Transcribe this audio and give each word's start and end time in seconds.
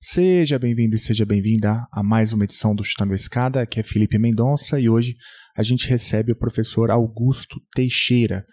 Seja 0.00 0.60
bem-vindo 0.60 0.94
e 0.94 0.98
seja 0.98 1.26
bem-vinda 1.26 1.84
a 1.92 2.04
mais 2.04 2.32
uma 2.32 2.44
edição 2.44 2.72
do 2.72 2.84
Chutando 2.84 3.14
a 3.14 3.16
Escada, 3.16 3.66
que 3.66 3.80
é 3.80 3.82
Felipe 3.82 4.16
Mendonça, 4.16 4.78
e 4.78 4.88
hoje 4.88 5.16
a 5.56 5.62
gente 5.64 5.88
recebe 5.88 6.30
o 6.30 6.38
professor 6.38 6.88
Augusto 6.88 7.60
Teixeira. 7.74 8.46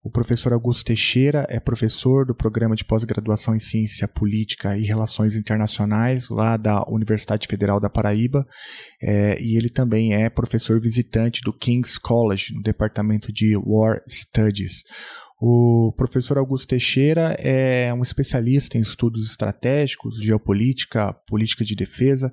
O 0.00 0.08
professor 0.08 0.52
Augusto 0.52 0.84
Teixeira 0.84 1.44
é 1.50 1.58
professor 1.58 2.24
do 2.24 2.36
programa 2.36 2.76
de 2.76 2.84
pós-graduação 2.84 3.52
em 3.52 3.58
Ciência 3.58 4.06
Política 4.06 4.78
e 4.78 4.84
Relações 4.84 5.34
Internacionais, 5.34 6.28
lá 6.28 6.56
da 6.56 6.84
Universidade 6.88 7.48
Federal 7.48 7.80
da 7.80 7.90
Paraíba, 7.90 8.46
é, 9.02 9.42
e 9.42 9.56
ele 9.56 9.68
também 9.68 10.14
é 10.14 10.30
professor 10.30 10.80
visitante 10.80 11.40
do 11.42 11.52
King's 11.52 11.98
College, 11.98 12.54
no 12.54 12.62
departamento 12.62 13.32
de 13.32 13.56
War 13.56 14.02
Studies. 14.08 14.84
O 15.44 15.92
professor 15.96 16.38
Augusto 16.38 16.68
Teixeira 16.68 17.34
é 17.36 17.92
um 17.92 18.00
especialista 18.00 18.78
em 18.78 18.80
estudos 18.80 19.28
estratégicos, 19.28 20.22
geopolítica, 20.22 21.12
política 21.26 21.64
de 21.64 21.74
defesa, 21.74 22.32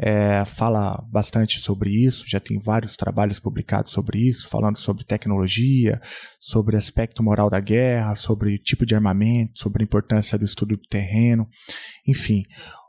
é, 0.00 0.42
fala 0.46 1.04
bastante 1.12 1.60
sobre 1.60 1.90
isso, 1.90 2.24
já 2.26 2.40
tem 2.40 2.58
vários 2.58 2.96
trabalhos 2.96 3.38
publicados 3.38 3.92
sobre 3.92 4.20
isso, 4.26 4.48
falando 4.48 4.78
sobre 4.78 5.04
tecnologia, 5.04 6.00
sobre 6.40 6.78
aspecto 6.78 7.22
moral 7.22 7.50
da 7.50 7.60
guerra, 7.60 8.14
sobre 8.14 8.56
tipo 8.56 8.86
de 8.86 8.94
armamento, 8.94 9.52
sobre 9.58 9.82
a 9.82 9.84
importância 9.84 10.38
do 10.38 10.46
estudo 10.46 10.78
do 10.78 10.88
terreno, 10.88 11.46
enfim. 12.08 12.42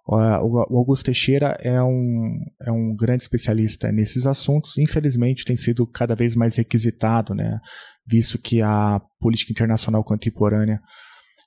O 0.10 0.78
Augusto 0.78 1.04
Teixeira 1.04 1.58
é 1.60 1.84
um, 1.84 2.40
é 2.66 2.72
um 2.72 2.96
grande 2.96 3.24
especialista 3.24 3.92
nesses 3.92 4.26
assuntos. 4.26 4.78
Infelizmente, 4.78 5.44
tem 5.44 5.58
sido 5.58 5.86
cada 5.86 6.16
vez 6.16 6.34
mais 6.34 6.56
requisitado, 6.56 7.36
né? 7.36 7.60
Visto 8.08 8.40
que 8.40 8.62
a 8.62 9.02
política 9.20 9.52
internacional 9.52 10.04
contemporânea 10.04 10.80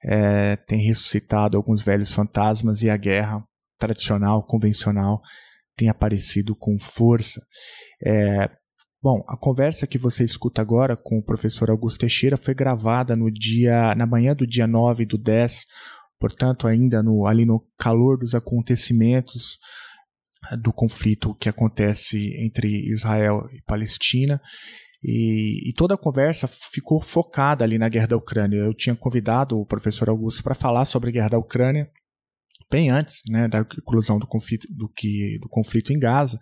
é, 0.04 0.56
tem 0.56 0.78
ressuscitado 0.78 1.56
alguns 1.56 1.82
velhos 1.82 2.12
fantasmas 2.12 2.82
e 2.82 2.90
a 2.90 2.96
guerra 2.96 3.42
tradicional, 3.78 4.42
convencional, 4.44 5.20
tem 5.76 5.88
aparecido 5.88 6.54
com 6.54 6.78
força. 6.78 7.40
É, 8.04 8.50
bom, 9.02 9.24
a 9.28 9.36
conversa 9.36 9.86
que 9.86 9.98
você 9.98 10.24
escuta 10.24 10.60
agora 10.60 10.96
com 10.96 11.18
o 11.18 11.24
professor 11.24 11.70
Augusto 11.70 12.00
Teixeira 12.00 12.36
foi 12.36 12.54
gravada 12.54 13.16
no 13.16 13.30
dia, 13.30 13.94
na 13.94 14.06
manhã 14.06 14.34
do 14.34 14.46
dia 14.46 14.66
9 14.66 15.06
do 15.06 15.16
10 15.16 15.64
portanto, 16.20 16.68
ainda 16.68 17.02
no, 17.02 17.26
ali 17.26 17.46
no 17.46 17.66
calor 17.78 18.18
dos 18.18 18.34
acontecimentos 18.34 19.58
eh, 20.52 20.56
do 20.56 20.72
conflito 20.72 21.34
que 21.34 21.48
acontece 21.48 22.36
entre 22.44 22.68
Israel 22.90 23.48
e 23.52 23.62
Palestina. 23.62 24.40
E, 25.02 25.70
e, 25.70 25.72
toda 25.72 25.94
a 25.94 25.98
conversa 25.98 26.46
ficou 26.46 27.00
focada 27.00 27.64
ali 27.64 27.78
na 27.78 27.88
guerra 27.88 28.08
da 28.08 28.16
Ucrânia. 28.16 28.58
Eu 28.58 28.74
tinha 28.74 28.94
convidado 28.94 29.58
o 29.58 29.64
professor 29.64 30.10
Augusto 30.10 30.42
para 30.42 30.54
falar 30.54 30.84
sobre 30.84 31.08
a 31.08 31.12
guerra 31.12 31.30
da 31.30 31.38
Ucrânia 31.38 31.90
bem 32.70 32.88
antes 32.88 33.22
né, 33.28 33.48
da 33.48 33.64
conclusão 33.64 34.18
do 34.18 34.26
conflito, 34.26 34.66
do, 34.70 34.88
que, 34.88 35.38
do 35.40 35.48
conflito 35.48 35.92
em 35.92 35.98
Gaza. 35.98 36.38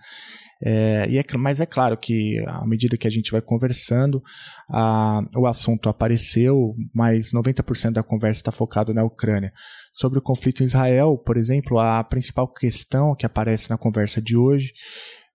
É, 0.62 1.06
e 1.08 1.18
é, 1.18 1.24
mas 1.38 1.60
é 1.60 1.66
claro 1.66 1.96
que 1.96 2.38
à 2.46 2.66
medida 2.66 2.98
que 2.98 3.06
a 3.06 3.10
gente 3.10 3.32
vai 3.32 3.40
conversando, 3.40 4.22
a, 4.70 5.22
o 5.36 5.46
assunto 5.46 5.88
apareceu, 5.88 6.74
mas 6.94 7.32
90% 7.32 7.92
da 7.92 8.02
conversa 8.02 8.40
está 8.40 8.52
focada 8.52 8.92
na 8.92 9.04
Ucrânia. 9.04 9.52
Sobre 9.92 10.18
o 10.18 10.22
conflito 10.22 10.62
em 10.62 10.66
Israel, 10.66 11.16
por 11.16 11.38
exemplo, 11.38 11.78
a 11.78 12.04
principal 12.04 12.52
questão 12.52 13.14
que 13.14 13.24
aparece 13.24 13.70
na 13.70 13.78
conversa 13.78 14.20
de 14.20 14.36
hoje 14.36 14.72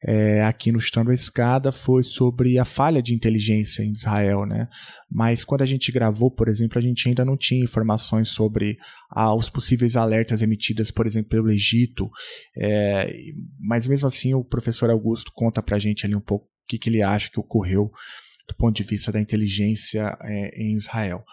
é, 0.05 0.43
aqui 0.43 0.71
no 0.71 0.79
Chutando 0.79 1.11
a 1.11 1.13
Escada 1.13 1.71
foi 1.71 2.03
sobre 2.03 2.59
a 2.59 2.65
falha 2.65 3.01
de 3.01 3.13
inteligência 3.13 3.83
em 3.83 3.91
Israel, 3.91 4.45
né? 4.45 4.67
Mas 5.09 5.45
quando 5.45 5.61
a 5.61 5.65
gente 5.65 5.91
gravou, 5.91 6.29
por 6.29 6.49
exemplo, 6.49 6.77
a 6.77 6.81
gente 6.81 7.07
ainda 7.07 7.23
não 7.23 7.37
tinha 7.37 7.63
informações 7.63 8.29
sobre 8.29 8.77
ah, 9.09 9.33
os 9.33 9.49
possíveis 9.49 9.95
alertas 9.95 10.41
emitidas, 10.41 10.91
por 10.91 11.07
exemplo, 11.07 11.29
pelo 11.29 11.49
Egito. 11.49 12.09
É, 12.57 13.13
mas 13.59 13.87
mesmo 13.87 14.07
assim, 14.07 14.33
o 14.33 14.43
professor 14.43 14.89
Augusto 14.89 15.31
conta 15.33 15.63
pra 15.63 15.79
gente 15.79 16.05
ali 16.05 16.15
um 16.15 16.21
pouco 16.21 16.45
o 16.45 16.67
que, 16.67 16.77
que 16.77 16.89
ele 16.89 17.01
acha 17.01 17.29
que 17.29 17.39
ocorreu 17.39 17.89
do 18.47 18.55
ponto 18.55 18.75
de 18.75 18.83
vista 18.83 19.11
da 19.11 19.21
inteligência 19.21 20.17
é, 20.21 20.61
em 20.61 20.75
Israel. 20.75 21.23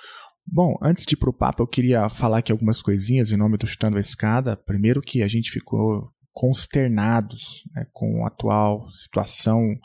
Bom, 0.46 0.76
antes 0.82 1.04
de 1.04 1.14
ir 1.14 1.18
pro 1.18 1.32
papo, 1.32 1.62
eu 1.62 1.66
queria 1.66 2.08
falar 2.08 2.38
aqui 2.38 2.50
algumas 2.50 2.82
coisinhas 2.82 3.30
em 3.30 3.36
nome 3.36 3.56
do 3.56 3.66
Chutando 3.66 3.96
a 3.96 4.00
Escada. 4.00 4.56
Primeiro 4.56 5.00
que 5.00 5.22
a 5.22 5.28
gente 5.28 5.50
ficou 5.50 6.12
consternados 6.32 7.62
né, 7.74 7.86
com 7.92 8.24
a 8.24 8.28
atual 8.28 8.90
situação 8.90 9.78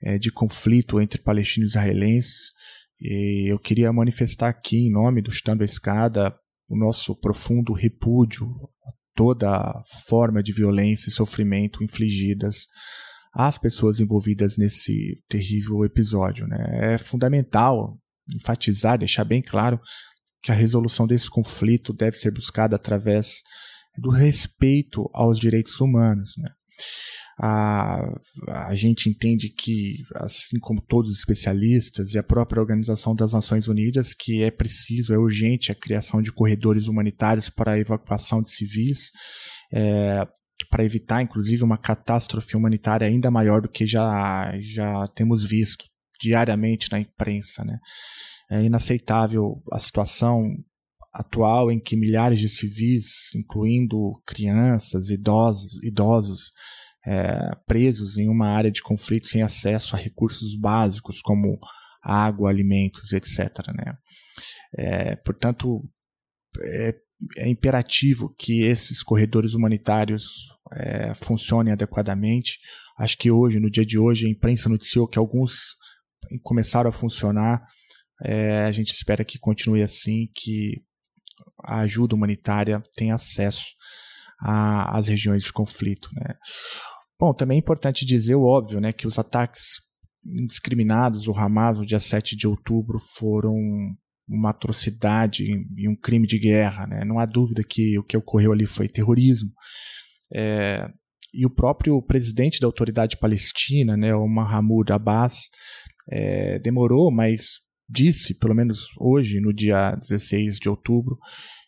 é, 0.00 0.18
de 0.18 0.30
conflito 0.30 1.00
entre 1.00 1.20
palestinos 1.20 1.74
e 1.74 1.78
israelenses. 1.78 2.52
E 3.00 3.52
eu 3.52 3.58
queria 3.58 3.92
manifestar 3.92 4.48
aqui, 4.48 4.86
em 4.86 4.92
nome 4.92 5.22
do 5.22 5.30
Estando 5.30 5.62
a 5.62 5.64
Escada, 5.64 6.34
o 6.68 6.76
nosso 6.76 7.14
profundo 7.16 7.72
repúdio 7.72 8.46
a 8.86 8.92
toda 9.14 9.82
forma 10.08 10.42
de 10.42 10.52
violência 10.52 11.08
e 11.08 11.12
sofrimento 11.12 11.82
infligidas 11.84 12.66
às 13.34 13.58
pessoas 13.58 14.00
envolvidas 14.00 14.56
nesse 14.56 15.22
terrível 15.28 15.84
episódio. 15.84 16.46
Né? 16.46 16.94
É 16.94 16.98
fundamental 16.98 17.98
enfatizar, 18.34 18.98
deixar 18.98 19.24
bem 19.24 19.42
claro 19.42 19.80
que 20.42 20.50
a 20.50 20.54
resolução 20.54 21.06
desse 21.06 21.30
conflito 21.30 21.92
deve 21.92 22.16
ser 22.16 22.30
buscada 22.32 22.76
através 22.76 23.42
do 23.96 24.10
respeito 24.10 25.08
aos 25.12 25.38
direitos 25.38 25.80
humanos. 25.80 26.32
Né? 26.38 26.50
A, 27.38 28.00
a 28.48 28.74
gente 28.74 29.08
entende 29.08 29.48
que, 29.48 29.96
assim 30.16 30.58
como 30.58 30.80
todos 30.80 31.12
os 31.12 31.18
especialistas 31.18 32.14
e 32.14 32.18
a 32.18 32.22
própria 32.22 32.60
Organização 32.60 33.14
das 33.14 33.32
Nações 33.32 33.68
Unidas, 33.68 34.14
que 34.14 34.42
é 34.42 34.50
preciso, 34.50 35.14
é 35.14 35.18
urgente 35.18 35.72
a 35.72 35.74
criação 35.74 36.20
de 36.22 36.32
corredores 36.32 36.88
humanitários 36.88 37.48
para 37.48 37.72
a 37.72 37.78
evacuação 37.78 38.40
de 38.42 38.50
civis, 38.50 39.10
é, 39.72 40.26
para 40.70 40.84
evitar, 40.84 41.22
inclusive, 41.22 41.64
uma 41.64 41.78
catástrofe 41.78 42.56
humanitária 42.56 43.06
ainda 43.06 43.30
maior 43.30 43.60
do 43.60 43.68
que 43.68 43.86
já, 43.86 44.52
já 44.58 45.06
temos 45.08 45.44
visto 45.44 45.84
diariamente 46.20 46.90
na 46.92 47.00
imprensa. 47.00 47.64
Né? 47.64 47.78
É 48.50 48.62
inaceitável 48.62 49.62
a 49.72 49.78
situação 49.78 50.44
atual 51.12 51.70
em 51.70 51.80
que 51.80 51.96
milhares 51.96 52.40
de 52.40 52.48
civis, 52.48 53.34
incluindo 53.34 54.20
crianças, 54.26 55.10
idosos, 55.10 55.82
idosos 55.82 56.52
é, 57.06 57.50
presos 57.66 58.16
em 58.16 58.28
uma 58.28 58.48
área 58.48 58.70
de 58.70 58.82
conflito 58.82 59.26
sem 59.26 59.42
acesso 59.42 59.94
a 59.94 59.98
recursos 59.98 60.56
básicos 60.56 61.20
como 61.20 61.58
água, 62.02 62.50
alimentos, 62.50 63.12
etc. 63.12 63.50
Né? 63.76 63.96
É, 64.76 65.16
portanto, 65.16 65.78
é, 66.60 66.94
é, 67.36 67.48
imperativo 67.48 68.34
que 68.38 68.62
esses 68.62 69.02
corredores 69.02 69.54
humanitários 69.54 70.48
é, 70.72 71.14
funcionem 71.14 71.72
adequadamente. 71.72 72.58
Acho 72.98 73.16
que 73.18 73.30
hoje, 73.30 73.60
no 73.60 73.70
dia 73.70 73.84
de 73.84 73.98
hoje, 73.98 74.26
a 74.26 74.30
imprensa 74.30 74.68
noticiou 74.68 75.06
que 75.06 75.18
alguns 75.18 75.76
começaram 76.42 76.88
a 76.88 76.92
funcionar. 76.92 77.62
É, 78.24 78.64
a 78.64 78.72
gente 78.72 78.92
espera 78.92 79.24
que 79.24 79.38
continue 79.38 79.82
assim, 79.82 80.28
que 80.34 80.82
a 81.62 81.80
ajuda 81.80 82.14
humanitária 82.14 82.82
tem 82.96 83.12
acesso 83.12 83.66
às 84.40 85.06
regiões 85.06 85.44
de 85.44 85.52
conflito. 85.52 86.08
Né? 86.14 86.34
Bom, 87.18 87.32
também 87.32 87.56
é 87.56 87.60
importante 87.60 88.04
dizer 88.04 88.34
o 88.34 88.44
óbvio, 88.44 88.80
né, 88.80 88.92
que 88.92 89.06
os 89.06 89.18
ataques 89.18 89.80
indiscriminados 90.24 91.24
do 91.24 91.32
Hamas 91.32 91.78
no 91.78 91.86
dia 91.86 92.00
7 92.00 92.36
de 92.36 92.46
outubro 92.46 92.98
foram 92.98 93.54
uma 94.28 94.50
atrocidade 94.50 95.44
e 95.76 95.88
um 95.88 95.96
crime 95.96 96.26
de 96.26 96.38
guerra. 96.38 96.86
Né? 96.86 97.04
Não 97.04 97.18
há 97.18 97.26
dúvida 97.26 97.62
que 97.62 97.98
o 97.98 98.04
que 98.04 98.16
ocorreu 98.16 98.52
ali 98.52 98.66
foi 98.66 98.88
terrorismo. 98.88 99.50
É, 100.34 100.88
e 101.34 101.46
o 101.46 101.50
próprio 101.50 102.00
presidente 102.02 102.60
da 102.60 102.66
autoridade 102.66 103.16
palestina, 103.16 103.96
né, 103.96 104.14
o 104.14 104.26
Mahmoud 104.26 104.92
Abbas, 104.92 105.48
é, 106.10 106.58
demorou, 106.58 107.10
mas 107.10 107.61
disse, 107.92 108.34
pelo 108.34 108.54
menos 108.54 108.88
hoje, 108.98 109.40
no 109.40 109.52
dia 109.52 109.94
16 109.96 110.58
de 110.58 110.68
outubro, 110.68 111.18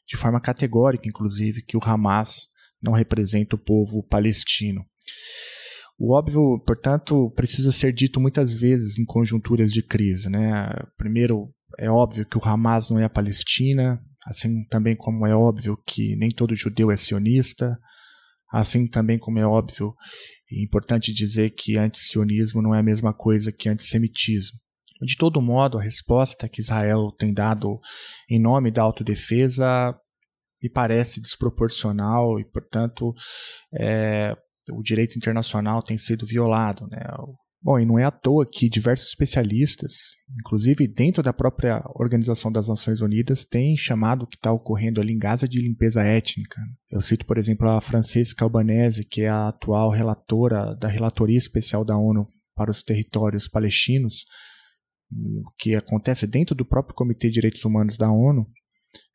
de 0.07 0.17
forma 0.17 0.41
categórica, 0.41 1.09
inclusive, 1.09 1.63
que 1.63 1.77
o 1.77 1.81
Hamas 1.83 2.49
não 2.83 2.93
representa 2.93 3.57
o 3.57 3.59
povo 3.59 4.03
palestino. 4.03 4.85
O 5.99 6.15
óbvio, 6.15 6.61
portanto, 6.67 7.31
precisa 7.37 7.71
ser 7.71 7.93
dito 7.93 8.21
muitas 8.21 8.53
vezes 8.53 8.99
em 8.99 9.05
conjunturas 9.05 9.71
de 9.71 9.83
crise. 9.83 10.29
Né? 10.29 10.69
Primeiro, 10.97 11.55
é 11.79 11.89
óbvio 11.89 12.27
que 12.27 12.37
o 12.37 12.45
Hamas 12.45 12.91
não 12.91 12.99
é 12.99 13.05
a 13.05 13.11
Palestina, 13.11 14.01
assim 14.27 14.65
também 14.69 14.97
como 14.97 15.27
é 15.27 15.35
óbvio 15.35 15.77
que 15.87 16.17
nem 16.17 16.31
todo 16.31 16.55
judeu 16.55 16.91
é 16.91 16.97
sionista, 16.97 17.79
assim 18.53 18.87
também 18.89 19.19
como 19.19 19.39
é 19.39 19.47
óbvio 19.47 19.95
e 20.51 20.65
importante 20.65 21.13
dizer 21.13 21.51
que 21.51 21.77
antisionismo 21.77 22.63
não 22.63 22.75
é 22.75 22.79
a 22.79 22.83
mesma 22.83 23.13
coisa 23.13 23.53
que 23.53 23.69
antissemitismo. 23.69 24.59
De 25.03 25.17
todo 25.17 25.43
modo, 25.43 25.79
a 25.79 25.83
resposta 25.83 26.49
que 26.49 26.61
Israel 26.61 27.11
tem 27.11 27.33
dado 27.33 27.81
em 28.31 28.41
nome 28.41 28.71
da 28.71 28.83
autodefesa 28.83 29.95
me 30.63 30.71
parece 30.71 31.21
desproporcional 31.21 32.41
e, 32.41 32.45
portanto, 32.45 33.13
é, 33.79 34.35
o 34.73 34.83
direito 34.83 35.17
internacional 35.17 35.83
tem 35.83 35.99
sido 35.99 36.25
violado. 36.25 36.87
Né? 36.87 37.01
Bom, 37.63 37.79
e 37.79 37.85
não 37.85 37.99
é 37.99 38.05
à 38.05 38.11
toa 38.11 38.47
que 38.51 38.69
diversos 38.69 39.09
especialistas, 39.09 39.93
inclusive 40.39 40.87
dentro 40.87 41.23
da 41.23 41.33
própria 41.33 41.83
Organização 41.95 42.53
das 42.53 42.69
Nações 42.69 43.01
Unidas, 43.01 43.45
têm 43.45 43.77
chamado 43.77 44.25
o 44.25 44.27
que 44.27 44.37
está 44.37 44.53
ocorrendo 44.53 45.01
ali 45.01 45.13
em 45.13 45.19
Gaza 45.19 45.49
de 45.49 45.61
limpeza 45.61 46.03
étnica. 46.03 46.61
Eu 46.91 47.01
cito, 47.01 47.27
por 47.27 47.37
exemplo, 47.37 47.69
a 47.69 47.81
Francesca 47.81 48.45
Albanese, 48.45 49.05
que 49.05 49.23
é 49.23 49.29
a 49.29 49.49
atual 49.49 49.91
relatora 49.91 50.75
da 50.77 50.89
Relatoria 50.89 51.39
Especial 51.39 51.85
da 51.85 51.97
ONU 51.97 52.27
para 52.55 52.71
os 52.71 52.83
Territórios 52.83 53.49
Palestinos, 53.49 54.25
que 55.59 55.75
acontece 55.75 56.27
dentro 56.27 56.55
do 56.55 56.65
próprio 56.65 56.95
Comitê 56.95 57.29
de 57.29 57.35
Direitos 57.35 57.65
Humanos 57.65 57.97
da 57.97 58.11
ONU. 58.11 58.47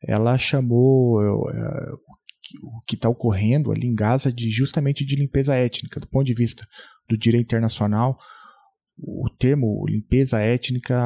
Ela 0.06 0.36
chamou 0.38 1.20
eh, 1.50 1.92
o 2.62 2.82
que 2.86 2.96
está 2.96 3.08
ocorrendo 3.08 3.72
ali 3.72 3.86
em 3.86 3.94
Gaza 3.94 4.32
de 4.32 4.50
justamente 4.50 5.04
de 5.04 5.16
limpeza 5.16 5.54
étnica, 5.54 6.00
do 6.00 6.08
ponto 6.08 6.26
de 6.26 6.34
vista 6.34 6.66
do 7.08 7.16
direito 7.16 7.46
internacional 7.46 8.18
o 9.02 9.28
termo 9.30 9.84
limpeza 9.88 10.40
étnica 10.40 10.96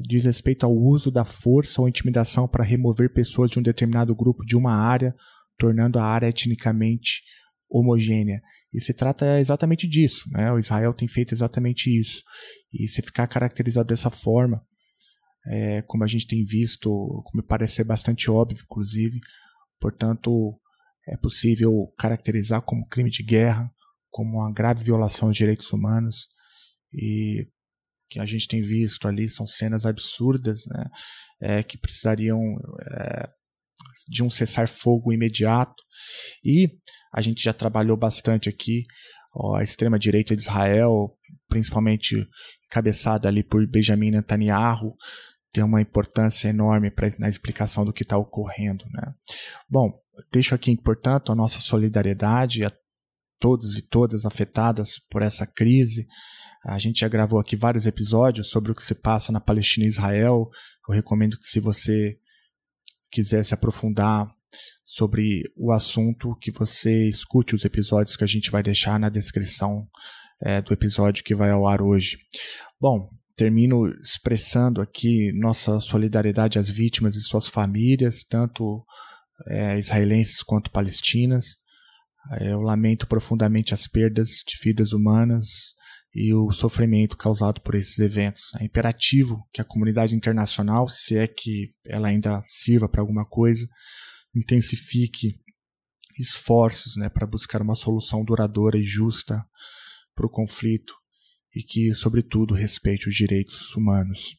diz 0.00 0.24
respeito 0.24 0.64
ao 0.64 0.74
uso 0.74 1.10
da 1.10 1.24
força 1.24 1.80
ou 1.80 1.88
intimidação 1.88 2.48
para 2.48 2.64
remover 2.64 3.12
pessoas 3.12 3.50
de 3.50 3.58
um 3.58 3.62
determinado 3.62 4.14
grupo 4.14 4.44
de 4.44 4.56
uma 4.56 4.74
área, 4.74 5.14
tornando 5.58 5.98
a 5.98 6.04
área 6.04 6.28
etnicamente 6.28 7.22
homogênea. 7.68 8.40
E 8.72 8.80
se 8.80 8.94
trata 8.94 9.38
exatamente 9.38 9.86
disso. 9.86 10.28
Né? 10.30 10.50
O 10.50 10.58
Israel 10.58 10.94
tem 10.94 11.06
feito 11.06 11.34
exatamente 11.34 11.90
isso. 11.90 12.22
E 12.72 12.88
se 12.88 13.02
ficar 13.02 13.26
caracterizado 13.26 13.88
dessa 13.88 14.10
forma, 14.10 14.64
é, 15.46 15.82
como 15.82 16.04
a 16.04 16.06
gente 16.06 16.26
tem 16.26 16.44
visto, 16.44 16.90
como 17.26 17.42
parece 17.46 17.76
ser 17.76 17.84
bastante 17.84 18.30
óbvio, 18.30 18.62
inclusive, 18.62 19.20
portanto, 19.80 20.58
é 21.06 21.16
possível 21.16 21.92
caracterizar 21.98 22.62
como 22.62 22.86
crime 22.86 23.10
de 23.10 23.22
guerra, 23.22 23.70
como 24.10 24.38
uma 24.38 24.52
grave 24.52 24.84
violação 24.84 25.28
aos 25.28 25.36
direitos 25.36 25.72
humanos 25.72 26.28
e 26.92 27.48
que 28.08 28.20
a 28.20 28.26
gente 28.26 28.46
tem 28.46 28.60
visto 28.60 29.08
ali 29.08 29.28
são 29.28 29.46
cenas 29.46 29.86
absurdas, 29.86 30.64
né? 30.66 30.84
É, 31.40 31.62
que 31.62 31.78
precisariam 31.78 32.38
é, 32.38 33.28
de 34.08 34.22
um 34.22 34.30
cessar-fogo 34.30 35.12
imediato. 35.12 35.82
E 36.44 36.70
a 37.12 37.20
gente 37.20 37.42
já 37.42 37.52
trabalhou 37.52 37.96
bastante 37.96 38.48
aqui 38.48 38.82
ó, 39.34 39.56
a 39.56 39.62
extrema-direita 39.62 40.34
de 40.34 40.42
Israel, 40.42 41.16
principalmente 41.48 42.26
cabeçada 42.70 43.28
ali 43.28 43.42
por 43.42 43.66
Benjamin 43.66 44.12
Netanyahu, 44.12 44.96
tem 45.52 45.62
uma 45.62 45.82
importância 45.82 46.48
enorme 46.48 46.90
pra, 46.90 47.08
na 47.18 47.28
explicação 47.28 47.84
do 47.84 47.92
que 47.92 48.02
está 48.02 48.16
ocorrendo. 48.16 48.84
Né? 48.90 49.12
Bom, 49.68 49.92
deixo 50.32 50.54
aqui, 50.54 50.74
portanto, 50.76 51.30
a 51.30 51.34
nossa 51.34 51.58
solidariedade 51.60 52.64
a 52.64 52.72
todos 53.38 53.76
e 53.76 53.82
todas 53.82 54.24
afetadas 54.24 54.98
por 55.10 55.20
essa 55.20 55.46
crise. 55.46 56.06
A 56.64 56.78
gente 56.78 57.00
já 57.00 57.08
gravou 57.08 57.40
aqui 57.40 57.56
vários 57.56 57.86
episódios 57.86 58.48
sobre 58.48 58.70
o 58.70 58.74
que 58.74 58.82
se 58.82 58.94
passa 58.94 59.32
na 59.32 59.40
Palestina 59.40 59.84
e 59.84 59.88
Israel. 59.88 60.48
Eu 60.88 60.94
recomendo 60.94 61.36
que, 61.36 61.46
se 61.46 61.58
você 61.58 62.16
quiser 63.12 63.44
se 63.44 63.54
aprofundar 63.54 64.26
sobre 64.82 65.42
o 65.56 65.70
assunto, 65.70 66.36
que 66.40 66.50
você 66.50 67.08
escute 67.08 67.54
os 67.54 67.64
episódios 67.64 68.16
que 68.16 68.24
a 68.24 68.26
gente 68.26 68.50
vai 68.50 68.62
deixar 68.62 68.98
na 68.98 69.08
descrição 69.08 69.86
é, 70.40 70.60
do 70.60 70.72
episódio 70.72 71.22
que 71.22 71.34
vai 71.34 71.50
ao 71.50 71.66
ar 71.66 71.80
hoje. 71.80 72.18
Bom, 72.80 73.08
termino 73.36 73.86
expressando 74.02 74.80
aqui 74.80 75.32
nossa 75.32 75.80
solidariedade 75.80 76.58
às 76.58 76.68
vítimas 76.68 77.14
e 77.14 77.22
suas 77.22 77.48
famílias, 77.48 78.24
tanto 78.28 78.84
é, 79.46 79.78
israelenses 79.78 80.42
quanto 80.42 80.70
palestinas. 80.70 81.56
Eu 82.40 82.60
lamento 82.60 83.06
profundamente 83.06 83.74
as 83.74 83.86
perdas 83.86 84.42
de 84.46 84.56
vidas 84.62 84.92
humanas 84.92 85.74
e 86.14 86.34
o 86.34 86.50
sofrimento 86.52 87.16
causado 87.16 87.60
por 87.60 87.74
esses 87.74 87.98
eventos. 87.98 88.52
É 88.60 88.64
imperativo 88.64 89.46
que 89.52 89.60
a 89.60 89.64
comunidade 89.64 90.14
internacional, 90.14 90.88
se 90.88 91.16
é 91.16 91.26
que 91.26 91.74
ela 91.84 92.08
ainda 92.08 92.42
sirva 92.46 92.88
para 92.88 93.00
alguma 93.00 93.24
coisa, 93.24 93.66
intensifique 94.34 95.34
esforços 96.18 96.96
né, 96.96 97.08
para 97.08 97.26
buscar 97.26 97.62
uma 97.62 97.74
solução 97.74 98.24
duradoura 98.24 98.78
e 98.78 98.84
justa 98.84 99.44
para 100.14 100.26
o 100.26 100.30
conflito 100.30 100.94
e 101.54 101.62
que, 101.62 101.92
sobretudo, 101.94 102.54
respeite 102.54 103.08
os 103.08 103.14
direitos 103.14 103.74
humanos. 103.74 104.36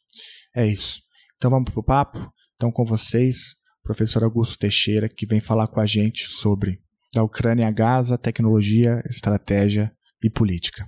É 0.55 0.65
isso. 0.65 1.01
Então 1.37 1.49
vamos 1.49 1.71
para 1.71 1.79
o 1.79 1.83
papo? 1.83 2.31
Então, 2.55 2.71
com 2.71 2.85
vocês, 2.85 3.55
professor 3.83 4.23
Augusto 4.23 4.57
Teixeira, 4.57 5.09
que 5.09 5.25
vem 5.25 5.39
falar 5.39 5.67
com 5.67 5.79
a 5.79 5.85
gente 5.85 6.27
sobre 6.27 6.79
da 7.13 7.23
Ucrânia 7.23 7.67
a 7.67 7.71
Gaza, 7.71 8.17
tecnologia, 8.17 9.03
estratégia 9.07 9.91
e 10.23 10.29
política. 10.29 10.87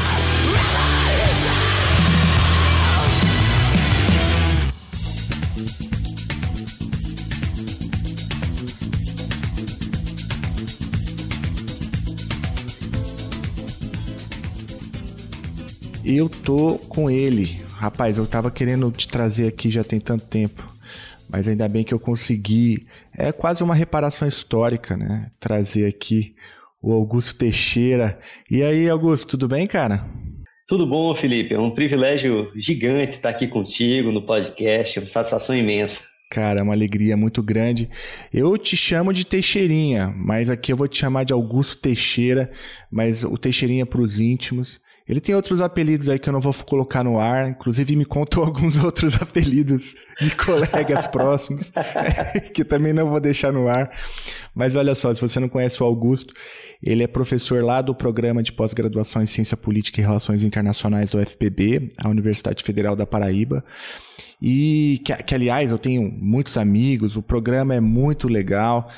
Eu 16.13 16.27
tô 16.27 16.77
com 16.89 17.09
ele, 17.09 17.61
Rapaz, 17.81 18.17
eu 18.17 18.27
tava 18.27 18.51
querendo 18.51 18.91
te 18.91 19.07
trazer 19.07 19.47
aqui 19.47 19.71
já 19.71 19.83
tem 19.83 19.99
tanto 19.99 20.25
tempo, 20.25 20.61
mas 21.27 21.47
ainda 21.47 21.67
bem 21.67 21.83
que 21.83 21.93
eu 21.93 21.99
consegui. 21.99 22.85
É 23.17 23.31
quase 23.31 23.63
uma 23.63 23.73
reparação 23.73 24.27
histórica, 24.27 24.95
né? 24.95 25.31
Trazer 25.39 25.87
aqui 25.87 26.35
o 26.79 26.91
Augusto 26.91 27.35
Teixeira. 27.35 28.19
E 28.51 28.61
aí, 28.61 28.87
Augusto, 28.89 29.29
tudo 29.29 29.47
bem, 29.47 29.65
cara? 29.65 30.05
Tudo 30.67 30.85
bom, 30.85 31.15
Felipe? 31.15 31.55
É 31.55 31.59
um 31.59 31.71
privilégio 31.71 32.51
gigante 32.55 33.15
estar 33.15 33.29
aqui 33.29 33.47
contigo 33.47 34.11
no 34.11 34.25
podcast, 34.25 34.99
é 34.99 35.01
uma 35.01 35.07
satisfação 35.07 35.55
imensa. 35.55 36.01
Cara, 36.29 36.59
é 36.59 36.63
uma 36.63 36.73
alegria 36.73 37.17
muito 37.17 37.41
grande. 37.41 37.89
Eu 38.31 38.55
te 38.57 38.77
chamo 38.77 39.11
de 39.11 39.25
Teixeirinha, 39.25 40.13
mas 40.15 40.49
aqui 40.49 40.71
eu 40.71 40.77
vou 40.77 40.87
te 40.87 40.99
chamar 40.99 41.23
de 41.23 41.33
Augusto 41.33 41.81
Teixeira, 41.81 42.51
mas 42.91 43.23
o 43.23 43.37
Teixeirinha 43.37 43.85
para 43.85 44.01
os 44.01 44.19
íntimos. 44.19 44.79
Ele 45.11 45.19
tem 45.19 45.35
outros 45.35 45.59
apelidos 45.59 46.07
aí 46.07 46.17
que 46.17 46.29
eu 46.29 46.31
não 46.31 46.39
vou 46.39 46.53
colocar 46.65 47.03
no 47.03 47.19
ar, 47.19 47.49
inclusive 47.49 47.97
me 47.97 48.05
contou 48.05 48.45
alguns 48.47 48.81
outros 48.81 49.21
apelidos 49.21 49.93
de 50.21 50.33
colegas 50.33 51.05
próximos, 51.05 51.69
que 52.55 52.63
também 52.63 52.93
não 52.93 53.05
vou 53.05 53.19
deixar 53.19 53.51
no 53.51 53.67
ar. 53.67 53.91
Mas 54.55 54.73
olha 54.73 54.95
só, 54.95 55.13
se 55.13 55.19
você 55.19 55.37
não 55.37 55.49
conhece 55.49 55.83
o 55.83 55.85
Augusto, 55.85 56.33
ele 56.81 57.03
é 57.03 57.07
professor 57.07 57.61
lá 57.61 57.81
do 57.81 57.93
programa 57.93 58.41
de 58.41 58.53
pós-graduação 58.53 59.21
em 59.21 59.25
Ciência 59.25 59.57
Política 59.57 59.99
e 59.99 60.03
Relações 60.03 60.45
Internacionais 60.45 61.11
do 61.11 61.19
FPB, 61.19 61.89
a 62.01 62.07
Universidade 62.07 62.63
Federal 62.63 62.95
da 62.95 63.05
Paraíba. 63.05 63.65
E 64.41 65.01
que, 65.03 65.13
que 65.23 65.35
aliás, 65.35 65.71
eu 65.71 65.77
tenho 65.77 66.03
muitos 66.03 66.55
amigos, 66.55 67.17
o 67.17 67.21
programa 67.21 67.75
é 67.75 67.81
muito 67.81 68.29
legal. 68.29 68.89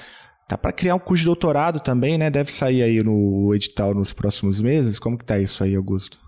Tá 0.48 0.58
para 0.58 0.72
criar 0.72 0.96
um 0.96 1.00
curso 1.00 1.22
de 1.22 1.28
doutorado 1.28 1.80
também, 1.80 2.18
né? 2.18 2.30
Deve 2.30 2.52
sair 2.52 2.84
aí 2.84 3.04
no 3.04 3.54
edital 3.56 3.94
nos 3.94 4.12
próximos 4.12 4.62
meses. 4.62 5.00
Como 5.00 5.18
que 5.18 5.26
tá 5.26 5.40
isso 5.40 5.64
aí, 5.64 5.76
Augusto? 5.76 6.20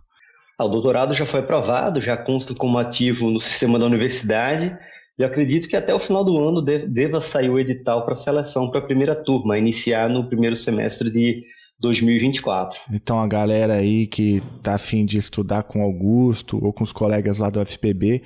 Ah, 0.58 0.66
o 0.66 0.70
doutorado 0.70 1.14
já 1.14 1.26
foi 1.26 1.42
aprovado, 1.42 2.00
já 2.00 2.16
consta 2.16 2.54
como 2.54 2.78
ativo 2.78 3.30
no 3.30 3.40
sistema 3.40 3.78
da 3.78 3.86
universidade. 3.86 4.76
E 5.18 5.24
acredito 5.24 5.68
que 5.68 5.76
até 5.76 5.94
o 5.94 6.00
final 6.00 6.24
do 6.24 6.38
ano 6.38 6.62
deva 6.62 7.22
sair 7.22 7.50
o 7.50 7.60
edital 7.60 8.06
para 8.06 8.16
seleção 8.16 8.70
para 8.70 8.80
a 8.80 8.84
primeira 8.84 9.16
turma, 9.16 9.58
iniciar 9.58 10.10
no 10.10 10.28
primeiro 10.28 10.56
semestre 10.56 11.10
de 11.10 11.44
2024. 11.80 12.80
Então 12.92 13.20
a 13.20 13.28
galera 13.28 13.76
aí 13.76 14.08
que 14.08 14.42
tá 14.62 14.76
afim 14.76 15.06
de 15.06 15.18
estudar 15.18 15.64
com 15.64 15.82
Augusto 15.82 16.60
ou 16.64 16.74
com 16.74 16.84
os 16.84 16.92
colegas 16.92 17.38
lá 17.38 17.50
do 17.50 17.66
FPB, 17.66 18.24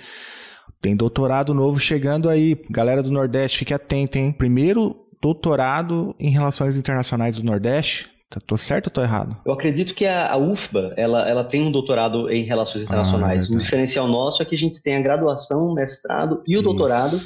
tem 0.82 0.96
doutorado 0.96 1.54
novo 1.54 1.80
chegando 1.80 2.30
aí. 2.30 2.60
Galera 2.70 3.04
do 3.04 3.12
Nordeste, 3.12 3.60
fique 3.60 3.74
atento, 3.74 4.18
hein? 4.18 4.32
Primeiro 4.32 4.96
doutorado 5.22 6.16
em 6.20 6.30
Relações 6.30 6.78
Internacionais 6.78 7.38
do 7.38 7.44
Nordeste. 7.44 8.08
Tá, 8.30 8.40
tô 8.40 8.58
certo 8.58 8.88
ou 8.88 8.94
tô 8.94 9.02
errado? 9.02 9.36
Eu 9.44 9.54
acredito 9.54 9.96
que 9.96 10.06
a, 10.06 10.32
a 10.32 10.38
UFBA, 10.38 10.94
ela, 10.96 11.28
ela 11.28 11.44
tem 11.44 11.64
um 11.64 11.72
doutorado 11.72 12.30
em 12.32 12.44
Relações 12.44 12.84
Internacionais. 12.84 13.50
Ah, 13.50 13.56
o 13.56 13.58
diferencial 13.58 14.08
nosso 14.08 14.42
é 14.42 14.46
que 14.46 14.54
a 14.54 14.58
gente 14.58 14.82
tem 14.84 14.96
a 14.96 15.02
graduação, 15.02 15.68
o 15.68 15.74
mestrado 15.74 16.44
e 16.46 16.56
o 16.56 16.60
Isso, 16.60 16.64
doutorado. 16.64 17.20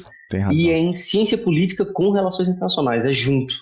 E 0.50 0.70
é 0.70 0.78
em 0.78 0.94
Ciência 0.94 1.36
Política 1.36 1.84
com 1.84 2.10
Relações 2.10 2.48
Internacionais, 2.48 3.04
é 3.04 3.12
junto 3.12 3.54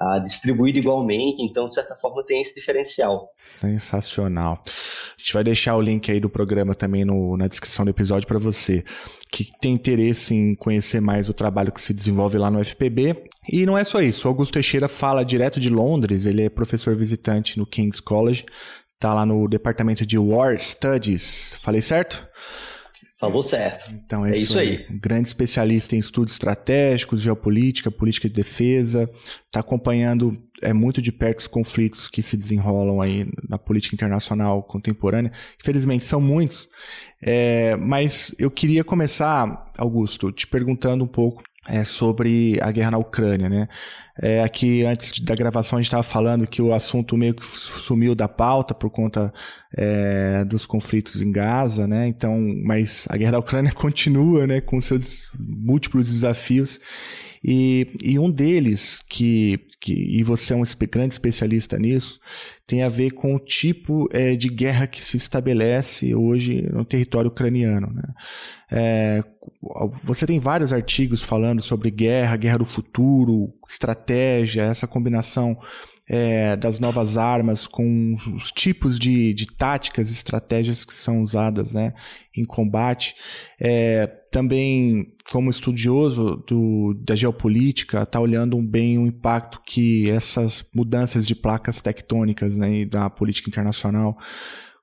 uh, 0.00 0.22
distribuído 0.22 0.78
igualmente, 0.78 1.42
então, 1.42 1.68
de 1.68 1.74
certa 1.74 1.96
forma, 1.96 2.24
tem 2.24 2.40
esse 2.40 2.54
diferencial. 2.54 3.32
Sensacional. 3.36 4.62
A 4.66 5.20
gente 5.20 5.32
vai 5.32 5.44
deixar 5.44 5.76
o 5.76 5.80
link 5.80 6.10
aí 6.10 6.20
do 6.20 6.28
programa 6.28 6.74
também 6.74 7.04
no, 7.04 7.36
na 7.36 7.46
descrição 7.46 7.84
do 7.84 7.90
episódio 7.90 8.26
para 8.26 8.38
você 8.38 8.84
que 9.30 9.48
tem 9.60 9.74
interesse 9.74 10.34
em 10.34 10.54
conhecer 10.54 11.00
mais 11.00 11.28
o 11.28 11.34
trabalho 11.34 11.72
que 11.72 11.80
se 11.80 11.92
desenvolve 11.92 12.38
lá 12.38 12.50
no 12.50 12.64
FPB. 12.64 13.24
E 13.50 13.66
não 13.66 13.76
é 13.76 13.84
só 13.84 14.00
isso, 14.00 14.26
o 14.26 14.30
Augusto 14.30 14.54
Teixeira 14.54 14.88
fala 14.88 15.24
direto 15.24 15.60
de 15.60 15.68
Londres, 15.68 16.26
ele 16.26 16.42
é 16.42 16.48
professor 16.48 16.94
visitante 16.94 17.58
no 17.58 17.66
King's 17.66 18.00
College, 18.00 18.44
está 18.94 19.12
lá 19.12 19.26
no 19.26 19.46
departamento 19.46 20.06
de 20.06 20.18
War 20.18 20.58
Studies. 20.58 21.58
Falei 21.62 21.82
certo? 21.82 22.26
Falou 23.18 23.42
certo. 23.42 23.90
Então 23.90 24.26
é, 24.26 24.32
é 24.32 24.36
isso, 24.36 24.58
aí. 24.58 24.68
aí. 24.68 24.86
Um 24.90 24.98
grande 24.98 25.28
especialista 25.28 25.96
em 25.96 25.98
estudos 25.98 26.34
estratégicos, 26.34 27.22
geopolítica, 27.22 27.90
política 27.90 28.28
de 28.28 28.34
defesa, 28.34 29.10
está 29.46 29.60
acompanhando 29.60 30.36
é 30.62 30.72
muito 30.72 31.02
de 31.02 31.12
perto 31.12 31.40
os 31.40 31.46
conflitos 31.46 32.08
que 32.08 32.22
se 32.22 32.36
desenrolam 32.36 33.00
aí 33.00 33.26
na 33.48 33.58
política 33.58 33.94
internacional 33.94 34.62
contemporânea. 34.62 35.32
Infelizmente 35.60 36.04
são 36.04 36.20
muitos, 36.20 36.68
é, 37.22 37.76
mas 37.76 38.34
eu 38.38 38.50
queria 38.50 38.84
começar, 38.84 39.70
Augusto, 39.76 40.32
te 40.32 40.46
perguntando 40.46 41.04
um 41.04 41.08
pouco 41.08 41.42
é, 41.68 41.84
sobre 41.84 42.58
a 42.62 42.70
guerra 42.70 42.92
na 42.92 42.98
Ucrânia, 42.98 43.48
né? 43.48 43.68
É, 44.22 44.42
aqui, 44.42 44.84
antes 44.84 45.20
da 45.20 45.34
gravação, 45.34 45.78
a 45.78 45.82
gente 45.82 45.88
estava 45.88 46.02
falando 46.02 46.46
que 46.46 46.62
o 46.62 46.72
assunto 46.72 47.16
meio 47.16 47.34
que 47.34 47.44
sumiu 47.44 48.14
da 48.14 48.26
pauta 48.26 48.74
por 48.74 48.88
conta 48.88 49.32
é, 49.76 50.44
dos 50.44 50.64
conflitos 50.64 51.20
em 51.20 51.30
Gaza, 51.30 51.86
né? 51.86 52.08
Então, 52.08 52.40
mas 52.64 53.06
a 53.10 53.16
guerra 53.16 53.32
da 53.32 53.38
Ucrânia 53.38 53.72
continua, 53.76 54.46
né? 54.46 54.60
Com 54.60 54.80
seus 54.80 55.30
múltiplos 55.38 56.10
desafios. 56.10 56.80
E, 57.48 57.94
e 58.02 58.18
um 58.18 58.28
deles, 58.28 58.98
que, 59.08 59.60
que, 59.80 59.92
e 59.92 60.24
você 60.24 60.52
é 60.52 60.56
um 60.56 60.64
grande 60.90 61.14
especialista 61.14 61.78
nisso, 61.78 62.18
tem 62.66 62.82
a 62.82 62.88
ver 62.88 63.12
com 63.12 63.36
o 63.36 63.38
tipo 63.38 64.08
é, 64.12 64.34
de 64.34 64.48
guerra 64.48 64.88
que 64.88 65.00
se 65.00 65.16
estabelece 65.16 66.12
hoje 66.12 66.68
no 66.72 66.84
território 66.84 67.30
ucraniano. 67.30 67.92
Né? 67.94 68.02
É, 68.72 69.24
você 70.02 70.26
tem 70.26 70.40
vários 70.40 70.72
artigos 70.72 71.22
falando 71.22 71.62
sobre 71.62 71.88
guerra, 71.88 72.36
guerra 72.36 72.58
do 72.58 72.66
futuro, 72.66 73.54
estratégia, 73.68 74.64
essa 74.64 74.88
combinação 74.88 75.56
é, 76.08 76.56
das 76.56 76.78
novas 76.78 77.16
armas 77.16 77.66
com 77.66 78.16
os 78.34 78.50
tipos 78.52 78.98
de, 78.98 79.34
de 79.34 79.46
táticas 79.46 80.10
estratégias 80.10 80.84
que 80.84 80.94
são 80.94 81.20
usadas 81.20 81.72
né, 81.72 81.94
em 82.36 82.44
combate. 82.44 83.14
É, 83.60 84.06
também, 84.30 85.12
como 85.32 85.50
estudioso 85.50 86.44
do, 86.46 86.94
da 86.94 87.16
geopolítica, 87.16 88.02
está 88.02 88.20
olhando 88.20 88.60
bem 88.62 88.98
o 88.98 89.06
impacto 89.06 89.60
que 89.66 90.10
essas 90.10 90.64
mudanças 90.74 91.26
de 91.26 91.34
placas 91.34 91.80
tectônicas 91.80 92.56
né, 92.56 92.84
da 92.84 93.10
política 93.10 93.50
internacional 93.50 94.16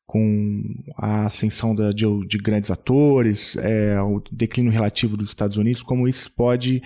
com 0.05 0.61
a 0.97 1.27
ascensão 1.27 1.73
da, 1.73 1.91
de, 1.91 2.05
de, 2.27 2.37
grandes 2.37 2.69
atores, 2.69 3.55
é, 3.55 3.99
o 4.01 4.21
declínio 4.31 4.71
relativo 4.71 5.15
dos 5.15 5.29
Estados 5.29 5.57
Unidos, 5.57 5.81
como 5.81 6.07
isso 6.07 6.29
pode 6.31 6.81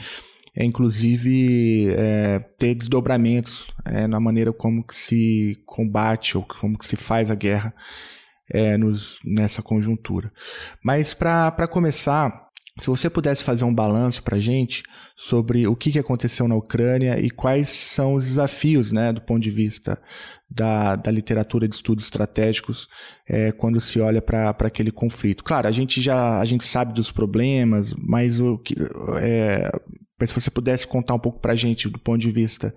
é, 0.58 0.66
inclusive 0.66 1.88
é, 1.92 2.40
ter 2.58 2.74
desdobramentos 2.74 3.68
é, 3.86 4.08
na 4.08 4.20
maneira 4.20 4.52
como 4.52 4.84
que 4.84 4.96
se 4.96 5.62
combate 5.68 6.36
ou 6.36 6.44
como 6.44 6.76
que 6.76 6.88
se 6.88 6.96
faz 6.96 7.30
a 7.30 7.36
guerra 7.36 7.72
é, 8.50 8.76
nos, 8.76 9.20
nessa 9.24 9.62
conjuntura. 9.62 10.32
Mas 10.84 11.14
para 11.14 11.68
começar, 11.68 12.48
se 12.80 12.88
você 12.88 13.08
pudesse 13.08 13.44
fazer 13.44 13.66
um 13.66 13.74
balanço 13.74 14.24
para 14.24 14.38
a 14.38 14.40
gente 14.40 14.82
sobre 15.16 15.68
o 15.68 15.76
que, 15.76 15.92
que 15.92 16.00
aconteceu 16.00 16.48
na 16.48 16.56
Ucrânia 16.56 17.20
e 17.20 17.30
quais 17.30 17.70
são 17.70 18.16
os 18.16 18.26
desafios, 18.26 18.92
né, 18.92 19.14
do 19.14 19.22
ponto 19.22 19.42
de 19.44 19.52
vista 19.52 20.02
da, 20.50 20.96
da 20.96 21.12
literatura 21.12 21.68
de 21.68 21.76
estudos 21.76 22.06
estratégicos 22.06 22.88
é, 23.30 23.52
quando 23.52 23.80
se 23.80 24.00
olha 24.00 24.24
para 24.24 24.50
aquele 24.50 24.92
conflito. 24.92 25.44
Claro, 25.44 25.68
a 25.68 25.72
gente 25.72 26.02
já 26.02 26.40
a 26.40 26.46
gente 26.46 26.66
sabe 26.66 26.94
dos 26.94 27.12
problemas, 27.12 27.94
mas 27.96 28.40
o 28.40 28.58
que, 28.58 28.76
é, 29.22 29.70
se 30.26 30.34
você 30.34 30.50
pudesse 30.50 30.88
contar 30.88 31.14
um 31.14 31.20
pouco 31.20 31.40
para 31.40 31.54
a 31.54 31.56
gente 31.56 31.90
do 31.90 32.00
ponto 32.00 32.20
de 32.20 32.32
vista 32.32 32.74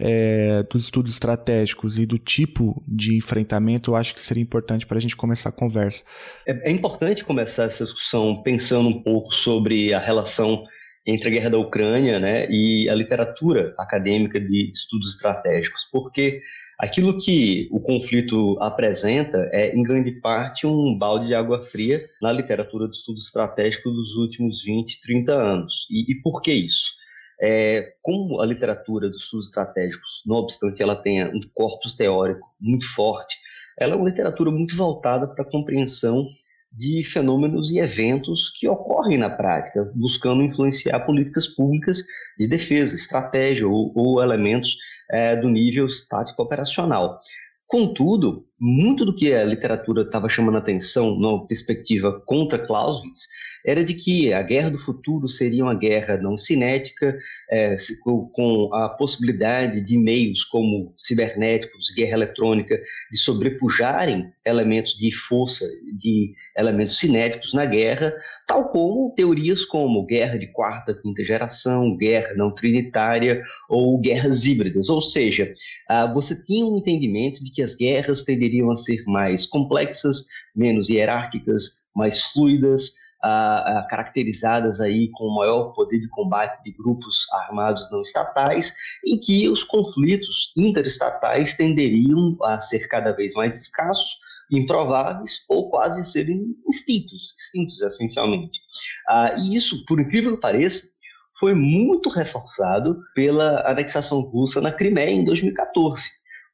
é, 0.00 0.62
dos 0.64 0.84
estudos 0.84 1.12
estratégicos 1.12 1.98
e 1.98 2.04
do 2.04 2.18
tipo 2.18 2.82
de 2.86 3.16
enfrentamento, 3.16 3.92
eu 3.92 3.96
acho 3.96 4.14
que 4.14 4.22
seria 4.22 4.42
importante 4.42 4.86
para 4.86 4.98
a 4.98 5.00
gente 5.00 5.16
começar 5.16 5.50
a 5.50 5.52
conversa. 5.52 6.02
É, 6.46 6.70
é, 6.70 6.72
importante 6.72 7.24
começar 7.24 7.64
essa 7.64 7.84
discussão 7.84 8.42
pensando 8.42 8.88
um 8.88 9.02
pouco 9.02 9.32
sobre 9.34 9.94
a 9.94 10.00
relação 10.00 10.64
entre 11.06 11.28
a 11.28 11.32
guerra 11.32 11.50
da 11.50 11.58
Ucrânia 11.58 12.18
né, 12.18 12.50
e 12.50 12.88
a 12.88 12.94
literatura 12.94 13.74
acadêmica 13.78 14.40
de 14.40 14.70
estudos 14.72 15.14
estratégicos, 15.14 15.88
porque 15.92 16.40
Aquilo 16.78 17.18
que 17.18 17.68
o 17.72 17.80
conflito 17.80 18.58
apresenta 18.60 19.48
é, 19.50 19.74
em 19.74 19.82
grande 19.82 20.12
parte, 20.20 20.66
um 20.66 20.96
balde 20.96 21.28
de 21.28 21.34
água 21.34 21.62
fria 21.62 22.04
na 22.20 22.30
literatura 22.30 22.86
de 22.86 22.96
estudo 22.96 23.18
estratégico 23.18 23.90
dos 23.90 24.14
últimos 24.14 24.62
20, 24.62 25.00
30 25.00 25.32
anos. 25.32 25.86
E, 25.90 26.12
e 26.12 26.20
por 26.20 26.42
que 26.42 26.52
isso? 26.52 26.94
É, 27.40 27.94
como 28.02 28.40
a 28.40 28.46
literatura 28.46 29.08
dos 29.08 29.22
estudos 29.22 29.46
estratégicos, 29.46 30.22
não 30.26 30.36
obstante 30.36 30.82
ela 30.82 30.96
tenha 30.96 31.28
um 31.28 31.40
corpus 31.54 31.94
teórico 31.94 32.46
muito 32.60 32.86
forte, 32.94 33.36
ela 33.78 33.94
é 33.94 33.96
uma 33.96 34.08
literatura 34.08 34.50
muito 34.50 34.76
voltada 34.76 35.26
para 35.26 35.44
a 35.44 35.50
compreensão 35.50 36.26
de 36.72 37.02
fenômenos 37.04 37.70
e 37.70 37.78
eventos 37.78 38.50
que 38.50 38.68
ocorrem 38.68 39.16
na 39.16 39.30
prática, 39.30 39.90
buscando 39.94 40.42
influenciar 40.42 41.00
políticas 41.00 41.46
públicas 41.46 42.02
de 42.38 42.46
defesa, 42.46 42.94
estratégia 42.94 43.66
ou, 43.66 43.92
ou 43.94 44.22
elementos 44.22 44.76
é, 45.10 45.36
do 45.36 45.48
nível 45.48 45.86
tático 46.08 46.42
operacional. 46.42 47.18
Contudo, 47.66 48.46
muito 48.60 49.04
do 49.04 49.14
que 49.14 49.34
a 49.34 49.44
literatura 49.44 50.02
estava 50.02 50.28
chamando 50.28 50.58
atenção 50.58 51.18
na 51.18 51.44
perspectiva 51.46 52.22
contra 52.24 52.64
Clausewitz 52.64 53.26
era 53.66 53.82
de 53.82 53.94
que 53.94 54.32
a 54.32 54.42
guerra 54.42 54.70
do 54.70 54.78
futuro 54.78 55.28
seria 55.28 55.64
uma 55.64 55.74
guerra 55.74 56.16
não 56.16 56.36
cinética, 56.36 57.18
é, 57.50 57.76
com 58.32 58.72
a 58.72 58.88
possibilidade 58.90 59.80
de 59.80 59.98
meios 59.98 60.44
como 60.44 60.94
cibernéticos, 60.96 61.92
guerra 61.94 62.12
eletrônica, 62.12 62.80
de 63.10 63.18
sobrepujarem 63.18 64.30
elementos 64.44 64.96
de 64.96 65.10
força, 65.10 65.66
de 65.98 66.32
elementos 66.56 66.96
cinéticos 66.96 67.52
na 67.52 67.64
guerra, 67.64 68.14
tal 68.46 68.68
como 68.68 69.12
teorias 69.16 69.64
como 69.64 70.06
guerra 70.06 70.38
de 70.38 70.46
quarta, 70.46 70.94
quinta 70.94 71.24
geração, 71.24 71.96
guerra 71.96 72.34
não 72.36 72.54
trinitária 72.54 73.42
ou 73.68 73.98
guerras 73.98 74.46
híbridas. 74.46 74.88
Ou 74.88 75.00
seja, 75.00 75.52
ah, 75.88 76.06
você 76.06 76.40
tinha 76.40 76.64
um 76.64 76.78
entendimento 76.78 77.42
de 77.42 77.50
que 77.50 77.62
as 77.62 77.74
guerras 77.74 78.22
tenderiam 78.22 78.70
a 78.70 78.76
ser 78.76 79.02
mais 79.06 79.44
complexas, 79.44 80.26
menos 80.54 80.88
hierárquicas, 80.88 81.84
mais 81.96 82.20
fluidas, 82.20 82.92
caracterizadas 83.88 84.80
aí 84.80 85.10
com 85.12 85.34
maior 85.34 85.72
poder 85.72 85.98
de 85.98 86.08
combate 86.08 86.62
de 86.62 86.72
grupos 86.72 87.26
armados 87.32 87.90
não 87.90 88.02
estatais, 88.02 88.72
em 89.04 89.18
que 89.18 89.48
os 89.48 89.64
conflitos 89.64 90.52
interestatais 90.56 91.54
tenderiam 91.54 92.36
a 92.44 92.60
ser 92.60 92.88
cada 92.88 93.12
vez 93.12 93.34
mais 93.34 93.60
escassos, 93.60 94.18
improváveis 94.50 95.40
ou 95.48 95.70
quase 95.70 96.04
serem 96.04 96.54
extintos, 96.68 97.34
extintos 97.38 97.80
essencialmente. 97.82 98.60
Uh, 99.08 99.40
e 99.40 99.56
isso, 99.56 99.84
por 99.86 100.00
incrível 100.00 100.34
que 100.34 100.40
pareça, 100.40 100.86
foi 101.38 101.54
muito 101.54 102.08
reforçado 102.08 103.02
pela 103.14 103.68
anexação 103.68 104.20
russa 104.20 104.60
na 104.60 104.72
Crimeia 104.72 105.10
em 105.10 105.24
2014 105.24 106.08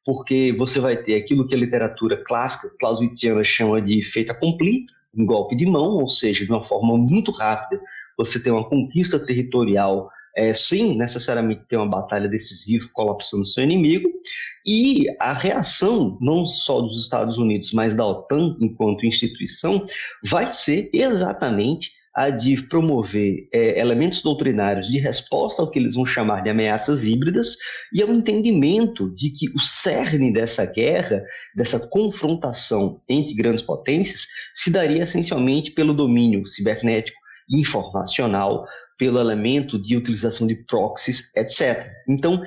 porque 0.05 0.53
você 0.57 0.79
vai 0.79 0.97
ter 0.97 1.15
aquilo 1.15 1.47
que 1.47 1.55
a 1.55 1.57
literatura 1.57 2.21
clássica 2.25 2.67
clausewitziana 2.77 3.43
chama 3.43 3.81
de 3.81 4.01
feita 4.01 4.33
cumprir, 4.33 4.83
um 5.15 5.25
golpe 5.25 5.55
de 5.55 5.65
mão, 5.65 5.97
ou 5.97 6.09
seja, 6.09 6.45
de 6.45 6.51
uma 6.51 6.63
forma 6.63 6.97
muito 6.97 7.31
rápida, 7.31 7.81
você 8.17 8.41
tem 8.41 8.51
uma 8.51 8.67
conquista 8.67 9.19
territorial 9.19 10.09
é, 10.35 10.53
sem 10.53 10.97
necessariamente 10.97 11.67
ter 11.67 11.77
uma 11.77 11.87
batalha 11.87 12.27
decisiva 12.27 12.89
colapsando 12.93 13.45
seu 13.45 13.63
inimigo, 13.63 14.09
e 14.65 15.05
a 15.19 15.33
reação, 15.33 16.17
não 16.19 16.45
só 16.45 16.81
dos 16.81 16.99
Estados 17.01 17.37
Unidos, 17.37 17.71
mas 17.71 17.93
da 17.93 18.05
OTAN 18.05 18.57
enquanto 18.59 19.05
instituição, 19.05 19.85
vai 20.23 20.51
ser 20.51 20.89
exatamente 20.93 21.91
a 22.13 22.29
de 22.29 22.61
promover 22.67 23.47
é, 23.51 23.79
elementos 23.79 24.21
doutrinários 24.21 24.87
de 24.87 24.99
resposta 24.99 25.61
ao 25.61 25.69
que 25.69 25.79
eles 25.79 25.95
vão 25.95 26.05
chamar 26.05 26.43
de 26.43 26.49
ameaças 26.49 27.03
híbridas 27.05 27.57
e 27.91 28.01
ao 28.01 28.11
entendimento 28.11 29.09
de 29.15 29.31
que 29.31 29.49
o 29.55 29.59
cerne 29.59 30.31
dessa 30.31 30.65
guerra, 30.65 31.23
dessa 31.55 31.79
confrontação 31.79 33.01
entre 33.09 33.33
grandes 33.33 33.63
potências, 33.63 34.27
se 34.53 34.69
daria 34.69 35.03
essencialmente 35.03 35.71
pelo 35.71 35.93
domínio 35.93 36.45
cibernético, 36.47 37.17
informacional, 37.49 38.65
pelo 39.03 39.19
elemento 39.19 39.77
de 39.77 39.97
utilização 39.97 40.47
de 40.47 40.55
proxies, 40.55 41.35
etc. 41.35 41.91
Então, 42.07 42.41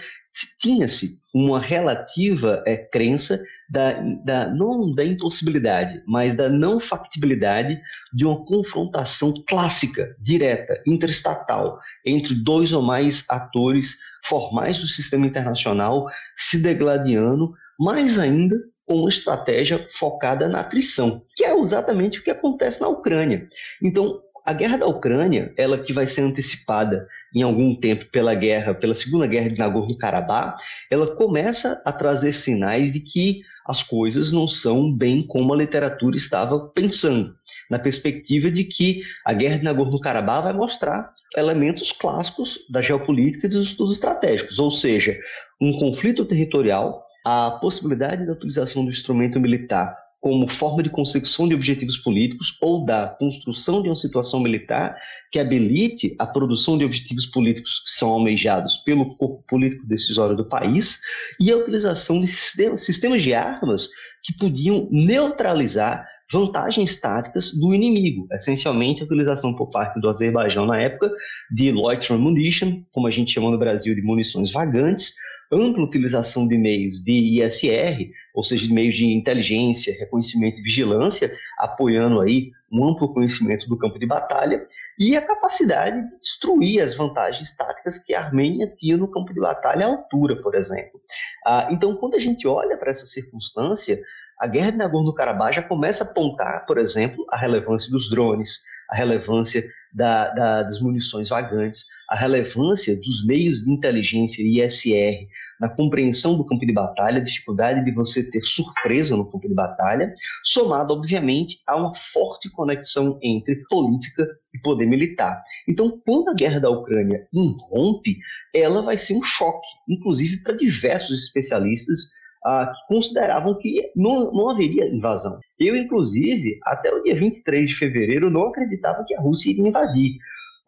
tinha-se 0.58 1.18
uma 1.34 1.60
relativa 1.60 2.62
é, 2.66 2.78
crença 2.78 3.38
da, 3.68 3.92
da, 4.25 4.48
não 4.48 4.94
da 4.94 5.04
impossibilidade, 5.04 6.02
mas 6.06 6.34
da 6.34 6.48
não 6.48 6.80
factibilidade 6.80 7.78
de 8.14 8.25
uma 8.25 8.42
confrontação 8.46 9.34
clássica, 9.46 10.16
direta, 10.18 10.82
interestatal, 10.86 11.78
entre 12.06 12.34
dois 12.34 12.72
ou 12.72 12.80
mais 12.80 13.26
atores 13.28 13.96
formais 14.25 14.78
do 14.78 14.88
sistema 14.88 15.26
internacional 15.26 16.06
se 16.34 16.56
degladiando, 16.56 17.52
mais 17.78 18.18
ainda 18.18 18.56
com 18.86 19.00
uma 19.00 19.10
estratégia 19.10 19.86
focada 19.90 20.48
na 20.48 20.60
atrição, 20.60 21.22
que 21.34 21.44
é 21.44 21.54
exatamente 21.60 22.18
o 22.18 22.22
que 22.22 22.30
acontece 22.30 22.80
na 22.80 22.88
Ucrânia. 22.88 23.46
Então, 23.82 24.22
a 24.46 24.52
guerra 24.52 24.76
da 24.76 24.86
Ucrânia, 24.86 25.52
ela 25.56 25.76
que 25.76 25.92
vai 25.92 26.06
ser 26.06 26.20
antecipada 26.20 27.08
em 27.34 27.42
algum 27.42 27.74
tempo 27.74 28.06
pela 28.12 28.32
guerra, 28.32 28.72
pela 28.72 28.94
segunda 28.94 29.26
guerra 29.26 29.48
de 29.48 29.58
Nagorno-Karabakh, 29.58 30.62
ela 30.88 31.08
começa 31.16 31.82
a 31.84 31.90
trazer 31.90 32.32
sinais 32.32 32.92
de 32.92 33.00
que 33.00 33.42
as 33.66 33.82
coisas 33.82 34.30
não 34.30 34.46
são 34.46 34.92
bem 34.92 35.26
como 35.26 35.52
a 35.52 35.56
literatura 35.56 36.16
estava 36.16 36.60
pensando, 36.68 37.34
na 37.68 37.80
perspectiva 37.80 38.48
de 38.48 38.62
que 38.62 39.02
a 39.24 39.32
guerra 39.32 39.58
de 39.58 39.64
Nagorno-Karabakh 39.64 40.44
vai 40.44 40.52
mostrar 40.52 41.12
elementos 41.36 41.90
clássicos 41.90 42.60
da 42.70 42.80
geopolítica 42.80 43.46
e 43.46 43.50
dos 43.50 43.66
estudos 43.66 43.94
estratégicos, 43.94 44.60
ou 44.60 44.70
seja, 44.70 45.18
um 45.60 45.76
conflito 45.76 46.24
territorial, 46.24 47.04
a 47.24 47.50
possibilidade 47.50 48.24
da 48.24 48.32
utilização 48.34 48.84
do 48.84 48.90
instrumento 48.90 49.40
militar 49.40 50.05
como 50.20 50.49
forma 50.49 50.82
de 50.82 50.90
consecução 50.90 51.49
de 51.49 51.54
objetivos 51.54 51.96
políticos 51.96 52.56
ou 52.61 52.85
da 52.85 53.08
construção 53.18 53.82
de 53.82 53.88
uma 53.88 53.96
situação 53.96 54.40
militar 54.40 54.96
que 55.30 55.38
habilite 55.38 56.14
a 56.18 56.26
produção 56.26 56.78
de 56.78 56.85
objetivos 56.85 57.26
políticos 57.26 57.82
que 57.85 57.90
são 57.90 58.11
almejados 58.11 58.78
pelo 58.78 59.08
corpo 59.16 59.44
político 59.46 59.87
decisório 59.87 60.37
do 60.37 60.49
país 60.49 60.99
e 61.40 61.52
a 61.52 61.56
utilização 61.56 62.18
de 62.18 62.26
sistemas 62.26 63.23
de 63.23 63.35
armas 63.35 63.88
que 64.25 64.35
podiam 64.37 64.88
neutralizar 64.90 66.04
vantagens 66.32 67.00
táticas 67.00 67.52
do 67.52 67.73
inimigo, 67.73 68.26
essencialmente 68.32 69.02
a 69.02 69.04
utilização 69.04 69.54
por 69.54 69.70
parte 69.70 70.00
do 70.00 70.08
Azerbaijão 70.08 70.66
na 70.66 70.80
época 70.80 71.12
de 71.52 71.70
loitering 71.70 72.18
munition, 72.18 72.82
como 72.90 73.06
a 73.06 73.11
gente 73.11 73.32
chama 73.32 73.50
no 73.50 73.58
Brasil 73.58 73.94
de 73.94 74.02
munições 74.02 74.50
vagantes, 74.50 75.14
ampla 75.52 75.84
utilização 75.84 76.46
de 76.46 76.56
meios 76.56 77.02
de 77.02 77.42
ISR, 77.42 78.10
ou 78.34 78.42
seja, 78.42 78.66
de 78.66 78.72
meios 78.72 78.96
de 78.96 79.06
inteligência, 79.06 79.96
reconhecimento 79.98 80.60
e 80.60 80.62
vigilância, 80.62 81.32
apoiando 81.58 82.20
aí 82.20 82.50
um 82.70 82.86
amplo 82.88 83.12
conhecimento 83.12 83.68
do 83.68 83.78
campo 83.78 83.98
de 83.98 84.06
batalha 84.06 84.66
e 84.98 85.16
a 85.16 85.22
capacidade 85.22 86.08
de 86.08 86.18
destruir 86.18 86.82
as 86.82 86.94
vantagens 86.94 87.54
táticas 87.56 87.98
que 87.98 88.14
a 88.14 88.20
Armênia 88.20 88.66
tinha 88.76 88.96
no 88.96 89.08
campo 89.08 89.32
de 89.32 89.40
batalha 89.40 89.86
à 89.86 89.90
altura, 89.90 90.40
por 90.40 90.54
exemplo. 90.54 91.00
Ah, 91.46 91.68
então, 91.70 91.94
quando 91.96 92.14
a 92.14 92.18
gente 92.20 92.46
olha 92.46 92.76
para 92.76 92.90
essa 92.90 93.06
circunstância, 93.06 94.02
a 94.38 94.46
guerra 94.46 94.72
de 94.72 94.78
Nagorno-Karabakh 94.78 95.54
já 95.54 95.62
começa 95.62 96.04
a 96.04 96.06
apontar, 96.06 96.66
por 96.66 96.76
exemplo, 96.76 97.24
a 97.30 97.36
relevância 97.36 97.90
dos 97.90 98.10
drones, 98.10 98.60
a 98.90 98.96
relevância 98.96 99.64
da, 99.94 100.28
da, 100.30 100.62
das 100.62 100.80
munições 100.80 101.28
vagantes, 101.28 101.84
a 102.10 102.16
relevância 102.16 102.94
dos 102.96 103.26
meios 103.26 103.62
de 103.62 103.70
inteligência 103.70 104.42
ISR 104.42 105.26
na 105.58 105.68
compreensão 105.68 106.36
do 106.36 106.46
campo 106.46 106.66
de 106.66 106.72
batalha, 106.72 107.18
a 107.18 107.24
dificuldade 107.24 107.82
de 107.82 107.90
você 107.90 108.28
ter 108.30 108.42
surpresa 108.42 109.16
no 109.16 109.30
campo 109.30 109.48
de 109.48 109.54
batalha, 109.54 110.12
somado, 110.44 110.92
obviamente, 110.92 111.58
a 111.66 111.76
uma 111.76 111.94
forte 111.94 112.50
conexão 112.50 113.18
entre 113.22 113.62
política 113.70 114.28
e 114.54 114.58
poder 114.58 114.86
militar. 114.86 115.42
Então, 115.66 115.98
quando 116.04 116.28
a 116.28 116.34
guerra 116.34 116.60
da 116.60 116.70
Ucrânia 116.70 117.26
irrompe, 117.32 118.18
ela 118.54 118.82
vai 118.82 118.98
ser 118.98 119.14
um 119.14 119.22
choque, 119.22 119.66
inclusive 119.88 120.42
para 120.42 120.54
diversos 120.54 121.24
especialistas 121.24 122.10
ah, 122.46 122.72
que 122.72 122.94
consideravam 122.94 123.58
que 123.58 123.90
não, 123.96 124.32
não 124.32 124.48
haveria 124.48 124.88
invasão. 124.88 125.40
Eu, 125.58 125.74
inclusive, 125.74 126.60
até 126.62 126.94
o 126.94 127.02
dia 127.02 127.16
23 127.16 127.68
de 127.68 127.74
fevereiro, 127.74 128.30
não 128.30 128.46
acreditava 128.46 129.04
que 129.04 129.14
a 129.14 129.20
Rússia 129.20 129.50
iria 129.50 129.66
invadir. 129.66 130.16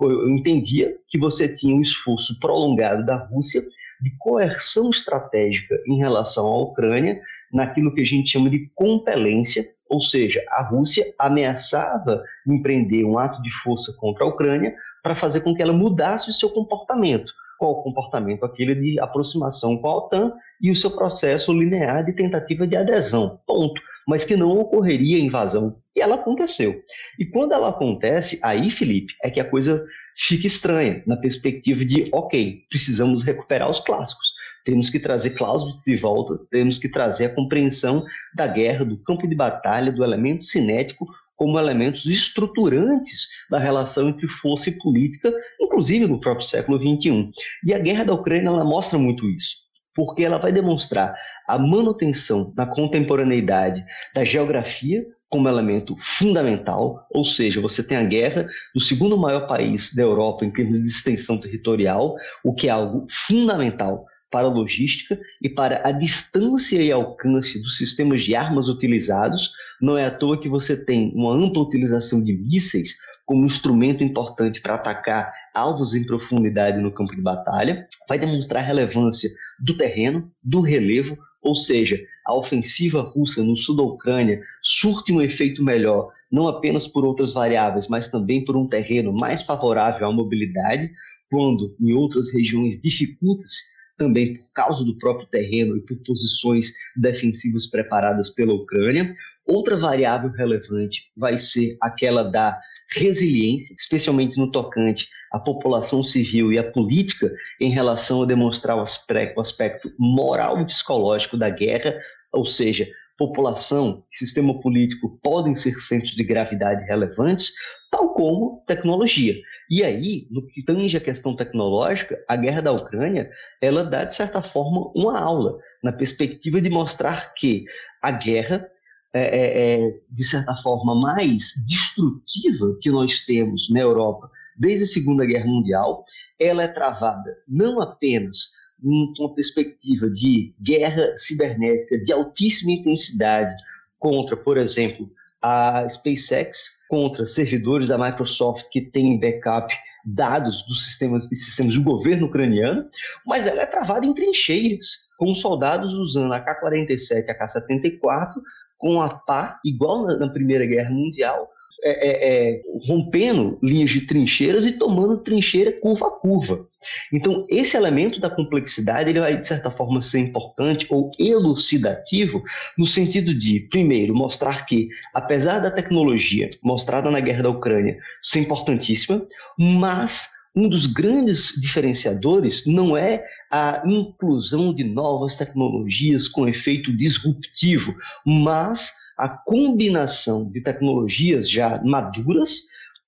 Eu 0.00 0.28
entendia 0.28 0.96
que 1.06 1.16
você 1.16 1.52
tinha 1.52 1.74
um 1.74 1.80
esforço 1.80 2.38
prolongado 2.40 3.06
da 3.06 3.16
Rússia 3.16 3.62
de 4.00 4.10
coerção 4.18 4.90
estratégica 4.90 5.76
em 5.86 5.98
relação 5.98 6.46
à 6.46 6.62
Ucrânia, 6.62 7.20
naquilo 7.52 7.92
que 7.92 8.00
a 8.00 8.06
gente 8.06 8.30
chama 8.30 8.50
de 8.50 8.68
compelência, 8.74 9.64
ou 9.88 10.00
seja, 10.00 10.44
a 10.50 10.62
Rússia 10.62 11.14
ameaçava 11.18 12.22
empreender 12.46 13.04
um 13.04 13.18
ato 13.18 13.40
de 13.40 13.50
força 13.50 13.92
contra 13.98 14.24
a 14.24 14.28
Ucrânia 14.28 14.74
para 15.02 15.14
fazer 15.14 15.40
com 15.40 15.54
que 15.54 15.62
ela 15.62 15.72
mudasse 15.72 16.28
o 16.28 16.32
seu 16.32 16.50
comportamento. 16.50 17.32
Qual 17.58 17.72
o 17.72 17.82
comportamento? 17.82 18.44
Aquele 18.44 18.74
de 18.74 19.00
aproximação 19.00 19.76
com 19.76 19.88
a 19.88 19.96
OTAN 19.96 20.32
e 20.60 20.70
o 20.70 20.76
seu 20.76 20.90
processo 20.90 21.52
linear 21.52 22.04
de 22.04 22.12
tentativa 22.12 22.66
de 22.66 22.76
adesão. 22.76 23.40
Ponto. 23.46 23.80
Mas 24.06 24.24
que 24.24 24.36
não 24.36 24.48
ocorreria 24.48 25.18
invasão. 25.18 25.76
E 25.94 26.00
ela 26.00 26.14
aconteceu. 26.14 26.74
E 27.18 27.26
quando 27.26 27.52
ela 27.52 27.68
acontece, 27.68 28.38
aí, 28.42 28.70
Felipe, 28.70 29.12
é 29.22 29.30
que 29.30 29.40
a 29.40 29.48
coisa 29.48 29.84
fica 30.16 30.46
estranha, 30.46 31.02
na 31.06 31.16
perspectiva 31.16 31.84
de, 31.84 32.04
ok, 32.12 32.62
precisamos 32.70 33.22
recuperar 33.22 33.70
os 33.70 33.80
clássicos. 33.80 34.32
Temos 34.64 34.90
que 34.90 34.98
trazer 34.98 35.30
cláusulas 35.30 35.82
de 35.84 35.96
volta, 35.96 36.34
temos 36.50 36.78
que 36.78 36.88
trazer 36.88 37.26
a 37.26 37.34
compreensão 37.34 38.04
da 38.34 38.46
guerra, 38.46 38.84
do 38.84 39.02
campo 39.02 39.26
de 39.26 39.34
batalha, 39.34 39.92
do 39.92 40.04
elemento 40.04 40.44
cinético 40.44 41.06
como 41.38 41.58
elementos 41.58 42.04
estruturantes 42.04 43.28
da 43.48 43.58
relação 43.58 44.08
entre 44.08 44.26
força 44.26 44.68
e 44.68 44.78
política, 44.78 45.32
inclusive 45.60 46.06
no 46.06 46.20
próprio 46.20 46.44
século 46.44 46.76
XXI. 46.78 47.30
E 47.64 47.72
a 47.72 47.78
guerra 47.78 48.04
da 48.04 48.12
Ucrânia 48.12 48.48
ela 48.48 48.64
mostra 48.64 48.98
muito 48.98 49.26
isso, 49.30 49.56
porque 49.94 50.24
ela 50.24 50.38
vai 50.38 50.52
demonstrar 50.52 51.14
a 51.46 51.56
manutenção 51.56 52.52
na 52.56 52.66
contemporaneidade 52.66 53.84
da 54.12 54.24
geografia 54.24 55.06
como 55.30 55.48
elemento 55.48 55.94
fundamental, 56.00 57.06
ou 57.10 57.22
seja, 57.24 57.60
você 57.60 57.86
tem 57.86 57.98
a 57.98 58.02
guerra 58.02 58.48
do 58.74 58.80
segundo 58.80 59.16
maior 59.16 59.46
país 59.46 59.94
da 59.94 60.02
Europa 60.02 60.44
em 60.44 60.50
termos 60.50 60.80
de 60.80 60.88
extensão 60.88 61.38
territorial, 61.38 62.16
o 62.44 62.54
que 62.54 62.66
é 62.66 62.70
algo 62.70 63.06
fundamental 63.10 64.06
para 64.30 64.46
a 64.46 64.50
logística 64.50 65.18
e 65.42 65.48
para 65.48 65.86
a 65.86 65.92
distância 65.92 66.82
e 66.82 66.92
alcance 66.92 67.60
dos 67.60 67.76
sistemas 67.76 68.22
de 68.22 68.34
armas 68.34 68.68
utilizados. 68.68 69.50
Não 69.80 69.96
é 69.96 70.04
à 70.04 70.10
toa 70.10 70.40
que 70.40 70.48
você 70.48 70.76
tem 70.76 71.12
uma 71.14 71.34
ampla 71.34 71.62
utilização 71.62 72.22
de 72.22 72.34
mísseis 72.34 72.96
como 73.24 73.44
instrumento 73.44 74.02
importante 74.02 74.60
para 74.60 74.74
atacar 74.74 75.32
alvos 75.54 75.94
em 75.94 76.04
profundidade 76.04 76.80
no 76.80 76.92
campo 76.92 77.14
de 77.14 77.20
batalha. 77.20 77.86
Vai 78.08 78.18
demonstrar 78.18 78.62
a 78.62 78.66
relevância 78.66 79.30
do 79.62 79.76
terreno, 79.76 80.30
do 80.42 80.60
relevo, 80.60 81.16
ou 81.42 81.54
seja, 81.54 82.00
a 82.26 82.34
ofensiva 82.34 83.02
russa 83.02 83.42
no 83.42 83.56
sul 83.56 83.76
da 83.76 83.82
Ucrânia 83.82 84.40
surte 84.62 85.12
um 85.12 85.22
efeito 85.22 85.62
melhor, 85.62 86.10
não 86.30 86.48
apenas 86.48 86.86
por 86.86 87.04
outras 87.04 87.32
variáveis, 87.32 87.88
mas 87.88 88.08
também 88.08 88.44
por 88.44 88.56
um 88.56 88.66
terreno 88.66 89.14
mais 89.18 89.42
favorável 89.42 90.06
à 90.06 90.12
mobilidade, 90.12 90.90
quando 91.30 91.74
em 91.80 91.92
outras 91.92 92.32
regiões 92.32 92.80
dificulta-se 92.80 93.77
também 93.98 94.34
por 94.34 94.52
causa 94.54 94.84
do 94.84 94.96
próprio 94.96 95.28
terreno 95.28 95.76
e 95.76 95.80
por 95.80 95.96
posições 95.98 96.72
defensivas 96.96 97.66
preparadas 97.66 98.30
pela 98.30 98.54
Ucrânia. 98.54 99.14
Outra 99.44 99.76
variável 99.76 100.30
relevante 100.30 101.02
vai 101.16 101.36
ser 101.36 101.76
aquela 101.82 102.22
da 102.22 102.58
resiliência, 102.94 103.74
especialmente 103.78 104.38
no 104.38 104.50
tocante 104.50 105.08
à 105.32 105.38
população 105.38 106.02
civil 106.04 106.52
e 106.52 106.58
à 106.58 106.70
política, 106.70 107.30
em 107.60 107.70
relação 107.70 108.22
a 108.22 108.26
demonstrar 108.26 108.76
o 108.76 109.40
aspecto 109.40 109.90
moral 109.98 110.60
e 110.60 110.66
psicológico 110.66 111.36
da 111.36 111.50
guerra, 111.50 111.98
ou 112.32 112.46
seja, 112.46 112.86
população 113.18 114.00
e 114.12 114.16
sistema 114.16 114.58
político 114.60 115.18
podem 115.22 115.54
ser 115.54 115.74
centros 115.80 116.12
de 116.12 116.22
gravidade 116.22 116.84
relevantes, 116.84 117.52
tal 117.98 118.14
como 118.14 118.62
tecnologia. 118.66 119.34
E 119.68 119.82
aí, 119.82 120.26
no 120.30 120.46
que 120.46 120.62
tange 120.62 120.96
a 120.96 121.00
questão 121.00 121.34
tecnológica, 121.34 122.16
a 122.28 122.36
guerra 122.36 122.62
da 122.62 122.72
Ucrânia, 122.72 123.28
ela 123.60 123.84
dá, 123.84 124.04
de 124.04 124.14
certa 124.14 124.40
forma, 124.40 124.92
uma 124.96 125.18
aula, 125.18 125.58
na 125.82 125.90
perspectiva 125.90 126.60
de 126.60 126.70
mostrar 126.70 127.34
que 127.34 127.64
a 128.00 128.12
guerra 128.12 128.68
é, 129.12 129.22
é, 129.22 129.80
é 129.86 130.00
de 130.10 130.24
certa 130.24 130.54
forma, 130.56 130.94
mais 130.94 131.52
destrutiva 131.66 132.78
que 132.80 132.90
nós 132.90 133.22
temos 133.22 133.68
na 133.70 133.80
Europa 133.80 134.30
desde 134.56 134.84
a 134.84 134.86
Segunda 134.86 135.26
Guerra 135.26 135.46
Mundial, 135.46 136.04
ela 136.38 136.62
é 136.62 136.68
travada 136.68 137.36
não 137.48 137.80
apenas 137.80 138.50
com 138.80 139.12
uma 139.18 139.34
perspectiva 139.34 140.08
de 140.08 140.54
guerra 140.60 141.16
cibernética 141.16 141.98
de 142.04 142.12
altíssima 142.12 142.72
intensidade 142.72 143.52
contra, 143.98 144.36
por 144.36 144.56
exemplo, 144.56 145.10
a 145.42 145.88
SpaceX, 145.88 146.77
contra 146.88 147.26
servidores 147.26 147.88
da 147.88 147.98
Microsoft 147.98 148.66
que 148.70 148.80
têm 148.80 149.20
backup 149.20 149.74
dados 150.04 150.64
dos 150.66 150.86
sistemas, 150.86 151.26
sistemas 151.26 151.74
do 151.74 151.82
governo 151.82 152.26
ucraniano, 152.26 152.88
mas 153.26 153.46
ela 153.46 153.62
é 153.62 153.66
travada 153.66 154.06
em 154.06 154.14
trincheiras, 154.14 154.86
com 155.18 155.34
soldados 155.34 155.92
usando 155.92 156.32
a 156.32 156.40
K-47 156.40 157.26
e 157.26 157.30
a 157.30 157.34
K-74 157.34 158.34
com 158.78 159.02
a 159.02 159.08
pá, 159.08 159.60
igual 159.64 160.06
na, 160.06 160.16
na 160.16 160.28
Primeira 160.28 160.64
Guerra 160.64 160.90
Mundial, 160.90 161.46
é, 161.82 161.90
é, 161.90 162.50
é, 162.50 162.62
rompendo 162.86 163.58
linhas 163.62 163.90
de 163.90 164.00
trincheiras 164.00 164.64
e 164.64 164.72
tomando 164.72 165.18
trincheira 165.18 165.72
curva 165.80 166.08
a 166.08 166.10
curva. 166.10 166.66
Então, 167.12 167.46
esse 167.48 167.76
elemento 167.76 168.20
da 168.20 168.28
complexidade 168.28 169.10
ele 169.10 169.20
vai, 169.20 169.36
de 169.40 169.46
certa 169.46 169.70
forma, 169.70 170.02
ser 170.02 170.18
importante 170.18 170.86
ou 170.90 171.10
elucidativo, 171.18 172.42
no 172.76 172.84
sentido 172.84 173.32
de, 173.32 173.60
primeiro, 173.70 174.12
mostrar 174.12 174.66
que, 174.66 174.88
apesar 175.14 175.60
da 175.60 175.70
tecnologia 175.70 176.50
mostrada 176.64 177.10
na 177.10 177.20
guerra 177.20 177.44
da 177.44 177.50
Ucrânia 177.50 177.96
ser 178.20 178.40
importantíssima, 178.40 179.24
mas 179.56 180.28
um 180.56 180.68
dos 180.68 180.86
grandes 180.86 181.52
diferenciadores 181.60 182.66
não 182.66 182.96
é 182.96 183.24
a 183.50 183.82
inclusão 183.86 184.74
de 184.74 184.82
novas 184.82 185.36
tecnologias 185.36 186.26
com 186.26 186.48
efeito 186.48 186.92
disruptivo, 186.92 187.94
mas 188.26 188.92
a 189.18 189.28
combinação 189.28 190.48
de 190.50 190.62
tecnologias 190.62 191.50
já 191.50 191.82
maduras 191.84 192.60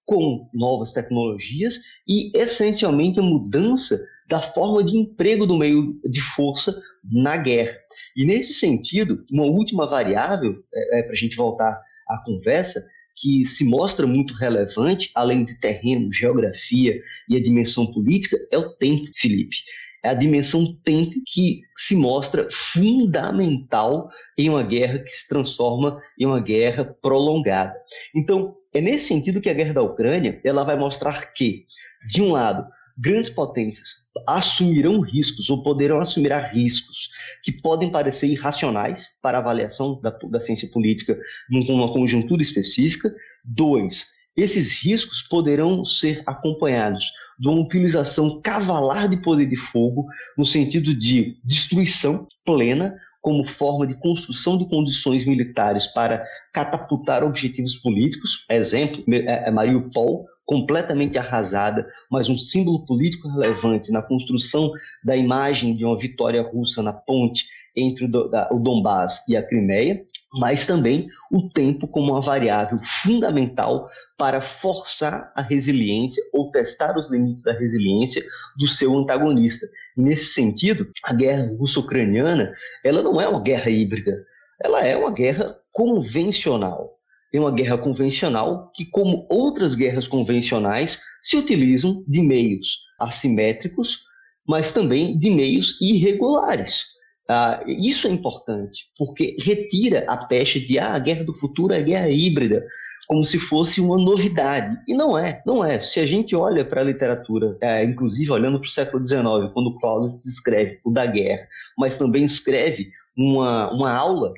com 0.05 0.51
novas 0.53 0.92
tecnologias 0.92 1.79
e, 2.07 2.33
essencialmente, 2.35 3.20
a 3.20 3.23
mudança 3.23 4.05
da 4.29 4.42
forma 4.42 4.83
de 4.83 4.96
emprego 4.96 5.46
do 5.46 5.57
meio 5.57 6.01
de 6.05 6.20
força 6.20 6.75
na 7.05 7.37
guerra. 7.37 7.77
E 8.16 8.25
nesse 8.25 8.55
sentido, 8.55 9.25
uma 9.33 9.44
última 9.44 9.87
variável, 9.87 10.57
é, 10.75 10.99
é 10.99 11.03
para 11.05 11.12
a 11.12 11.16
gente 11.16 11.37
voltar 11.37 11.81
à 12.09 12.18
conversa, 12.25 12.85
que 13.16 13.46
se 13.46 13.64
mostra 13.64 14.07
muito 14.07 14.35
relevante, 14.35 15.11
além 15.14 15.44
de 15.44 15.61
terreno, 15.61 16.12
geografia 16.12 16.99
e 17.29 17.37
a 17.37 17.42
dimensão 17.42 17.87
política, 17.92 18.37
é 18.51 18.59
o 18.59 18.70
tempo, 18.70 19.05
Felipe. 19.14 19.57
É 20.03 20.09
a 20.09 20.15
dimensão 20.15 20.65
tempo 20.85 21.15
que 21.27 21.61
se 21.77 21.95
mostra 21.95 22.49
fundamental 22.51 24.09
em 24.37 24.49
uma 24.49 24.63
guerra 24.63 24.99
que 24.99 25.11
se 25.11 25.29
transforma 25.29 26.01
em 26.19 26.27
uma 26.27 26.41
guerra 26.41 26.85
prolongada. 27.03 27.75
Então, 28.15 28.57
é 28.73 28.81
nesse 28.81 29.09
sentido 29.09 29.41
que 29.41 29.51
a 29.51 29.55
guerra 29.55 29.75
da 29.75 29.83
Ucrânia 29.83 30.41
ela 30.45 30.65
vai 30.65 30.77
mostrar 30.77 31.33
que, 31.33 31.67
de 32.09 32.23
um 32.23 32.33
lado, 32.33 32.67
grandes 32.97 33.31
potências 33.31 34.11
assumirão 34.27 35.01
riscos 35.01 35.49
ou 35.49 35.63
poderão 35.63 36.01
assumir 36.01 36.33
riscos 36.33 37.09
que 37.43 37.53
podem 37.53 37.91
parecer 37.91 38.27
irracionais 38.27 39.07
para 39.23 39.39
avaliação 39.39 40.01
da, 40.01 40.11
da 40.11 40.41
ciência 40.41 40.69
política 40.69 41.19
numa 41.51 41.93
conjuntura 41.93 42.43
específica. 42.43 43.13
Dois, 43.45 44.07
esses 44.37 44.73
riscos 44.73 45.23
poderão 45.23 45.85
ser 45.85 46.23
acompanhados 46.27 47.05
de 47.38 47.49
uma 47.49 47.61
utilização 47.61 48.40
cavalar 48.40 49.09
de 49.09 49.16
poder 49.16 49.47
de 49.47 49.57
fogo, 49.57 50.07
no 50.37 50.45
sentido 50.45 50.95
de 50.95 51.38
destruição 51.45 52.27
plena, 52.45 52.95
como 53.21 53.47
forma 53.47 53.87
de 53.87 53.95
construção 53.95 54.57
de 54.57 54.69
condições 54.69 55.27
militares 55.27 55.87
para 55.87 56.25
catapultar 56.53 57.23
objetivos 57.23 57.77
políticos. 57.77 58.45
Exemplo, 58.51 59.03
é, 59.12 59.49
é 59.49 59.51
Mariupol, 59.51 60.27
completamente 60.51 61.16
arrasada, 61.16 61.87
mas 62.11 62.29
um 62.29 62.35
símbolo 62.35 62.85
político 62.85 63.29
relevante 63.29 63.93
na 63.93 64.03
construção 64.03 64.73
da 65.05 65.14
imagem 65.14 65.75
de 65.75 65.85
uma 65.85 65.97
vitória 65.97 66.43
russa 66.43 66.83
na 66.83 66.93
ponte 66.93 67.47
entre 67.77 68.05
o 68.05 68.59
Donbass 68.59 69.23
e 69.29 69.37
a 69.37 69.43
Crimeia, 69.47 70.05
mas 70.35 70.64
também 70.64 71.09
o 71.31 71.49
tempo 71.49 71.88
como 71.88 72.12
uma 72.12 72.21
variável 72.21 72.79
fundamental 73.03 73.88
para 74.16 74.40
forçar 74.40 75.33
a 75.35 75.43
resiliência 75.43 76.23
ou 76.33 76.51
testar 76.51 76.97
os 76.97 77.11
limites 77.11 77.43
da 77.43 77.53
resiliência 77.53 78.23
do 78.57 78.69
seu 78.69 78.97
antagonista. 78.97 79.66
Nesse 79.97 80.27
sentido, 80.27 80.88
a 81.05 81.12
guerra 81.12 81.49
russo-ucraniana, 81.59 82.53
ela 82.85 83.03
não 83.03 83.21
é 83.21 83.29
uma 83.29 83.43
guerra 83.43 83.71
híbrida, 83.71 84.25
ela 84.62 84.85
é 84.85 84.97
uma 84.97 85.11
guerra 85.11 85.47
convencional 85.73 87.01
é 87.33 87.38
uma 87.38 87.53
guerra 87.53 87.79
convencional 87.79 88.73
que, 88.75 88.85
como 88.85 89.16
outras 89.29 89.75
guerras 89.75 90.09
convencionais, 90.09 91.01
se 91.23 91.37
utilizam 91.37 92.05
de 92.07 92.21
meios 92.21 92.81
assimétricos, 93.01 94.01
mas 94.47 94.73
também 94.73 95.19
de 95.19 95.31
meios 95.31 95.79
irregulares. 95.81 96.87
Ah, 97.33 97.62
isso 97.64 98.09
é 98.09 98.11
importante, 98.11 98.87
porque 98.99 99.37
retira 99.38 100.05
a 100.09 100.16
pecha 100.16 100.59
de 100.59 100.81
ah, 100.81 100.95
a 100.95 100.99
guerra 100.99 101.23
do 101.23 101.33
futuro 101.33 101.73
é 101.73 101.81
guerra 101.81 102.09
híbrida, 102.09 102.66
como 103.07 103.23
se 103.23 103.38
fosse 103.38 103.81
uma 103.81 103.97
novidade. 103.97 104.77
E 104.88 104.95
não 104.95 105.16
é, 105.16 105.40
não 105.47 105.64
é. 105.64 105.79
Se 105.79 106.01
a 106.01 106.07
gente 106.07 106.35
olha 106.35 106.64
para 106.64 106.81
a 106.81 106.85
literatura, 106.85 107.57
é, 107.61 107.85
inclusive 107.85 108.33
olhando 108.33 108.59
para 108.59 108.66
o 108.66 108.71
século 108.71 109.07
XIX, 109.07 109.53
quando 109.55 109.79
Clausewitz 109.79 110.27
escreve 110.27 110.81
o 110.85 110.90
da 110.90 111.07
guerra, 111.07 111.47
mas 111.79 111.97
também 111.97 112.25
escreve 112.25 112.90
uma, 113.16 113.73
uma 113.73 113.93
aula 113.93 114.35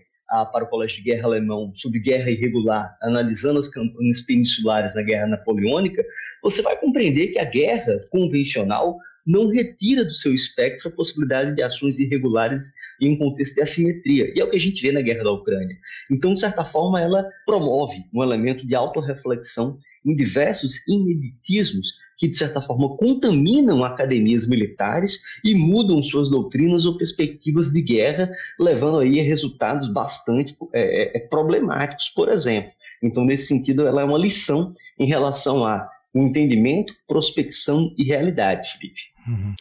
para 0.53 0.65
o 0.65 0.69
Colégio 0.69 0.97
de 0.97 1.05
Guerra 1.05 1.29
Alemão 1.29 1.73
sobre 1.75 1.99
guerra 1.99 2.31
irregular, 2.31 2.95
analisando 3.03 3.59
as 3.59 3.69
campanhas 3.69 4.21
peninsulares 4.21 4.95
na 4.95 5.03
Guerra 5.03 5.29
Napoleônica, 5.29 6.05
você 6.43 6.61
vai 6.61 6.77
compreender 6.77 7.29
que 7.29 7.39
a 7.39 7.45
guerra 7.45 7.99
convencional 8.11 8.99
não 9.27 9.49
retira 9.49 10.05
do 10.05 10.13
seu 10.13 10.35
espectro 10.35 10.89
a 10.89 10.93
possibilidade 10.93 11.55
de 11.55 11.63
ações 11.63 11.99
irregulares 11.99 12.73
em 13.01 13.15
um 13.15 13.19
contexto 13.19 13.57
de 13.57 13.63
assimetria. 13.63 14.33
E 14.35 14.41
é 14.41 14.45
o 14.45 14.51
que 14.51 14.57
a 14.57 14.61
gente 14.61 14.81
vê 14.81 14.93
na 14.93 15.01
guerra 15.01 15.25
da 15.25 15.33
Ucrânia. 15.33 15.77
Então, 16.11 16.35
de 16.35 16.41
certa 16.41 16.65
forma, 16.65 17.01
ela 17.01 17.29
promove 17.47 18.05
um 18.13 18.23
elemento 18.23 18.67
de 18.67 18.75
autorreflexão 18.75 19.79
em 20.05 20.15
diversos 20.15 20.87
ineditismos 20.89 21.91
que, 22.19 22.29
de 22.29 22.37
certa 22.37 22.61
forma, 22.61 22.97
contaminam 22.97 23.85
academias 23.85 24.47
militares 24.47 25.21
e 25.45 25.55
mudam 25.55 26.03
suas 26.03 26.31
doutrinas 26.31 26.87
ou 26.87 26.97
perspectivas 26.97 27.73
de 27.73 27.81
guerra, 27.81 28.31
levando 28.59 28.99
aí 28.99 29.21
a 29.21 29.25
resultados 29.25 29.89
bastante 29.89 30.57
é, 30.73 31.17
é, 31.17 31.21
problemáticos, 31.21 32.09
por 32.11 32.29
exemplo. 32.29 32.73
Então, 33.03 33.25
nesse 33.25 33.47
sentido, 33.47 33.87
ela 33.87 34.03
é 34.03 34.05
uma 34.05 34.19
lição 34.19 34.71
em 34.99 35.07
relação 35.07 35.65
a 35.65 35.89
um 36.15 36.27
entendimento, 36.27 36.95
prospecção 37.09 37.95
e 37.97 38.05
realidade, 38.05 38.69
Felipe. 38.79 39.01
Uhum. 39.27 39.55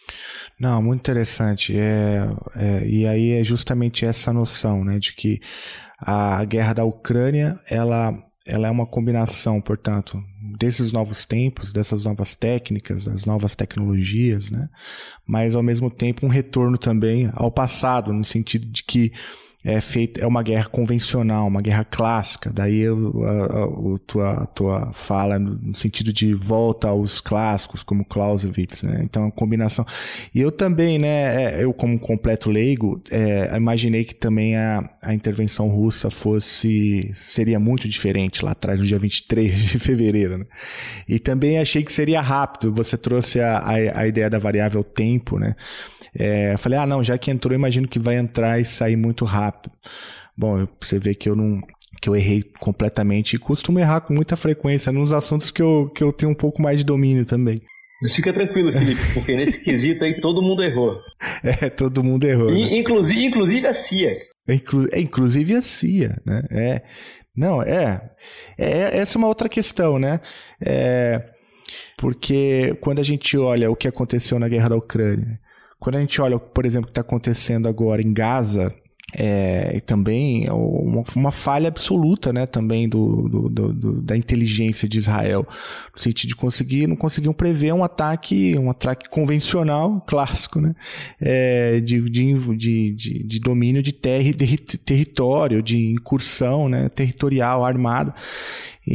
Não, 0.59 0.81
muito 0.81 0.99
interessante. 0.99 1.77
É, 1.77 2.27
é, 2.55 2.87
e 2.87 3.07
aí 3.07 3.31
é 3.31 3.43
justamente 3.43 4.05
essa 4.05 4.33
noção, 4.33 4.83
né, 4.83 4.99
de 4.99 5.13
que 5.13 5.39
a 5.99 6.43
guerra 6.45 6.73
da 6.73 6.83
Ucrânia, 6.83 7.59
ela, 7.69 8.13
ela 8.47 8.67
é 8.67 8.71
uma 8.71 8.87
combinação, 8.87 9.61
portanto, 9.61 10.21
desses 10.57 10.91
novos 10.91 11.25
tempos, 11.25 11.71
dessas 11.71 12.05
novas 12.05 12.35
técnicas, 12.35 13.05
das 13.05 13.25
novas 13.25 13.55
tecnologias, 13.55 14.49
né, 14.49 14.67
mas 15.27 15.55
ao 15.55 15.63
mesmo 15.63 15.91
tempo 15.91 16.25
um 16.25 16.29
retorno 16.29 16.77
também 16.77 17.29
ao 17.33 17.51
passado, 17.51 18.11
no 18.11 18.23
sentido 18.23 18.67
de 18.67 18.83
que 18.83 19.11
é 19.63 19.79
feita 19.79 20.21
é 20.21 20.27
uma 20.27 20.41
guerra 20.41 20.65
convencional, 20.65 21.47
uma 21.47 21.61
guerra 21.61 21.83
clássica. 21.83 22.51
Daí 22.51 22.83
a, 22.85 22.91
a, 22.91 23.95
a, 23.95 23.99
tua, 24.07 24.31
a 24.31 24.45
tua 24.47 24.93
fala 24.93 25.37
no, 25.37 25.75
sentido 25.75 26.11
de 26.11 26.33
volta 26.33 26.89
aos 26.89 27.21
clássicos, 27.21 27.83
como 27.83 28.03
Clausewitz, 28.03 28.83
né? 28.83 29.01
Então, 29.03 29.27
a 29.27 29.31
combinação. 29.31 29.85
E 30.33 30.41
eu 30.41 30.51
também, 30.51 30.97
né, 30.97 31.59
é, 31.59 31.63
eu 31.63 31.73
como 31.73 31.99
completo 31.99 32.49
leigo, 32.49 33.01
é, 33.11 33.55
imaginei 33.55 34.03
que 34.03 34.15
também 34.15 34.57
a, 34.57 34.89
a 35.01 35.13
intervenção 35.13 35.67
russa 35.67 36.09
fosse 36.09 37.11
seria 37.13 37.59
muito 37.59 37.87
diferente 37.87 38.43
lá 38.43 38.51
atrás, 38.51 38.79
no 38.79 38.85
dia 38.85 38.97
23 38.97 39.53
de 39.53 39.77
fevereiro, 39.79 40.39
né? 40.39 40.45
E 41.07 41.19
também 41.19 41.59
achei 41.59 41.83
que 41.83 41.93
seria 41.93 42.21
rápido. 42.21 42.73
Você 42.73 42.97
trouxe 42.97 43.39
a, 43.39 43.59
a, 43.59 43.99
a 43.99 44.07
ideia 44.07 44.29
da 44.29 44.39
variável 44.39 44.83
tempo, 44.83 45.37
né? 45.37 45.55
É, 46.15 46.55
falei, 46.57 46.77
ah, 46.77 46.85
não, 46.85 47.03
já 47.03 47.17
que 47.17 47.31
entrou, 47.31 47.53
imagino 47.53 47.87
que 47.87 47.99
vai 47.99 48.17
entrar 48.17 48.59
e 48.59 48.65
sair 48.65 48.95
muito 48.95 49.25
rápido. 49.25 49.71
Bom, 50.37 50.67
você 50.79 50.99
vê 50.99 51.13
que 51.13 51.29
eu 51.29 51.35
não 51.35 51.61
que 52.01 52.09
eu 52.09 52.15
errei 52.15 52.41
completamente 52.59 53.35
e 53.35 53.39
costumo 53.39 53.79
errar 53.79 54.01
com 54.01 54.13
muita 54.13 54.35
frequência 54.35 54.91
nos 54.91 55.13
assuntos 55.13 55.51
que 55.51 55.61
eu, 55.61 55.87
que 55.93 56.03
eu 56.03 56.11
tenho 56.11 56.31
um 56.31 56.35
pouco 56.35 56.59
mais 56.59 56.79
de 56.79 56.85
domínio 56.85 57.25
também. 57.25 57.59
Mas 58.01 58.15
fica 58.15 58.33
tranquilo, 58.33 58.73
Felipe, 58.73 59.01
porque 59.13 59.35
nesse 59.35 59.61
quesito 59.63 60.03
aí 60.03 60.19
todo 60.19 60.41
mundo 60.41 60.63
errou. 60.63 60.99
É, 61.43 61.69
todo 61.69 62.03
mundo 62.03 62.23
errou. 62.23 62.49
E, 62.49 62.65
né? 62.65 62.77
inclusive, 62.79 63.23
inclusive 63.23 63.67
a 63.67 63.73
CIA. 63.75 64.17
É, 64.47 64.55
inclu, 64.55 64.87
é, 64.91 64.99
inclusive 64.99 65.53
a 65.55 65.61
CIA, 65.61 66.19
né? 66.25 66.41
É, 66.49 66.81
não, 67.37 67.61
é, 67.61 68.01
é. 68.57 68.97
Essa 68.97 69.17
é 69.17 69.19
uma 69.19 69.27
outra 69.27 69.47
questão, 69.47 69.99
né? 69.99 70.19
É, 70.59 71.23
porque 71.95 72.75
quando 72.81 72.97
a 72.97 73.03
gente 73.03 73.37
olha 73.37 73.69
o 73.69 73.75
que 73.75 73.87
aconteceu 73.87 74.39
na 74.39 74.49
guerra 74.49 74.69
da 74.69 74.75
Ucrânia, 74.75 75.39
quando 75.81 75.95
a 75.95 75.99
gente 75.99 76.21
olha, 76.21 76.37
por 76.37 76.63
exemplo, 76.63 76.83
o 76.83 76.87
que 76.87 76.91
está 76.91 77.01
acontecendo 77.01 77.67
agora 77.67 78.03
em 78.03 78.13
Gaza, 78.13 78.71
é, 79.15 79.79
também 79.81 80.45
uma, 80.47 81.03
uma, 81.15 81.31
falha 81.31 81.67
absoluta, 81.67 82.31
né, 82.31 82.45
também 82.45 82.87
do, 82.87 83.27
do, 83.27 83.49
do, 83.49 84.01
da 84.03 84.15
inteligência 84.15 84.87
de 84.87 84.99
Israel, 84.99 85.45
no 85.91 85.99
sentido 85.99 86.29
de 86.29 86.35
conseguir, 86.35 86.85
não 86.85 86.95
conseguiam 86.95 87.33
prever 87.33 87.73
um 87.73 87.83
ataque, 87.83 88.55
um 88.59 88.69
ataque 88.69 89.09
convencional, 89.09 89.99
clássico, 90.01 90.61
né, 90.61 90.75
é, 91.19 91.79
de, 91.79 91.99
de, 92.11 92.55
de, 92.55 93.23
de, 93.23 93.39
domínio 93.39 93.81
de 93.81 93.91
terra, 93.91 94.31
de 94.31 94.57
território, 94.57 95.63
de 95.63 95.93
incursão, 95.93 96.69
né, 96.69 96.89
territorial, 96.89 97.65
armada, 97.65 98.13
e, 98.85 98.93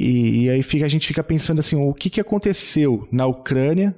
e, 0.00 0.44
e 0.44 0.50
aí 0.50 0.62
fica, 0.62 0.86
a 0.86 0.88
gente 0.88 1.06
fica 1.06 1.22
pensando 1.22 1.58
assim, 1.58 1.76
o 1.76 1.92
que, 1.92 2.08
que 2.08 2.22
aconteceu 2.22 3.06
na 3.12 3.26
Ucrânia, 3.26 3.94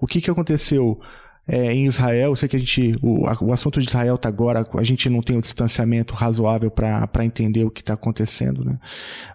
o 0.00 0.08
que, 0.08 0.20
que 0.20 0.30
aconteceu 0.30 1.00
é, 1.46 1.72
em 1.72 1.86
Israel, 1.86 2.30
eu 2.30 2.36
sei 2.36 2.48
que 2.48 2.56
a 2.56 2.58
gente, 2.58 2.94
o, 3.02 3.24
o 3.24 3.52
assunto 3.52 3.80
de 3.80 3.88
Israel 3.88 4.14
está 4.14 4.28
agora, 4.28 4.64
a 4.74 4.84
gente 4.84 5.10
não 5.10 5.20
tem 5.20 5.34
o 5.34 5.40
um 5.40 5.42
distanciamento 5.42 6.14
razoável 6.14 6.70
para 6.70 7.24
entender 7.24 7.64
o 7.64 7.70
que 7.70 7.80
está 7.80 7.94
acontecendo, 7.94 8.64
né? 8.64 8.78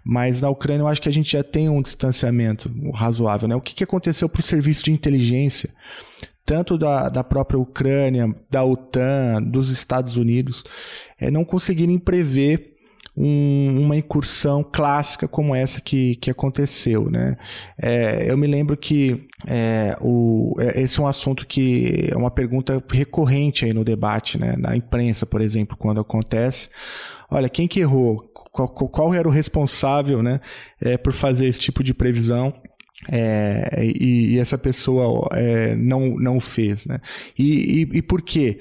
Mas 0.05 0.39
na 0.39 0.49
Ucrânia 0.49 0.83
eu 0.83 0.87
acho 0.87 1.01
que 1.01 1.09
a 1.09 1.11
gente 1.11 1.31
já 1.31 1.43
tem 1.43 1.67
um 1.67 1.81
distanciamento 1.81 2.71
razoável, 2.93 3.49
né? 3.49 3.55
O 3.55 3.61
que, 3.61 3.75
que 3.75 3.83
aconteceu 3.83 4.29
para 4.29 4.39
o 4.39 4.43
serviço 4.43 4.85
de 4.85 4.91
inteligência, 4.93 5.69
tanto 6.45 6.77
da, 6.77 7.09
da 7.09 7.25
própria 7.25 7.59
Ucrânia, 7.59 8.33
da 8.49 8.63
OTAN, 8.63 9.43
dos 9.43 9.69
Estados 9.69 10.15
Unidos, 10.15 10.63
é, 11.19 11.29
não 11.29 11.43
conseguirem 11.43 11.99
prever 11.99 12.76
um, 13.17 13.81
uma 13.81 13.97
incursão 13.97 14.63
clássica 14.63 15.27
como 15.27 15.55
essa 15.55 15.81
que, 15.81 16.15
que 16.17 16.29
aconteceu. 16.29 17.09
Né? 17.09 17.35
É, 17.81 18.29
eu 18.29 18.37
me 18.37 18.45
lembro 18.45 18.77
que 18.77 19.27
é, 19.47 19.97
o, 19.99 20.55
é, 20.59 20.81
esse 20.81 20.99
é 20.99 21.03
um 21.03 21.07
assunto 21.07 21.47
que 21.47 22.09
é 22.11 22.15
uma 22.15 22.29
pergunta 22.29 22.81
recorrente 22.89 23.65
aí 23.65 23.73
no 23.73 23.83
debate, 23.83 24.37
né? 24.37 24.55
na 24.55 24.75
imprensa, 24.75 25.25
por 25.25 25.41
exemplo, 25.41 25.75
quando 25.75 25.99
acontece. 25.99 26.69
Olha, 27.29 27.49
quem 27.49 27.67
que 27.67 27.79
errou? 27.79 28.19
Qual, 28.51 28.69
qual 28.69 29.13
era 29.13 29.27
o 29.27 29.31
responsável 29.31 30.23
né, 30.23 30.39
é, 30.81 30.97
por 30.97 31.13
fazer 31.13 31.45
esse 31.47 31.59
tipo 31.59 31.83
de 31.83 31.93
previsão? 31.93 32.53
É, 33.09 33.83
e, 33.83 34.33
e, 34.33 34.39
essa 34.39 34.57
pessoa 34.57 35.27
é, 35.33 35.75
não, 35.75 36.15
não 36.17 36.39
fez. 36.39 36.85
Né? 36.85 36.99
E, 37.37 37.81
e, 37.93 37.97
e 37.97 38.01
por 38.01 38.21
quê? 38.21 38.59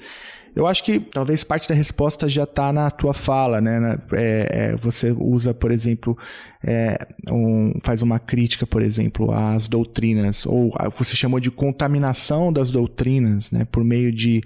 Eu 0.57 0.65
acho 0.65 0.83
que 0.83 0.99
talvez 0.99 1.43
parte 1.43 1.69
da 1.69 1.75
resposta 1.75 2.27
já 2.27 2.43
está 2.43 2.73
na 2.73 2.89
tua 2.89 3.13
fala, 3.13 3.61
né? 3.61 3.99
É, 4.13 4.47
é, 4.49 4.75
você 4.75 5.11
usa, 5.11 5.53
por 5.53 5.69
exemplo, 5.69 6.17
é, 6.65 6.97
um, 7.29 7.73
faz 7.83 8.01
uma 8.01 8.17
crítica, 8.17 8.65
por 8.65 8.81
exemplo, 8.81 9.31
às 9.31 9.67
doutrinas, 9.67 10.47
ou 10.47 10.73
você 10.97 11.15
chamou 11.15 11.39
de 11.39 11.51
contaminação 11.51 12.51
das 12.51 12.71
doutrinas, 12.71 13.51
né? 13.51 13.65
Por 13.65 13.83
meio 13.83 14.11
de, 14.11 14.41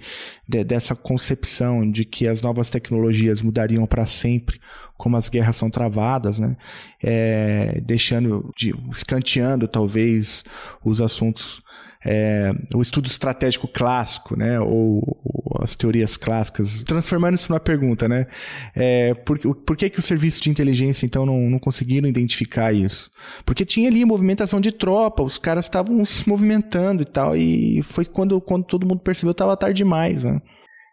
de 0.46 0.62
dessa 0.62 0.94
concepção 0.94 1.90
de 1.90 2.04
que 2.04 2.28
as 2.28 2.42
novas 2.42 2.68
tecnologias 2.68 3.40
mudariam 3.40 3.86
para 3.86 4.04
sempre, 4.04 4.60
como 4.98 5.16
as 5.16 5.30
guerras 5.30 5.56
são 5.56 5.70
travadas, 5.70 6.38
né? 6.38 6.58
É, 7.02 7.80
deixando, 7.82 8.52
de, 8.54 8.74
escanteando 8.92 9.66
talvez 9.66 10.44
os 10.84 11.00
assuntos 11.00 11.62
é, 12.04 12.52
o 12.74 12.82
estudo 12.82 13.06
estratégico 13.06 13.68
clássico, 13.68 14.36
né, 14.36 14.60
ou, 14.60 15.18
ou, 15.24 15.60
as 15.62 15.74
teorias 15.74 16.16
clássicas, 16.16 16.82
transformando 16.82 17.34
isso 17.34 17.50
numa 17.50 17.60
pergunta, 17.60 18.08
né, 18.08 18.26
é, 18.74 19.14
por, 19.14 19.38
por 19.38 19.76
que, 19.76 19.88
que 19.88 19.98
os 19.98 20.04
serviços 20.04 20.40
de 20.40 20.50
inteligência, 20.50 21.06
então, 21.06 21.24
não, 21.24 21.38
não 21.48 21.58
conseguiram 21.58 22.08
identificar 22.08 22.72
isso? 22.72 23.10
Porque 23.44 23.64
tinha 23.64 23.88
ali 23.88 24.04
movimentação 24.04 24.60
de 24.60 24.72
tropa, 24.72 25.22
os 25.22 25.38
caras 25.38 25.64
estavam 25.66 26.04
se 26.04 26.28
movimentando 26.28 27.02
e 27.02 27.06
tal, 27.06 27.36
e 27.36 27.82
foi 27.82 28.04
quando, 28.04 28.40
quando 28.40 28.64
todo 28.64 28.86
mundo 28.86 29.00
percebeu 29.00 29.32
que 29.32 29.34
estava 29.34 29.56
tarde 29.56 29.76
demais, 29.76 30.24
né. 30.24 30.40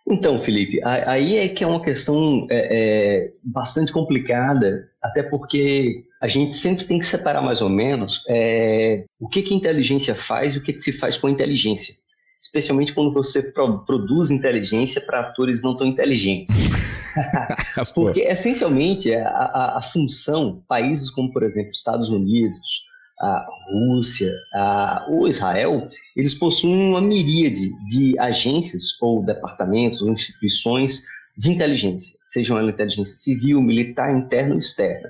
Então, 0.09 0.39
Felipe, 0.39 0.79
aí 0.83 1.37
é 1.37 1.47
que 1.47 1.63
é 1.63 1.67
uma 1.67 1.81
questão 1.81 2.47
é, 2.49 3.27
é, 3.27 3.31
bastante 3.45 3.91
complicada, 3.91 4.89
até 5.01 5.21
porque 5.21 6.03
a 6.19 6.27
gente 6.27 6.55
sempre 6.55 6.83
tem 6.85 6.97
que 6.97 7.05
separar 7.05 7.43
mais 7.43 7.61
ou 7.61 7.69
menos 7.69 8.23
é, 8.27 9.03
o 9.21 9.29
que, 9.29 9.43
que 9.43 9.53
a 9.53 9.57
inteligência 9.57 10.15
faz 10.15 10.55
e 10.55 10.57
o 10.57 10.63
que, 10.63 10.73
que 10.73 10.79
se 10.79 10.91
faz 10.91 11.15
com 11.15 11.27
a 11.27 11.31
inteligência. 11.31 11.93
Especialmente 12.41 12.93
quando 12.93 13.13
você 13.13 13.51
pro, 13.51 13.85
produz 13.85 14.31
inteligência 14.31 14.99
para 14.99 15.19
atores 15.19 15.61
não 15.61 15.75
tão 15.75 15.85
inteligentes. 15.85 16.55
porque, 17.93 18.21
essencialmente, 18.21 19.13
a, 19.13 19.27
a, 19.27 19.77
a 19.77 19.81
função, 19.81 20.63
países 20.67 21.11
como, 21.11 21.31
por 21.31 21.43
exemplo, 21.43 21.71
Estados 21.71 22.09
Unidos, 22.09 22.88
a 23.21 23.45
Rússia, 23.69 24.33
a, 24.53 25.05
Israel, 25.27 25.87
eles 26.15 26.33
possuem 26.33 26.89
uma 26.89 27.01
miríade 27.01 27.71
de 27.85 28.17
agências 28.17 28.99
ou 29.01 29.23
departamentos 29.23 30.01
ou 30.01 30.09
instituições 30.09 31.03
de 31.37 31.49
inteligência, 31.49 32.17
sejam 32.25 32.57
ela 32.57 32.69
inteligência 32.69 33.15
civil, 33.17 33.61
militar, 33.61 34.13
interna 34.13 34.53
ou 34.53 34.57
externa. 34.57 35.09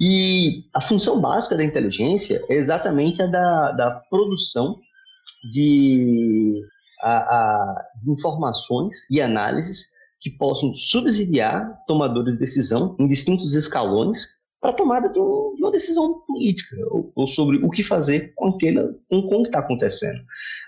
E 0.00 0.64
a 0.74 0.80
função 0.80 1.20
básica 1.20 1.54
da 1.54 1.64
inteligência 1.64 2.42
é 2.48 2.54
exatamente 2.54 3.20
a 3.20 3.26
da, 3.26 3.72
da 3.72 3.90
produção 4.08 4.78
de, 5.50 6.62
a, 7.02 7.16
a, 7.16 7.84
de 8.02 8.10
informações 8.10 9.06
e 9.10 9.20
análises 9.20 9.86
que 10.20 10.30
possam 10.30 10.72
subsidiar 10.72 11.78
tomadores 11.86 12.34
de 12.34 12.40
decisão 12.40 12.96
em 12.98 13.06
distintos 13.06 13.54
escalões 13.54 14.26
para 14.60 14.70
a 14.70 14.74
tomada 14.74 15.12
de, 15.12 15.20
um, 15.20 15.54
uma 15.66 15.72
decisão 15.72 16.20
política 16.26 16.76
ou, 16.90 17.12
ou, 17.14 17.26
sobre 17.26 17.58
o 17.58 17.68
que 17.70 17.82
fazer 17.82 18.32
com, 18.34 18.48
aquele, 18.48 18.80
com, 19.08 19.18
o 19.18 19.42
que 19.42 19.48
está 19.48 19.58
acontecendo. 19.58 20.20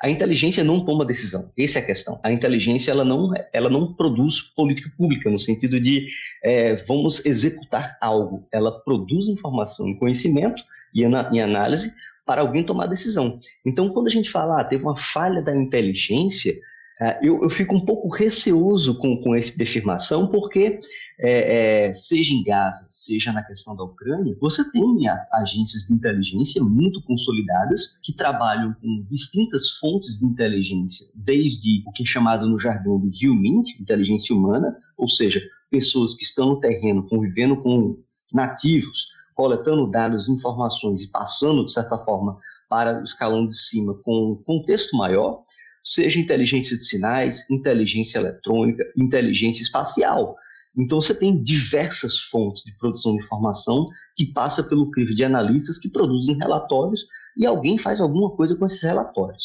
A 0.03 0.11
inteligência 0.11 0.65
não 0.65 0.85
toma 0.85 1.05
decisão, 1.05 1.51
essa 1.59 1.79
é 1.79 1.83
a 1.83 1.87
questão. 1.87 2.21
A 2.23 2.33
inteligência 2.33 2.91
ela 2.91 3.05
não, 3.05 3.31
ela 3.53 3.71
não 3.71 3.95
produz 3.95 4.41
política 4.41 4.91
pública 4.97 5.31
no 5.31 5.39
sentido 5.39 5.81
de 5.81 6.09
é, 6.43 6.75
vamos 6.75 7.25
executar 7.25 7.97
algo. 8.01 8.47
Ela 8.53 8.73
produz 8.81 9.29
informação 9.29 9.89
e 9.89 9.99
conhecimento 9.99 10.63
e, 10.95 11.03
e 11.03 11.41
análise 11.41 11.93
para 12.27 12.43
alguém 12.43 12.63
tomar 12.63 12.87
decisão. 12.87 13.41
Então, 13.65 13.89
quando 13.89 14.09
a 14.09 14.11
gente 14.11 14.31
fala, 14.31 14.61
ah, 14.61 14.65
teve 14.65 14.85
uma 14.85 14.97
falha 14.97 15.41
da 15.41 15.57
inteligência, 15.57 16.55
é, 17.01 17.19
eu, 17.23 17.43
eu, 17.43 17.49
fico 17.49 17.75
um 17.75 17.81
pouco 17.81 18.09
receoso 18.09 18.99
com, 18.99 19.17
com 19.23 19.35
essa 19.35 19.63
afirmação, 19.63 20.27
porque 20.27 20.81
é, 21.21 21.87
é, 21.89 21.95
seja 21.95 22.33
em 22.33 22.45
Gaza, 22.45 22.87
seja 22.89 23.33
na 23.33 23.43
questão 23.43 23.77
da 23.77 23.83
Ucrânia, 23.83 24.37
você 24.41 24.63
tem 24.71 24.85
agências 25.33 25.85
de 25.85 25.95
inteligência 25.95 26.63
muito 26.63 27.03
consolidadas 27.03 27.99
que 28.05 28.13
trabalham 28.13 28.73
com 28.75 29.05
distintas 29.09 29.71
fontes 29.79 30.19
de 30.19 30.27
inteligência, 30.27 31.07
desde 31.15 31.83
o 31.87 31.93
que 31.93 32.05
é 32.05 32.07
chamado 32.07 32.47
no 32.47 32.59
jargão 32.59 33.01
de 33.01 33.29
human, 33.29 33.63
inteligência 33.81 34.35
humana, 34.35 34.77
ou 34.97 35.09
seja, 35.09 35.43
pessoas 35.71 36.15
que 36.15 36.25
estão 36.25 36.51
no 36.51 36.61
terreno 36.61 37.07
convivendo 37.07 37.57
com 37.57 37.97
nativos, 38.33 39.07
coletando 39.35 39.91
dados, 39.91 40.29
informações 40.29 41.03
e 41.03 41.11
passando, 41.11 41.65
de 41.65 41.73
certa 41.73 41.99
forma, 41.99 42.39
para 42.69 43.01
o 43.01 43.05
escalão 43.05 43.47
de 43.47 43.57
cima 43.57 43.95
com 44.05 44.33
um 44.33 44.37
contexto 44.37 44.97
maior, 44.97 45.41
seja 45.83 46.19
inteligência 46.19 46.77
de 46.77 46.85
sinais, 46.85 47.49
inteligência 47.51 48.19
eletrônica, 48.19 48.85
inteligência 48.97 49.63
espacial. 49.63 50.37
Então 50.77 51.01
você 51.01 51.15
tem 51.15 51.41
diversas 51.41 52.19
fontes 52.19 52.65
de 52.65 52.77
produção 52.77 53.13
de 53.17 53.23
informação 53.23 53.85
que 54.17 54.33
passa 54.33 54.63
pelo 54.63 54.91
crivo 54.91 55.15
de 55.15 55.25
analistas 55.25 55.79
que 55.79 55.91
produzem 55.91 56.37
relatórios 56.37 57.05
e 57.37 57.47
alguém 57.47 57.79
faz 57.79 58.01
alguma 58.01 58.31
coisa 58.31 58.57
com 58.57 58.67
esses 58.67 58.83
relatórios. 58.83 59.45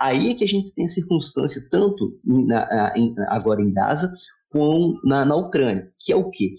Aí 0.00 0.30
é 0.30 0.34
que 0.34 0.44
a 0.44 0.48
gente 0.48 0.74
tem 0.74 0.86
a 0.86 0.88
circunstância 0.88 1.62
tanto 1.70 2.18
na, 2.24 2.92
em, 2.96 3.14
agora 3.28 3.62
em 3.62 3.72
Gaza 3.72 4.12
como 4.50 5.00
na, 5.04 5.24
na 5.24 5.36
Ucrânia, 5.36 5.90
que 5.98 6.12
é 6.12 6.16
o 6.16 6.30
quê? 6.30 6.54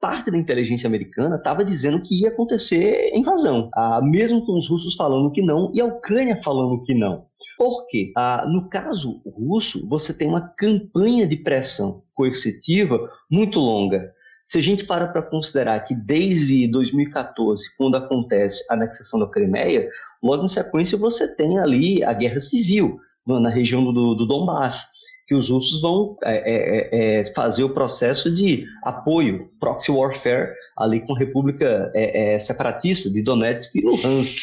parte 0.00 0.30
da 0.30 0.38
inteligência 0.38 0.86
americana 0.86 1.36
estava 1.36 1.64
dizendo 1.64 2.00
que 2.00 2.22
ia 2.22 2.28
acontecer 2.28 3.10
invasão, 3.14 3.68
ah, 3.74 4.00
mesmo 4.02 4.44
com 4.44 4.56
os 4.56 4.68
russos 4.68 4.94
falando 4.94 5.30
que 5.30 5.42
não 5.42 5.72
e 5.74 5.80
a 5.80 5.84
Ucrânia 5.84 6.36
falando 6.36 6.82
que 6.82 6.94
não. 6.94 7.16
Por 7.56 7.86
quê? 7.86 8.12
Ah, 8.16 8.46
no 8.48 8.68
caso 8.68 9.20
russo, 9.26 9.86
você 9.88 10.14
tem 10.14 10.28
uma 10.28 10.48
campanha 10.56 11.26
de 11.26 11.36
pressão 11.36 12.02
coercitiva 12.18 13.08
muito 13.30 13.60
longa. 13.60 14.12
Se 14.44 14.58
a 14.58 14.60
gente 14.60 14.84
para 14.84 15.06
para 15.06 15.22
considerar 15.22 15.78
que 15.84 15.94
desde 15.94 16.66
2014, 16.66 17.64
quando 17.76 17.96
acontece 17.96 18.64
a 18.68 18.74
anexação 18.74 19.20
da 19.20 19.28
Crimeia, 19.28 19.88
logo 20.20 20.44
em 20.44 20.48
sequência 20.48 20.98
você 20.98 21.32
tem 21.36 21.60
ali 21.60 22.02
a 22.02 22.12
guerra 22.12 22.40
civil 22.40 22.98
na 23.24 23.48
região 23.48 23.92
do, 23.92 24.14
do 24.14 24.26
Donbass 24.26 24.86
que 25.28 25.34
os 25.34 25.50
russos 25.50 25.82
vão 25.82 26.16
é, 26.24 26.36
é, 26.36 27.18
é, 27.18 27.20
é, 27.20 27.24
fazer 27.34 27.62
o 27.62 27.74
processo 27.74 28.32
de 28.32 28.64
apoio, 28.82 29.50
proxy 29.60 29.92
warfare, 29.92 30.54
ali 30.74 31.00
com 31.00 31.14
a 31.14 31.18
República 31.18 31.86
é, 31.94 32.34
é, 32.34 32.38
Separatista 32.38 33.10
de 33.10 33.22
Donetsk 33.22 33.76
e 33.76 33.82
Luhansk. 33.82 34.34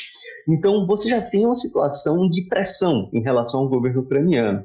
Então, 0.47 0.85
você 0.85 1.09
já 1.09 1.19
tem 1.19 1.47
uma 1.47 1.55
situação 1.55 2.29
de 2.29 2.43
pressão 2.43 3.09
em 3.11 3.23
relação 3.23 3.61
ao 3.61 3.67
governo 3.67 4.01
ucraniano. 4.01 4.63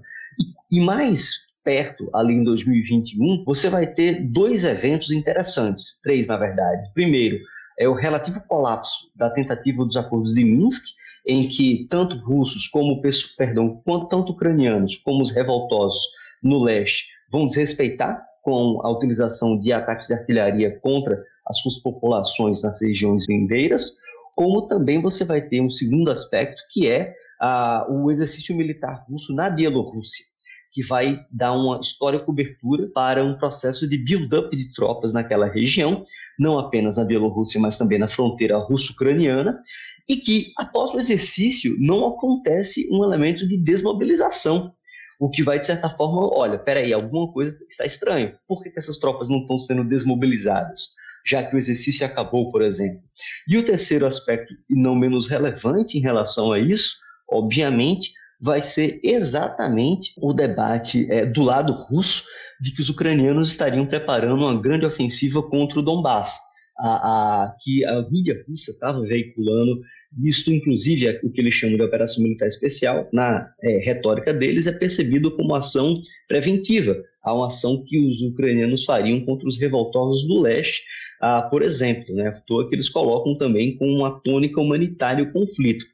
E, 0.71 0.79
e 0.79 0.85
mais 0.85 1.47
perto, 1.65 2.09
ali 2.15 2.35
em 2.35 2.45
2021, 2.45 3.45
você 3.45 3.69
vai 3.69 3.87
ter 3.87 4.23
dois 4.31 4.65
eventos 4.65 5.11
interessantes, 5.11 6.01
três 6.03 6.27
na 6.27 6.37
verdade. 6.37 6.91
Primeiro, 6.95 7.39
é 7.79 7.89
o 7.89 7.95
relativo 7.95 8.43
colapso 8.47 9.11
da 9.17 9.31
tentativa 9.31 9.85
dos 9.85 9.97
acordos 9.97 10.35
de 10.35 10.45
Minsk, 10.45 10.85
em 11.27 11.49
que 11.49 11.87
tanto 11.91 12.17
russos 12.17 12.67
como, 12.69 13.01
perdão, 13.37 13.81
quanto 13.85 14.09
tanto 14.09 14.33
ucranianos 14.33 14.97
como 14.97 15.23
os 15.23 15.31
revoltosos 15.31 16.03
no 16.43 16.63
leste 16.63 17.05
vão 17.31 17.47
desrespeitar 17.47 18.23
com 18.43 18.81
a 18.83 18.91
utilização 18.91 19.59
de 19.59 19.73
ataques 19.73 20.07
de 20.07 20.15
artilharia 20.15 20.79
contra 20.81 21.23
as 21.47 21.59
suas 21.59 21.79
populações 21.79 22.63
nas 22.63 22.81
regiões 22.81 23.27
vindeiras, 23.27 23.97
como 24.37 24.67
também 24.67 25.01
você 25.01 25.25
vai 25.25 25.43
ter 25.43 25.61
um 25.61 25.71
segundo 25.71 26.11
aspecto, 26.11 26.63
que 26.71 26.89
é 26.89 27.15
a, 27.41 27.87
o 27.91 28.11
exercício 28.11 28.57
militar 28.57 29.05
russo 29.09 29.35
na 29.35 29.51
Bielorrússia, 29.51 30.25
que 30.73 30.83
vai 30.83 31.19
dar 31.31 31.53
uma 31.53 31.81
história 31.81 32.19
cobertura 32.19 32.89
para 32.95 33.25
um 33.25 33.37
processo 33.37 33.89
de 33.89 33.99
build-up 33.99 34.55
de 34.57 34.73
tropas 34.73 35.13
naquela 35.13 35.47
região, 35.47 36.05
não 36.39 36.59
apenas 36.59 36.97
na 36.97 37.05
Bielorrússia, 37.05 37.61
mas 37.61 37.77
também 37.77 37.99
na 37.99 38.09
fronteira 38.09 38.57
russo-ucraniana, 38.59 39.61
e 40.09 40.17
que, 40.17 40.53
após 40.57 40.93
o 40.93 40.99
exercício, 40.99 41.77
não 41.79 42.07
acontece 42.07 42.89
um 42.91 43.05
elemento 43.05 43.47
de 43.47 43.57
desmobilização, 43.57 44.73
o 45.21 45.29
que 45.29 45.43
vai, 45.43 45.61
de 45.61 45.67
certa 45.67 45.91
forma, 45.91 46.35
olha, 46.35 46.59
peraí, 46.59 46.93
alguma 46.93 47.31
coisa 47.31 47.57
está 47.69 47.85
estranha. 47.85 48.39
Por 48.49 48.63
que, 48.63 48.71
que 48.71 48.79
essas 48.79 48.99
tropas 48.99 49.29
não 49.29 49.41
estão 49.41 49.59
sendo 49.59 49.85
desmobilizadas? 49.85 50.89
Já 51.27 51.45
que 51.45 51.55
o 51.55 51.59
exercício 51.59 52.07
acabou, 52.07 52.51
por 52.51 52.63
exemplo. 52.63 53.03
E 53.47 53.59
o 53.59 53.65
terceiro 53.65 54.07
aspecto, 54.07 54.55
e 54.71 54.75
não 54.75 54.95
menos 54.95 55.29
relevante 55.29 55.99
em 55.99 56.01
relação 56.01 56.53
a 56.53 56.59
isso, 56.59 56.97
obviamente, 57.31 58.13
vai 58.43 58.63
ser 58.63 59.01
exatamente 59.03 60.13
o 60.17 60.33
debate 60.33 61.07
é, 61.11 61.27
do 61.27 61.43
lado 61.43 61.73
russo 61.73 62.25
de 62.61 62.73
que 62.73 62.81
os 62.81 62.89
ucranianos 62.89 63.49
estariam 63.49 63.87
preparando 63.87 64.45
uma 64.45 64.61
grande 64.61 64.87
ofensiva 64.87 65.43
contra 65.43 65.81
o 65.81 65.83
Donbass, 65.83 66.39
a, 66.81 67.45
a, 67.45 67.57
que 67.61 67.85
a 67.85 68.03
mídia 68.11 68.45
russa 68.49 68.71
estava 68.71 69.01
veiculando 69.03 69.81
isto, 70.19 70.53
inclusive, 70.53 71.07
é 71.07 71.21
o 71.23 71.31
que 71.31 71.41
eles 71.41 71.55
chamam 71.55 71.77
de 71.77 71.83
operação 71.83 72.23
militar 72.23 72.49
especial, 72.49 73.09
na 73.13 73.49
é, 73.63 73.79
retórica 73.79 74.35
deles, 74.35 74.67
é 74.67 74.73
percebido 74.73 75.31
como 75.37 75.55
ação 75.55 75.95
preventiva, 76.27 77.01
a 77.23 77.33
uma 77.33 77.47
ação 77.47 77.85
que 77.85 77.99
os 77.99 78.21
ucranianos 78.21 78.85
fariam 78.85 79.21
contra 79.21 79.47
os 79.47 79.57
revoltosos 79.57 80.27
do 80.27 80.41
leste, 80.41 80.83
ah, 81.21 81.43
por 81.43 81.63
exemplo, 81.63 82.15
né? 82.15 82.29
À 82.29 82.33
toa 82.33 82.69
que 82.69 82.75
eles 82.75 82.89
colocam 82.89 83.37
também 83.37 83.77
com 83.77 83.87
uma 83.87 84.19
tônica 84.21 84.61
humanitária 84.61 85.23
o 85.23 85.33
conflito. 85.33 85.85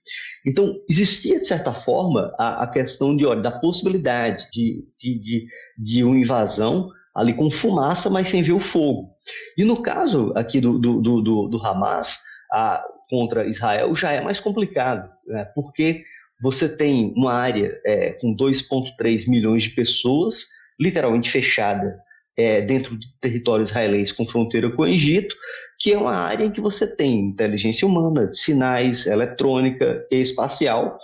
Então, 0.47 0.81
existia, 0.89 1.41
de 1.41 1.47
certa 1.47 1.75
forma, 1.75 2.33
a, 2.39 2.63
a 2.63 2.67
questão 2.69 3.15
de, 3.15 3.27
olha, 3.27 3.43
da 3.43 3.51
possibilidade 3.51 4.47
de, 4.53 4.85
de, 4.99 5.19
de, 5.19 5.47
de 5.77 6.05
uma 6.05 6.17
invasão 6.17 6.89
ali 7.15 7.35
com 7.35 7.51
fumaça, 7.51 8.09
mas 8.09 8.29
sem 8.29 8.43
ver 8.43 8.53
o 8.53 8.61
fogo. 8.61 9.16
E 9.57 9.65
no 9.65 9.81
caso 9.81 10.33
aqui 10.35 10.61
do, 10.61 10.79
do, 10.79 11.01
do, 11.01 11.49
do 11.49 11.67
Hamas 11.67 12.19
a, 12.53 12.85
contra 13.09 13.47
Israel 13.47 13.95
já 13.95 14.13
é 14.13 14.21
mais 14.21 14.41
complicado, 14.41 15.11
né? 15.27 15.45
porque 15.55 16.05
você 16.41 16.69
tem 16.69 17.13
uma 17.17 17.33
área 17.33 17.81
é, 17.85 18.13
com 18.13 18.37
2,3 18.37 19.29
milhões 19.29 19.63
de 19.63 19.71
pessoas, 19.71 20.45
literalmente 20.79 21.31
fechada 21.31 21.99
é, 22.37 22.61
dentro 22.61 22.97
de 22.99 23.07
território 23.21 23.63
israelense 23.63 24.15
com 24.15 24.27
fronteira 24.27 24.71
com 24.71 24.83
o 24.83 24.87
Egito, 24.87 25.35
que 25.79 25.93
é 25.93 25.99
uma 25.99 26.15
área 26.15 26.45
em 26.45 26.51
que 26.51 26.61
você 26.61 26.87
tem 26.87 27.21
inteligência 27.21 27.87
humana, 27.87 28.31
sinais, 28.31 29.07
eletrônica 29.07 30.07
e 30.11 30.21
espacial 30.21 30.99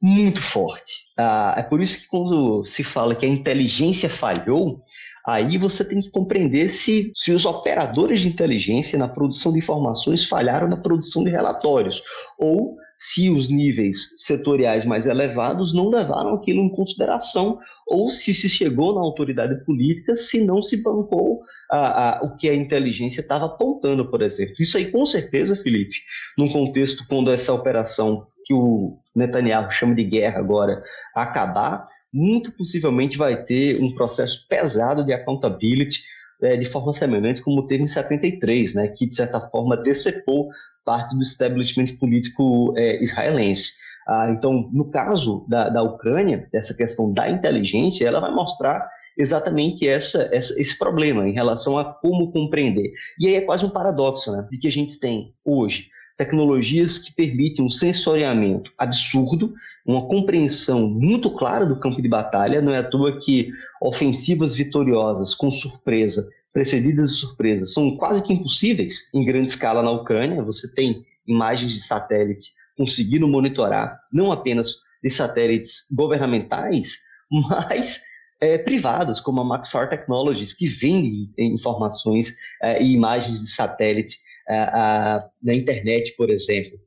muito 0.00 0.40
forte. 0.40 1.06
Ah, 1.16 1.54
é 1.56 1.62
por 1.62 1.80
isso 1.80 2.00
que 2.00 2.06
quando 2.06 2.64
se 2.64 2.84
fala 2.84 3.14
que 3.14 3.26
a 3.26 3.28
inteligência 3.28 4.08
falhou, 4.08 4.82
Aí 5.28 5.58
você 5.58 5.84
tem 5.84 6.00
que 6.00 6.10
compreender 6.10 6.70
se, 6.70 7.12
se 7.14 7.32
os 7.32 7.44
operadores 7.44 8.22
de 8.22 8.28
inteligência 8.28 8.98
na 8.98 9.06
produção 9.06 9.52
de 9.52 9.58
informações 9.58 10.24
falharam 10.24 10.66
na 10.66 10.78
produção 10.78 11.22
de 11.22 11.28
relatórios, 11.28 12.02
ou 12.38 12.78
se 12.96 13.28
os 13.28 13.50
níveis 13.50 14.14
setoriais 14.16 14.86
mais 14.86 15.06
elevados 15.06 15.74
não 15.74 15.90
levaram 15.90 16.32
aquilo 16.32 16.62
em 16.62 16.70
consideração, 16.70 17.58
ou 17.86 18.10
se 18.10 18.32
se 18.32 18.48
chegou 18.48 18.94
na 18.94 19.02
autoridade 19.02 19.62
política, 19.66 20.16
se 20.16 20.42
não 20.42 20.62
se 20.62 20.82
bancou 20.82 21.42
a, 21.70 22.20
a, 22.20 22.20
o 22.22 22.38
que 22.38 22.48
a 22.48 22.54
inteligência 22.54 23.20
estava 23.20 23.44
apontando, 23.44 24.10
por 24.10 24.22
exemplo. 24.22 24.54
Isso 24.58 24.78
aí, 24.78 24.90
com 24.90 25.04
certeza, 25.04 25.54
Felipe, 25.56 25.96
num 26.38 26.50
contexto 26.50 27.04
quando 27.06 27.30
essa 27.30 27.52
operação 27.52 28.26
que 28.46 28.54
o 28.54 28.98
Netanyahu 29.14 29.70
chama 29.70 29.94
de 29.94 30.04
guerra 30.04 30.40
agora 30.40 30.82
acabar, 31.14 31.84
muito 32.12 32.52
possivelmente 32.52 33.18
vai 33.18 33.42
ter 33.44 33.80
um 33.80 33.94
processo 33.94 34.46
pesado 34.48 35.04
de 35.04 35.12
accountability 35.12 36.00
é, 36.42 36.56
de 36.56 36.66
forma 36.66 36.92
semelhante 36.92 37.42
como 37.42 37.66
teve 37.66 37.82
em 37.82 37.86
73, 37.86 38.74
né, 38.74 38.88
que 38.88 39.06
de 39.06 39.14
certa 39.14 39.40
forma 39.40 39.76
decepou 39.76 40.48
parte 40.84 41.14
do 41.14 41.22
establishment 41.22 41.96
político 41.98 42.72
é, 42.76 43.02
israelense. 43.02 43.72
Ah, 44.08 44.30
então, 44.30 44.70
no 44.72 44.88
caso 44.88 45.44
da, 45.46 45.68
da 45.68 45.82
Ucrânia, 45.82 46.48
essa 46.54 46.74
questão 46.74 47.12
da 47.12 47.28
inteligência, 47.28 48.06
ela 48.06 48.20
vai 48.20 48.30
mostrar 48.30 48.88
exatamente 49.18 49.86
essa, 49.86 50.30
essa, 50.32 50.58
esse 50.58 50.78
problema 50.78 51.28
em 51.28 51.32
relação 51.32 51.76
a 51.76 51.84
como 51.84 52.32
compreender. 52.32 52.90
E 53.20 53.26
aí 53.26 53.34
é 53.34 53.42
quase 53.42 53.66
um 53.66 53.70
paradoxo, 53.70 54.32
né, 54.32 54.46
de 54.50 54.56
que 54.56 54.66
a 54.66 54.72
gente 54.72 54.98
tem 54.98 55.34
hoje 55.44 55.90
tecnologias 56.18 56.98
que 56.98 57.14
permitem 57.14 57.64
um 57.64 57.70
sensoriamento 57.70 58.72
absurdo, 58.76 59.54
uma 59.86 60.06
compreensão 60.08 60.88
muito 60.88 61.30
clara 61.30 61.64
do 61.64 61.78
campo 61.78 62.02
de 62.02 62.08
batalha. 62.08 62.60
Não 62.60 62.74
é 62.74 62.78
à 62.78 62.82
toa 62.82 63.20
que 63.20 63.52
ofensivas 63.80 64.52
vitoriosas 64.52 65.32
com 65.32 65.48
surpresa, 65.48 66.28
precedidas 66.52 67.10
de 67.12 67.16
surpresa, 67.18 67.66
são 67.66 67.94
quase 67.94 68.22
que 68.22 68.32
impossíveis 68.32 69.08
em 69.14 69.24
grande 69.24 69.48
escala 69.48 69.80
na 69.80 69.92
Ucrânia. 69.92 70.42
Você 70.42 70.74
tem 70.74 71.06
imagens 71.24 71.72
de 71.72 71.80
satélite 71.80 72.52
conseguindo 72.76 73.28
monitorar 73.28 73.96
não 74.12 74.32
apenas 74.32 74.76
de 75.02 75.10
satélites 75.10 75.84
governamentais, 75.92 76.98
mas 77.30 78.00
é, 78.40 78.58
privados, 78.58 79.20
como 79.20 79.40
a 79.40 79.44
Maxar 79.44 79.88
Technologies, 79.88 80.52
que 80.52 80.66
vendem 80.66 81.32
informações 81.38 82.34
é, 82.60 82.82
e 82.82 82.92
imagens 82.92 83.40
de 83.40 83.50
satélite 83.50 84.18
na 84.48 85.54
internet, 85.54 86.14
por 86.16 86.30
exemplo. 86.30 86.78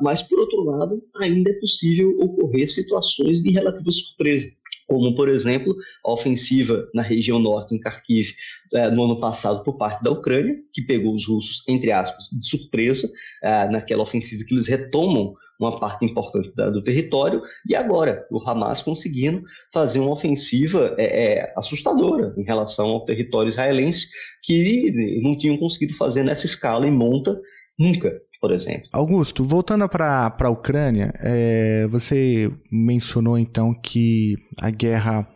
mas, 0.00 0.22
por 0.22 0.38
outro 0.38 0.62
lado, 0.62 1.02
ainda 1.16 1.50
é 1.50 1.54
possível 1.54 2.16
ocorrer 2.20 2.68
situações 2.68 3.42
de 3.42 3.50
relativa 3.50 3.90
surpresa 3.90 4.48
como, 4.92 5.14
por 5.14 5.28
exemplo, 5.28 5.74
a 6.04 6.12
ofensiva 6.12 6.86
na 6.94 7.00
região 7.00 7.38
norte, 7.38 7.74
em 7.74 7.80
Kharkiv, 7.80 8.34
é, 8.74 8.90
no 8.90 9.04
ano 9.04 9.18
passado, 9.18 9.62
por 9.62 9.78
parte 9.78 10.02
da 10.02 10.10
Ucrânia, 10.10 10.56
que 10.70 10.82
pegou 10.82 11.14
os 11.14 11.26
russos, 11.26 11.62
entre 11.66 11.90
aspas, 11.90 12.28
de 12.30 12.46
surpresa, 12.46 13.10
é, 13.42 13.68
naquela 13.70 14.02
ofensiva 14.02 14.44
que 14.44 14.52
eles 14.52 14.66
retomam 14.66 15.34
uma 15.64 15.74
parte 15.74 16.04
importante 16.04 16.54
da, 16.54 16.70
do 16.70 16.82
território, 16.82 17.42
e 17.68 17.74
agora 17.74 18.26
o 18.30 18.38
Hamas 18.48 18.82
conseguindo 18.82 19.42
fazer 19.72 20.00
uma 20.00 20.12
ofensiva 20.12 20.94
é, 20.98 21.38
é, 21.38 21.52
assustadora 21.56 22.34
em 22.36 22.42
relação 22.42 22.88
ao 22.88 23.04
território 23.04 23.48
israelense, 23.48 24.08
que 24.44 25.20
não 25.22 25.36
tinham 25.36 25.56
conseguido 25.56 25.96
fazer 25.96 26.22
nessa 26.22 26.46
escala 26.46 26.86
em 26.86 26.92
monta 26.92 27.40
nunca 27.78 28.20
por 28.42 28.50
exemplo. 28.50 28.88
Augusto, 28.92 29.44
voltando 29.44 29.88
para 29.88 30.34
a 30.36 30.50
Ucrânia, 30.50 31.12
é, 31.20 31.86
você 31.86 32.50
mencionou 32.72 33.38
então 33.38 33.72
que 33.72 34.36
a 34.60 34.68
guerra 34.68 35.31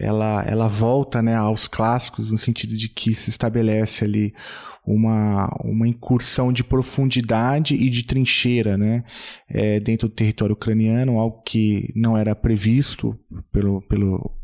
ela, 0.00 0.42
ela 0.48 0.66
volta 0.66 1.22
né, 1.22 1.36
aos 1.36 1.68
clássicos, 1.68 2.30
no 2.30 2.38
sentido 2.38 2.76
de 2.76 2.88
que 2.88 3.14
se 3.14 3.30
estabelece 3.30 4.04
ali 4.04 4.34
uma, 4.84 5.48
uma 5.62 5.86
incursão 5.86 6.52
de 6.52 6.64
profundidade 6.64 7.74
e 7.74 7.90
de 7.90 8.02
trincheira 8.02 8.76
né, 8.76 9.04
é, 9.48 9.78
dentro 9.78 10.08
do 10.08 10.14
território 10.14 10.54
ucraniano, 10.54 11.18
algo 11.18 11.42
que 11.42 11.92
não 11.94 12.16
era 12.16 12.34
previsto 12.34 13.18
pelo, 13.52 13.82
pelo 13.82 14.34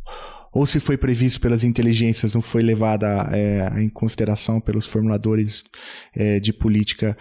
ou 0.57 0.65
se 0.65 0.81
foi 0.81 0.97
previsto 0.97 1.39
pelas 1.39 1.63
inteligências, 1.63 2.33
não 2.33 2.41
foi 2.41 2.63
levada 2.63 3.29
é, 3.31 3.83
em 3.83 3.91
consideração 3.91 4.59
pelos 4.59 4.87
formuladores 4.87 5.63
é, 6.15 6.41
de 6.41 6.51
política 6.51 7.15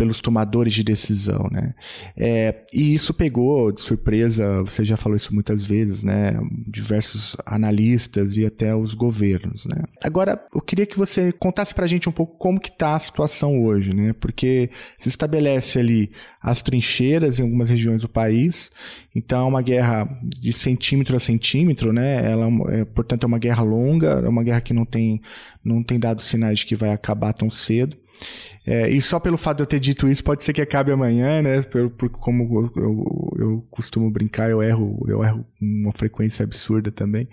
pelos 0.00 0.22
tomadores 0.22 0.72
de 0.72 0.82
decisão, 0.82 1.46
né? 1.52 1.74
É, 2.16 2.64
e 2.72 2.94
isso 2.94 3.12
pegou 3.12 3.70
de 3.70 3.82
surpresa, 3.82 4.62
você 4.62 4.82
já 4.82 4.96
falou 4.96 5.14
isso 5.14 5.34
muitas 5.34 5.62
vezes, 5.62 6.02
né? 6.02 6.40
Diversos 6.66 7.36
analistas 7.44 8.34
e 8.34 8.46
até 8.46 8.74
os 8.74 8.94
governos, 8.94 9.66
né? 9.66 9.76
Agora, 10.02 10.42
eu 10.54 10.62
queria 10.62 10.86
que 10.86 10.96
você 10.96 11.30
contasse 11.32 11.74
para 11.74 11.84
a 11.84 11.86
gente 11.86 12.08
um 12.08 12.12
pouco 12.12 12.38
como 12.38 12.58
que 12.58 12.70
está 12.70 12.96
a 12.96 12.98
situação 12.98 13.62
hoje, 13.62 13.94
né? 13.94 14.14
Porque 14.14 14.70
se 14.96 15.10
estabelece 15.10 15.78
ali 15.78 16.10
as 16.40 16.62
trincheiras 16.62 17.38
em 17.38 17.42
algumas 17.42 17.68
regiões 17.68 18.00
do 18.00 18.08
país, 18.08 18.72
então 19.14 19.42
é 19.42 19.48
uma 19.50 19.60
guerra 19.60 20.08
de 20.22 20.54
centímetro 20.54 21.14
a 21.14 21.20
centímetro, 21.20 21.92
né? 21.92 22.24
Ela, 22.24 22.48
é, 22.70 22.86
portanto, 22.86 23.24
é 23.24 23.26
uma 23.26 23.38
guerra 23.38 23.62
longa, 23.62 24.22
é 24.24 24.28
uma 24.30 24.42
guerra 24.42 24.62
que 24.62 24.72
não 24.72 24.86
tem, 24.86 25.20
não 25.62 25.82
tem 25.82 26.00
dado 26.00 26.22
sinais 26.22 26.60
de 26.60 26.64
que 26.64 26.74
vai 26.74 26.90
acabar 26.90 27.34
tão 27.34 27.50
cedo. 27.50 27.98
É, 28.66 28.88
e 28.90 29.00
só 29.00 29.18
pelo 29.18 29.38
fato 29.38 29.58
de 29.58 29.62
eu 29.62 29.66
ter 29.66 29.80
dito 29.80 30.06
isso, 30.06 30.22
pode 30.22 30.44
ser 30.44 30.52
que 30.52 30.60
acabe 30.60 30.92
amanhã, 30.92 31.40
né? 31.40 31.62
Por, 31.62 31.90
por 31.90 32.08
como 32.10 32.70
eu, 32.76 32.82
eu, 32.82 33.36
eu, 33.38 33.66
costumo 33.70 34.10
brincar, 34.10 34.50
eu 34.50 34.62
erro, 34.62 35.02
eu 35.08 35.24
erro 35.24 35.46
com 35.58 35.64
uma 35.64 35.92
frequência 35.92 36.44
absurda 36.44 36.90
também. 36.90 37.28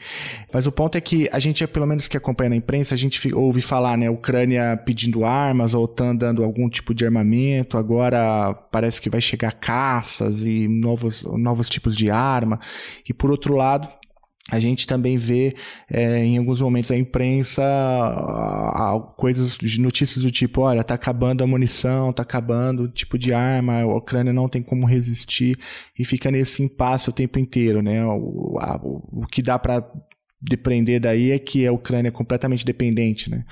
Mas 0.53 0.67
o 0.67 0.71
ponto 0.71 0.97
é 0.97 1.01
que 1.01 1.29
a 1.31 1.39
gente, 1.39 1.67
pelo 1.67 1.85
menos 1.85 2.07
que 2.07 2.15
acompanha 2.15 2.51
na 2.51 2.55
imprensa, 2.55 2.95
a 2.95 2.97
gente 2.97 3.33
ouve 3.33 3.61
falar, 3.61 3.97
né? 3.97 4.09
Ucrânia 4.09 4.77
pedindo 4.85 5.25
armas, 5.25 5.75
a 5.75 5.79
OTAN 5.79 6.15
dando 6.15 6.43
algum 6.43 6.69
tipo 6.69 6.93
de 6.93 7.05
armamento, 7.05 7.77
agora 7.77 8.53
parece 8.71 9.01
que 9.01 9.09
vai 9.09 9.19
chegar 9.19 9.51
caças 9.51 10.43
e 10.43 10.67
novos, 10.67 11.23
novos 11.23 11.69
tipos 11.69 11.95
de 11.95 12.09
arma. 12.09 12.59
E 13.07 13.13
por 13.13 13.29
outro 13.29 13.53
lado, 13.53 13.89
a 14.49 14.59
gente 14.59 14.87
também 14.87 15.17
vê 15.17 15.55
é, 15.91 16.23
em 16.23 16.37
alguns 16.37 16.61
momentos 16.61 16.89
a 16.89 16.97
imprensa 16.97 17.61
a, 17.63 18.95
a, 18.95 18.99
coisas 19.17 19.57
de 19.57 19.81
notícias 19.81 20.23
do 20.23 20.31
tipo, 20.31 20.61
olha, 20.61 20.83
tá 20.83 20.93
acabando 20.93 21.43
a 21.43 21.47
munição, 21.47 22.13
tá 22.13 22.23
acabando 22.23 22.83
o 22.83 22.87
tipo 22.87 23.17
de 23.17 23.33
arma, 23.33 23.81
a 23.81 23.95
Ucrânia 23.97 24.31
não 24.31 24.47
tem 24.47 24.63
como 24.63 24.87
resistir 24.87 25.59
e 25.99 26.05
fica 26.05 26.31
nesse 26.31 26.63
impasse 26.63 27.09
o 27.09 27.13
tempo 27.13 27.37
inteiro, 27.37 27.81
né? 27.81 28.05
O, 28.05 28.57
a, 28.59 28.79
o, 28.81 29.23
o 29.23 29.27
que 29.27 29.41
dá 29.41 29.59
para 29.59 29.85
depender 30.41 30.99
daí 30.99 31.31
é 31.31 31.39
que 31.39 31.67
a 31.67 31.73
Ucrânia 31.73 32.07
é 32.09 32.11
completamente 32.11 32.63
dependente, 32.63 33.29
né? 33.29 33.43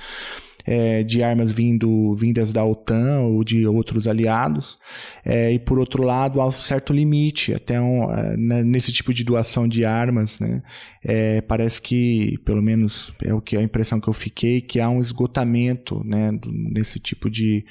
É, 0.66 1.02
de 1.02 1.22
armas 1.22 1.50
vindo, 1.50 2.14
vindas 2.14 2.52
da 2.52 2.64
OTAN 2.64 3.20
ou 3.20 3.44
de 3.44 3.66
outros 3.66 4.08
aliados, 4.08 4.78
é, 5.24 5.52
e 5.52 5.58
por 5.58 5.78
outro 5.78 6.02
lado, 6.02 6.40
há 6.40 6.46
um 6.46 6.50
certo 6.50 6.92
limite 6.92 7.54
até 7.54 7.80
um, 7.80 8.10
é, 8.10 8.36
né, 8.36 8.62
nesse 8.62 8.92
tipo 8.92 9.14
de 9.14 9.24
doação 9.24 9.68
de 9.68 9.84
armas, 9.84 10.40
né, 10.40 10.62
é, 11.04 11.40
parece 11.40 11.80
que, 11.80 12.38
pelo 12.44 12.62
menos 12.62 13.14
é 13.22 13.32
o 13.32 13.40
que 13.40 13.56
a 13.56 13.62
impressão 13.62 14.00
que 14.00 14.08
eu 14.08 14.12
fiquei, 14.12 14.60
que 14.60 14.80
há 14.80 14.88
um 14.88 15.00
esgotamento 15.00 16.02
né, 16.04 16.30
nesse 16.46 16.98
tipo 16.98 17.30
de, 17.30 17.64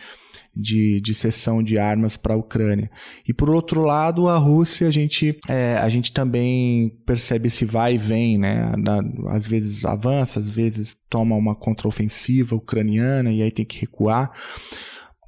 de, 0.55 1.01
de 1.01 1.13
cessão 1.13 1.61
de 1.61 1.77
armas 1.77 2.17
para 2.17 2.33
a 2.33 2.37
Ucrânia. 2.37 2.89
E 3.27 3.33
por 3.33 3.49
outro 3.49 3.81
lado, 3.81 4.27
a 4.27 4.37
Rússia, 4.37 4.87
a 4.87 4.91
gente, 4.91 5.37
é, 5.47 5.77
a 5.77 5.89
gente 5.89 6.11
também 6.11 6.89
percebe 7.05 7.47
esse 7.47 7.65
vai 7.65 7.95
e 7.95 7.97
vem, 7.97 8.37
né? 8.37 8.71
Às 9.27 9.45
vezes 9.45 9.85
avança, 9.85 10.39
às 10.39 10.49
vezes 10.49 10.95
toma 11.09 11.35
uma 11.35 11.55
contraofensiva 11.55 12.55
ucraniana 12.55 13.31
e 13.31 13.41
aí 13.41 13.51
tem 13.51 13.65
que 13.65 13.79
recuar. 13.79 14.31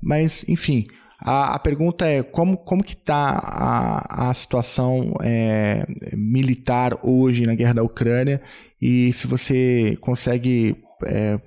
Mas, 0.02 0.46
enfim, 0.48 0.86
a, 1.20 1.56
a, 1.56 1.60
pergunta 1.60 2.06
é 2.06 2.22
como, 2.22 2.58
como 2.58 2.84
que 2.84 2.94
está 2.94 3.40
a, 3.44 4.30
a 4.30 4.34
situação 4.34 5.14
é, 5.22 5.86
militar 6.14 7.00
hoje 7.02 7.46
na 7.46 7.56
guerra 7.56 7.74
da 7.74 7.84
Ucrânia 7.84 8.42
e 8.80 9.12
se 9.14 9.26
você 9.26 9.98
consegue 10.00 10.78
é, 11.06 11.40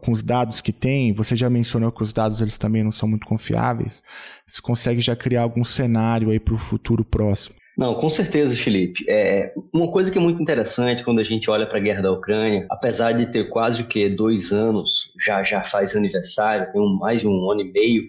com 0.00 0.12
os 0.12 0.22
dados 0.22 0.60
que 0.60 0.72
tem, 0.72 1.12
você 1.12 1.34
já 1.36 1.48
mencionou 1.50 1.92
que 1.92 2.02
os 2.02 2.12
dados 2.12 2.40
eles 2.40 2.58
também 2.58 2.82
não 2.82 2.90
são 2.90 3.08
muito 3.08 3.26
confiáveis. 3.26 4.02
Você 4.46 4.60
consegue 4.60 5.00
já 5.00 5.16
criar 5.16 5.42
algum 5.42 5.64
cenário 5.64 6.30
aí 6.30 6.40
para 6.40 6.54
o 6.54 6.58
futuro 6.58 7.04
próximo? 7.04 7.56
Não, 7.76 7.94
com 7.94 8.08
certeza, 8.08 8.54
Felipe. 8.54 9.04
É, 9.08 9.52
uma 9.72 9.90
coisa 9.90 10.10
que 10.10 10.16
é 10.16 10.20
muito 10.20 10.40
interessante 10.40 11.02
quando 11.02 11.18
a 11.18 11.24
gente 11.24 11.50
olha 11.50 11.66
para 11.66 11.78
a 11.78 11.80
guerra 11.80 12.02
da 12.02 12.12
Ucrânia, 12.12 12.66
apesar 12.70 13.12
de 13.12 13.26
ter 13.26 13.48
quase 13.48 13.82
o 13.82 13.86
que 13.86 14.08
dois 14.08 14.52
anos, 14.52 15.12
já 15.24 15.42
já 15.42 15.64
faz 15.64 15.96
aniversário, 15.96 16.70
tem 16.70 16.80
um, 16.80 16.96
mais 16.96 17.20
de 17.20 17.26
um 17.26 17.50
ano 17.50 17.62
e 17.62 17.72
meio, 17.72 18.04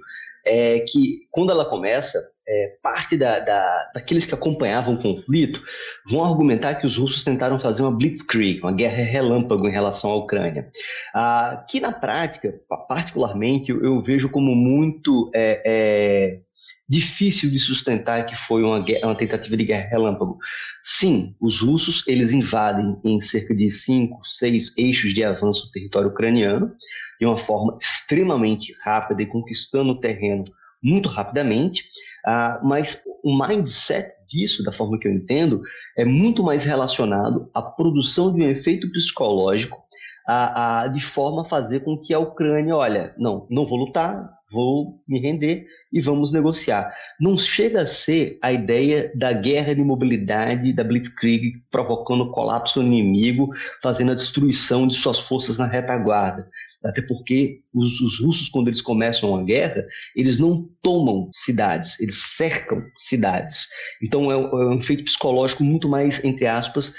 é 0.46 0.80
que 0.82 1.22
quando 1.32 1.50
ela 1.50 1.66
começa, 1.66 2.20
é, 2.48 2.78
parte 2.82 3.18
da, 3.18 3.39
da, 3.39 3.91
daqueles 3.93 4.26
que 4.26 4.36
acompanhavam 4.36 4.96
o 4.96 5.02
conflito 5.02 5.62
vão 6.10 6.24
argumentar 6.24 6.76
que 6.76 6.86
os 6.86 6.98
russos 6.98 7.24
tentaram 7.24 7.60
fazer 7.60 7.82
uma 7.82 7.91
blitzkrieg, 7.91 8.62
uma 8.62 8.72
guerra 8.72 9.04
relâmpago 9.04 9.68
em 9.68 9.72
relação 9.72 10.12
à 10.12 10.16
Ucrânia, 10.16 10.70
ah, 11.14 11.66
que 11.68 11.80
na 11.80 11.91
prática, 11.91 12.54
particularmente, 12.88 13.72
eu, 13.72 14.02
vejo 14.02 14.30
como 14.30 14.54
muito 14.54 15.32
é, 15.34 15.62
é, 15.66 16.39
difícil 16.88 17.50
de 17.50 17.60
sustentar 17.60 18.26
que 18.26 18.36
foi 18.36 18.64
uma, 18.64 18.80
guerra, 18.80 19.08
uma 19.08 19.18
tentativa 19.18 19.58
de 19.58 19.64
guerra 19.64 19.89
relâmpago. 19.89 20.38
Sim, 20.84 21.34
os 21.41 21.62
russos 21.62 22.04
eles 22.08 22.32
invadem 22.32 22.96
em 23.04 23.20
cerca 23.20 23.56
de 23.56 23.72
cinco, 23.72 24.20
seis 24.26 24.78
eixos 24.78 25.14
de 25.14 25.24
avanço 25.24 25.68
o 25.68 25.72
território 25.72 26.10
ucraniano 26.10 26.72
de 27.20 27.26
uma 27.26 27.38
forma 27.38 27.78
extremamente 27.82 28.76
rápida 28.84 29.22
e 29.24 29.26
conquistando 29.26 29.93
o 29.93 30.00
terreno 30.00 30.43
muito 30.86 31.10
rapidamente. 31.10 31.84
Uh, 32.26 32.66
mas 32.66 33.02
o 33.24 33.36
mindset 33.38 34.14
disso, 34.28 34.64
da 34.64 34.72
forma 34.72 35.00
que 35.00 35.08
eu 35.08 35.12
entendo, 35.12 35.62
é 35.98 36.06
muito 36.06 36.44
mais 36.44 36.64
relacionado 36.64 37.50
à 37.54 37.62
produção 37.62 38.34
de 38.34 38.42
um 38.42 38.50
efeito 38.50 38.92
psicológico, 38.92 39.84
a, 40.28 40.86
a, 40.86 40.88
de 40.88 41.02
forma 41.02 41.42
a 41.42 41.46
fazer 41.46 41.82
com 41.82 41.98
que 41.98 42.14
a 42.14 42.20
Ucrânia, 42.20 42.76
olha, 42.76 43.14
não, 43.18 43.46
não 43.50 43.66
vou 43.66 43.78
lutar, 43.78 44.28
vou 44.52 45.04
me 45.08 45.20
render 45.20 45.68
e 45.92 46.00
vamos 46.00 46.32
negociar. 46.32 46.92
Não 47.20 47.38
chega 47.38 47.82
a 47.82 47.86
ser 47.86 48.38
a 48.42 48.52
ideia 48.52 49.12
da 49.16 49.34
guerra 49.34 49.74
de 49.76 49.84
mobilidade 49.84 50.74
da 50.74 50.84
Blitzkrieg 50.84 51.54
provocando 51.70 52.32
colapso 52.32 52.82
no 52.82 52.88
inimigo, 52.88 53.50
fazendo 53.82 54.12
a 54.12 54.16
destruição 54.16 54.88
de 54.88 54.96
suas 54.96 55.20
forças 55.20 55.58
na 55.58 55.68
retaguarda. 55.68 56.48
Até 56.86 57.02
porque 57.02 57.62
os, 57.74 58.00
os 58.00 58.20
russos, 58.20 58.50
quando 58.50 58.68
eles 58.68 58.82
começam 58.82 59.32
uma 59.32 59.44
guerra, 59.44 59.86
eles 60.16 60.38
não 60.38 60.70
tomam 60.82 61.30
cidades, 61.34 62.00
eles 62.00 62.16
cercam 62.36 62.84
cidades. 62.98 63.68
Então 64.02 64.32
é, 64.32 64.36
é 64.36 64.38
um 64.38 64.80
efeito 64.80 65.04
psicológico 65.04 65.64
muito 65.64 65.90
mais, 65.90 66.24
entre 66.24 66.46
aspas, 66.46 66.94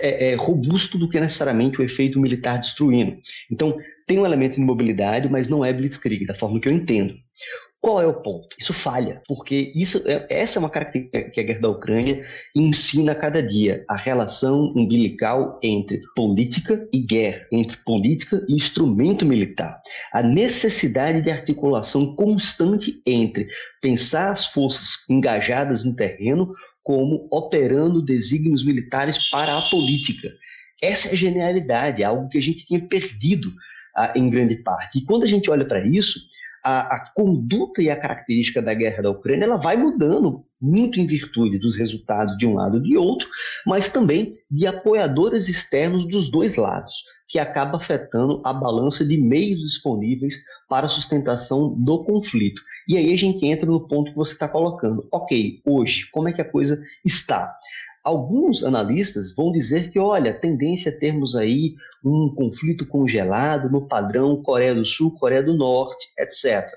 é, 0.00 0.32
é 0.32 0.34
robusto 0.34 0.98
do 0.98 1.08
que 1.08 1.18
necessariamente 1.18 1.80
o 1.80 1.84
efeito 1.84 2.20
militar 2.20 2.58
destruindo. 2.58 3.16
Então, 3.50 3.76
tem 4.06 4.18
um 4.18 4.26
elemento 4.26 4.56
de 4.56 4.60
mobilidade, 4.60 5.28
mas 5.28 5.48
não 5.48 5.64
é 5.64 5.72
blitzkrieg, 5.72 6.26
da 6.26 6.34
forma 6.34 6.60
que 6.60 6.68
eu 6.68 6.72
entendo. 6.74 7.14
Qual 7.82 8.00
é 8.00 8.06
o 8.06 8.14
ponto? 8.14 8.56
Isso 8.56 8.72
falha, 8.72 9.20
porque 9.26 9.72
isso, 9.74 10.00
é, 10.06 10.24
essa 10.30 10.56
é 10.56 10.60
uma 10.60 10.70
característica 10.70 11.30
que 11.30 11.40
a 11.40 11.42
guerra 11.42 11.62
da 11.62 11.68
Ucrânia 11.68 12.24
ensina 12.54 13.10
a 13.10 13.14
cada 13.16 13.42
dia, 13.42 13.84
a 13.88 13.96
relação 13.96 14.72
umbilical 14.76 15.58
entre 15.60 15.98
política 16.14 16.88
e 16.92 17.00
guerra, 17.00 17.44
entre 17.50 17.76
política 17.78 18.40
e 18.48 18.54
instrumento 18.54 19.26
militar. 19.26 19.82
A 20.12 20.22
necessidade 20.22 21.22
de 21.22 21.30
articulação 21.32 22.14
constante 22.14 23.02
entre 23.04 23.48
pensar 23.80 24.30
as 24.30 24.46
forças 24.46 25.04
engajadas 25.10 25.82
no 25.82 25.96
terreno 25.96 26.52
como 26.84 27.26
operando 27.32 28.00
desígnios 28.00 28.64
militares 28.64 29.28
para 29.28 29.58
a 29.58 29.70
política. 29.70 30.28
Essa 30.80 31.08
é 31.08 31.12
a 31.12 31.16
genialidade, 31.16 32.04
é 32.04 32.06
algo 32.06 32.28
que 32.28 32.38
a 32.38 32.42
gente 32.42 32.64
tinha 32.64 32.80
perdido 32.80 33.52
ah, 33.96 34.12
em 34.14 34.30
grande 34.30 34.54
parte. 34.62 34.98
E 34.98 35.04
quando 35.04 35.24
a 35.24 35.28
gente 35.28 35.50
olha 35.50 35.64
para 35.64 35.84
isso, 35.84 36.20
a, 36.62 36.96
a, 36.96 37.04
conduta 37.14 37.82
e 37.82 37.90
a 37.90 37.96
característica 37.96 38.62
da 38.62 38.72
guerra 38.74 39.02
da 39.02 39.10
Ucrânia 39.10 39.44
ela 39.44 39.56
vai 39.56 39.76
mudando 39.76 40.44
muito 40.60 41.00
em 41.00 41.06
virtude 41.06 41.58
dos 41.58 41.76
resultados 41.76 42.36
de 42.38 42.46
um 42.46 42.54
lado 42.54 42.78
e 42.78 42.82
de 42.82 42.96
outro, 42.96 43.28
mas 43.66 43.88
também 43.88 44.38
de 44.48 44.66
apoiadores 44.66 45.48
externos 45.48 46.06
dos 46.06 46.30
dois 46.30 46.54
lados, 46.54 47.02
que 47.28 47.38
acaba 47.38 47.78
afetando 47.78 48.40
a 48.44 48.52
balança 48.52 49.04
de 49.04 49.16
meios 49.16 49.60
disponíveis 49.60 50.38
para 50.68 50.86
a 50.86 50.88
sustentação 50.88 51.74
do 51.74 52.04
conflito. 52.04 52.60
E 52.86 52.96
aí 52.96 53.12
a 53.12 53.16
gente 53.16 53.44
entra 53.46 53.68
no 53.68 53.88
ponto 53.88 54.10
que 54.10 54.16
você 54.16 54.34
está 54.34 54.46
colocando. 54.46 55.00
Ok, 55.10 55.60
hoje, 55.66 56.08
como 56.12 56.28
é 56.28 56.32
que 56.32 56.42
a 56.42 56.48
coisa 56.48 56.80
está? 57.04 57.56
Alguns 58.04 58.64
analistas 58.64 59.32
vão 59.34 59.52
dizer 59.52 59.88
que, 59.90 59.98
olha, 59.98 60.32
a 60.32 60.38
tendência 60.38 60.88
é 60.88 60.92
termos 60.92 61.36
aí 61.36 61.76
um 62.04 62.34
conflito 62.34 62.84
congelado 62.84 63.70
no 63.70 63.86
padrão 63.86 64.42
Coreia 64.42 64.74
do 64.74 64.84
Sul, 64.84 65.14
Coreia 65.14 65.42
do 65.42 65.54
Norte, 65.56 66.08
etc. 66.18 66.68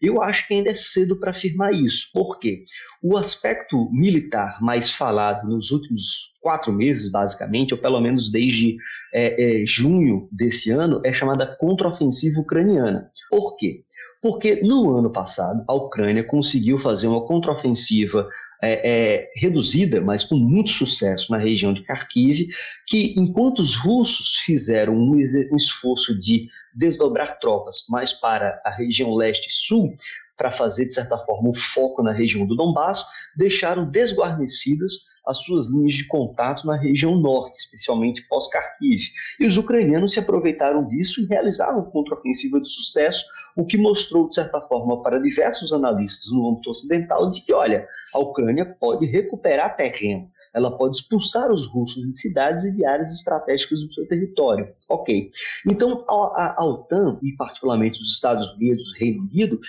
Eu 0.00 0.22
acho 0.22 0.48
que 0.48 0.54
ainda 0.54 0.70
é 0.70 0.74
cedo 0.74 1.20
para 1.20 1.32
afirmar 1.32 1.74
isso. 1.74 2.08
Por 2.14 2.38
quê? 2.38 2.64
O 3.02 3.18
aspecto 3.18 3.90
militar 3.92 4.56
mais 4.62 4.90
falado 4.90 5.46
nos 5.46 5.70
últimos 5.70 6.32
quatro 6.40 6.72
meses, 6.72 7.10
basicamente, 7.10 7.74
ou 7.74 7.80
pelo 7.80 8.00
menos 8.00 8.30
desde 8.30 8.78
é, 9.12 9.62
é, 9.62 9.66
junho 9.66 10.28
desse 10.32 10.70
ano, 10.70 11.02
é 11.04 11.12
chamada 11.12 11.46
contraofensiva 11.46 12.40
ucraniana. 12.40 13.10
Por 13.28 13.56
quê? 13.56 13.84
Porque 14.22 14.62
no 14.62 14.96
ano 14.96 15.10
passado, 15.10 15.64
a 15.66 15.74
Ucrânia 15.74 16.24
conseguiu 16.24 16.78
fazer 16.78 17.06
uma 17.06 17.26
contraofensiva 17.26 18.28
é, 18.62 18.90
é, 18.90 19.32
reduzida, 19.34 20.00
mas 20.00 20.24
com 20.24 20.36
muito 20.36 20.70
sucesso 20.70 21.30
na 21.32 21.38
região 21.38 21.72
de 21.72 21.82
Kharkiv, 21.82 22.48
que 22.86 23.14
enquanto 23.16 23.60
os 23.60 23.74
russos 23.74 24.36
fizeram 24.44 24.94
um, 24.94 25.12
um 25.12 25.56
esforço 25.56 26.18
de 26.18 26.48
desdobrar 26.74 27.38
tropas 27.38 27.84
mais 27.88 28.12
para 28.12 28.60
a 28.64 28.70
região 28.70 29.14
leste 29.14 29.48
e 29.48 29.52
sul, 29.52 29.94
para 30.36 30.50
fazer, 30.50 30.86
de 30.86 30.94
certa 30.94 31.18
forma, 31.18 31.50
o 31.50 31.56
foco 31.56 32.02
na 32.02 32.12
região 32.12 32.46
do 32.46 32.56
Donbass, 32.56 33.04
deixaram 33.36 33.84
desguarnecidas 33.84 35.09
as 35.30 35.38
suas 35.38 35.66
linhas 35.66 35.94
de 35.94 36.06
contato 36.06 36.66
na 36.66 36.76
região 36.76 37.16
norte, 37.16 37.58
especialmente 37.58 38.26
pós-Kharkiv. 38.28 39.00
E 39.38 39.46
os 39.46 39.56
ucranianos 39.56 40.12
se 40.12 40.20
aproveitaram 40.20 40.86
disso 40.86 41.20
e 41.20 41.26
realizaram 41.26 41.82
contraofensiva 41.84 42.60
de 42.60 42.68
sucesso, 42.68 43.24
o 43.56 43.64
que 43.64 43.78
mostrou, 43.78 44.28
de 44.28 44.34
certa 44.34 44.60
forma, 44.60 45.02
para 45.02 45.20
diversos 45.20 45.72
analistas 45.72 46.30
no 46.32 46.48
âmbito 46.50 46.70
ocidental 46.70 47.30
de 47.30 47.40
que, 47.42 47.52
olha, 47.52 47.86
a 48.12 48.18
Ucrânia 48.18 48.64
pode 48.64 49.06
recuperar 49.06 49.76
terreno 49.76 50.30
ela 50.52 50.76
pode 50.76 50.96
expulsar 50.96 51.50
os 51.50 51.66
russos 51.66 52.04
de 52.04 52.16
cidades 52.16 52.64
e 52.64 52.74
de 52.74 52.84
áreas 52.84 53.12
estratégicas 53.12 53.80
do 53.80 53.92
seu 53.92 54.06
território. 54.06 54.68
Ok. 54.88 55.30
Então, 55.70 55.96
a, 56.08 56.60
a, 56.60 56.64
OTAN, 56.64 57.18
e 57.22 57.32
particularmente 57.32 58.00
os 58.00 58.12
Estados 58.12 58.52
Unidos, 58.54 58.90
o 58.92 58.98
Reino 58.98 59.22
Unido, 59.22 59.60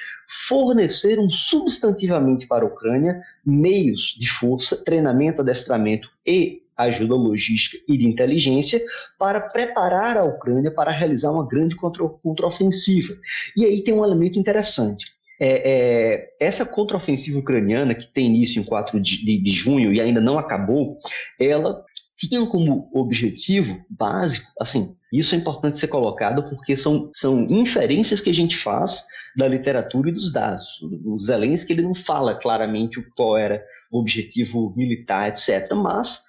forneceram 0.48 1.30
substantivamente 1.30 2.48
para 2.48 2.66
a 2.66 2.68
Ucrânia 2.68 3.22
meios 3.46 4.16
de 4.20 4.30
força, 4.30 4.76
treinamento, 4.84 5.42
adestramento 5.42 6.10
e 6.26 6.62
ajuda 6.76 7.14
logística 7.14 7.78
e 7.88 7.98
de 7.98 8.08
inteligência 8.08 8.82
para 9.20 9.40
preparar 9.40 10.18
a 10.18 10.24
Ucrânia 10.24 10.72
para 10.72 10.92
realizar 10.92 11.32
uma 11.32 11.48
grande 11.48 11.76
contraofensiva. 11.76 13.16
E 13.56 13.66
aí 13.66 13.84
tem 13.84 13.94
um 13.94 14.04
elemento 14.04 14.40
interessante 14.40 15.06
é, 15.44 15.72
é, 15.72 16.30
essa 16.40 16.64
contraofensiva 16.64 17.40
ucraniana, 17.40 17.96
que 17.96 18.06
tem 18.06 18.28
início 18.28 18.62
em 18.62 18.64
4 18.64 19.00
de, 19.00 19.40
de, 19.42 19.52
junho 19.52 19.92
e 19.92 20.00
ainda 20.00 20.22
não 20.22 20.38
acabou, 20.38 21.00
ela 21.40 21.84
tinha 22.16 22.46
como 22.46 22.88
objetivo 22.94 23.84
básico, 23.90 24.46
assim, 24.60 24.96
isso 25.12 25.34
é 25.34 25.40
importante 25.40 25.80
ser 25.80 25.88
colocado 25.88 26.48
porque 26.48 26.78
são, 26.78 27.10
são 27.16 27.48
inferências 27.50 28.22
que 28.22 28.30
a 28.30 28.34
gente 28.34 28.56
faz 28.56 29.04
da 29.36 29.48
literatura 29.48 30.10
e 30.10 30.14
dos 30.14 30.32
dados. 30.32 30.68
O 31.04 31.18
Zelensky 31.18 31.74
ele 31.74 31.82
não 31.82 31.96
fala 31.96 32.36
claramente 32.36 33.04
qual 33.18 33.36
era 33.36 33.66
o 33.92 34.00
objetivo 34.00 34.72
militar, 34.78 35.30
etc. 35.30 35.74
Mas 35.74 36.22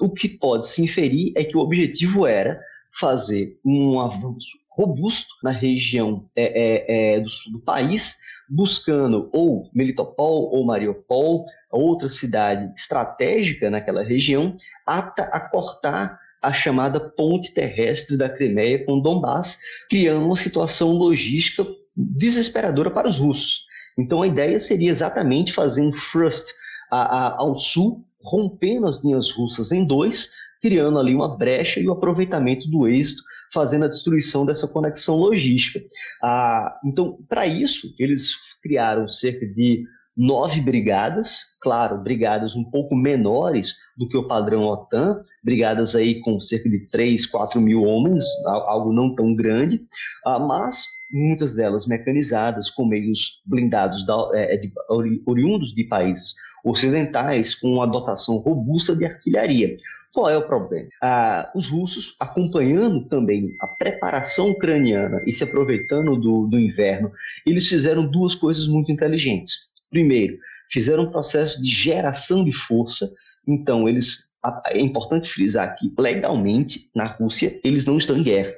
o 0.00 0.08
que 0.08 0.28
pode 0.28 0.68
se 0.68 0.80
inferir 0.80 1.32
é 1.34 1.42
que 1.42 1.56
o 1.56 1.60
objetivo 1.60 2.24
era 2.24 2.60
fazer 2.98 3.58
um 3.64 3.98
avanço 3.98 4.60
robusto 4.70 5.28
na 5.42 5.50
região 5.50 6.28
é, 6.36 6.44
é, 6.44 7.14
é 7.16 7.20
do 7.20 7.28
sul 7.28 7.52
do 7.52 7.60
país, 7.60 8.16
buscando 8.50 9.30
ou 9.32 9.70
Melitopol 9.72 10.50
ou 10.52 10.66
Mariupol, 10.66 11.44
outra 11.70 12.08
cidade 12.08 12.72
estratégica 12.76 13.70
naquela 13.70 14.02
região, 14.02 14.56
apta 14.84 15.22
a 15.22 15.38
cortar 15.38 16.18
a 16.42 16.52
chamada 16.52 16.98
ponte 16.98 17.54
terrestre 17.54 18.16
da 18.16 18.28
Crimeia 18.28 18.84
com 18.84 19.00
Donbass, 19.00 19.58
criando 19.88 20.24
uma 20.24 20.36
situação 20.36 20.90
logística 20.90 21.64
desesperadora 21.96 22.90
para 22.90 23.08
os 23.08 23.18
russos. 23.18 23.64
Então 23.96 24.22
a 24.22 24.26
ideia 24.26 24.58
seria 24.58 24.90
exatamente 24.90 25.52
fazer 25.52 25.82
um 25.82 25.90
thrust 25.90 26.52
a, 26.90 27.02
a, 27.02 27.36
ao 27.36 27.54
sul, 27.54 28.02
rompendo 28.22 28.86
as 28.86 29.04
linhas 29.04 29.30
russas 29.30 29.70
em 29.70 29.84
dois, 29.84 30.32
criando 30.60 30.98
ali 30.98 31.14
uma 31.14 31.36
brecha 31.36 31.78
e 31.78 31.86
o 31.86 31.92
aproveitamento 31.92 32.68
do 32.68 32.88
êxito 32.88 33.22
fazendo 33.52 33.84
a 33.84 33.88
destruição 33.88 34.46
dessa 34.46 34.68
conexão 34.68 35.16
logística. 35.16 35.80
Ah, 36.22 36.78
então, 36.84 37.18
para 37.28 37.46
isso, 37.46 37.94
eles 37.98 38.34
criaram 38.62 39.08
cerca 39.08 39.46
de 39.46 39.84
nove 40.16 40.60
brigadas, 40.60 41.38
claro, 41.60 41.98
brigadas 41.98 42.54
um 42.54 42.64
pouco 42.64 42.94
menores 42.94 43.74
do 43.96 44.08
que 44.08 44.16
o 44.16 44.26
padrão 44.26 44.64
OTAN, 44.64 45.22
brigadas 45.42 45.94
aí 45.94 46.20
com 46.20 46.40
cerca 46.40 46.68
de 46.68 46.86
3, 46.90 47.26
4 47.26 47.60
mil 47.60 47.82
homens, 47.82 48.24
algo 48.46 48.92
não 48.92 49.14
tão 49.14 49.34
grande, 49.34 49.80
ah, 50.26 50.38
mas 50.38 50.84
muitas 51.12 51.54
delas 51.54 51.86
mecanizadas, 51.86 52.70
com 52.70 52.84
meios 52.84 53.40
blindados 53.46 54.06
da, 54.06 54.30
é, 54.34 54.56
de, 54.56 54.72
oriundos 55.26 55.74
de 55.74 55.84
países 55.84 56.34
ocidentais, 56.64 57.54
com 57.54 57.68
uma 57.72 57.86
dotação 57.86 58.36
robusta 58.36 58.94
de 58.94 59.04
artilharia. 59.04 59.76
Qual 60.12 60.28
é 60.28 60.36
o 60.36 60.46
problema? 60.46 60.88
Ah, 61.00 61.50
os 61.54 61.68
russos, 61.68 62.16
acompanhando 62.18 63.06
também 63.06 63.54
a 63.60 63.66
preparação 63.68 64.50
ucraniana 64.50 65.22
e 65.24 65.32
se 65.32 65.44
aproveitando 65.44 66.16
do, 66.16 66.46
do 66.46 66.58
inverno, 66.58 67.12
eles 67.46 67.68
fizeram 67.68 68.04
duas 68.04 68.34
coisas 68.34 68.66
muito 68.66 68.90
inteligentes. 68.90 69.54
Primeiro, 69.88 70.36
fizeram 70.70 71.04
um 71.04 71.10
processo 71.10 71.60
de 71.62 71.68
geração 71.68 72.44
de 72.44 72.52
força, 72.52 73.08
então 73.46 73.88
eles 73.88 74.30
é 74.68 74.80
importante 74.80 75.28
frisar 75.28 75.76
que, 75.76 75.92
legalmente, 75.98 76.88
na 76.94 77.04
Rússia, 77.04 77.60
eles 77.62 77.84
não 77.84 77.98
estão 77.98 78.16
em 78.16 78.22
guerra. 78.22 78.54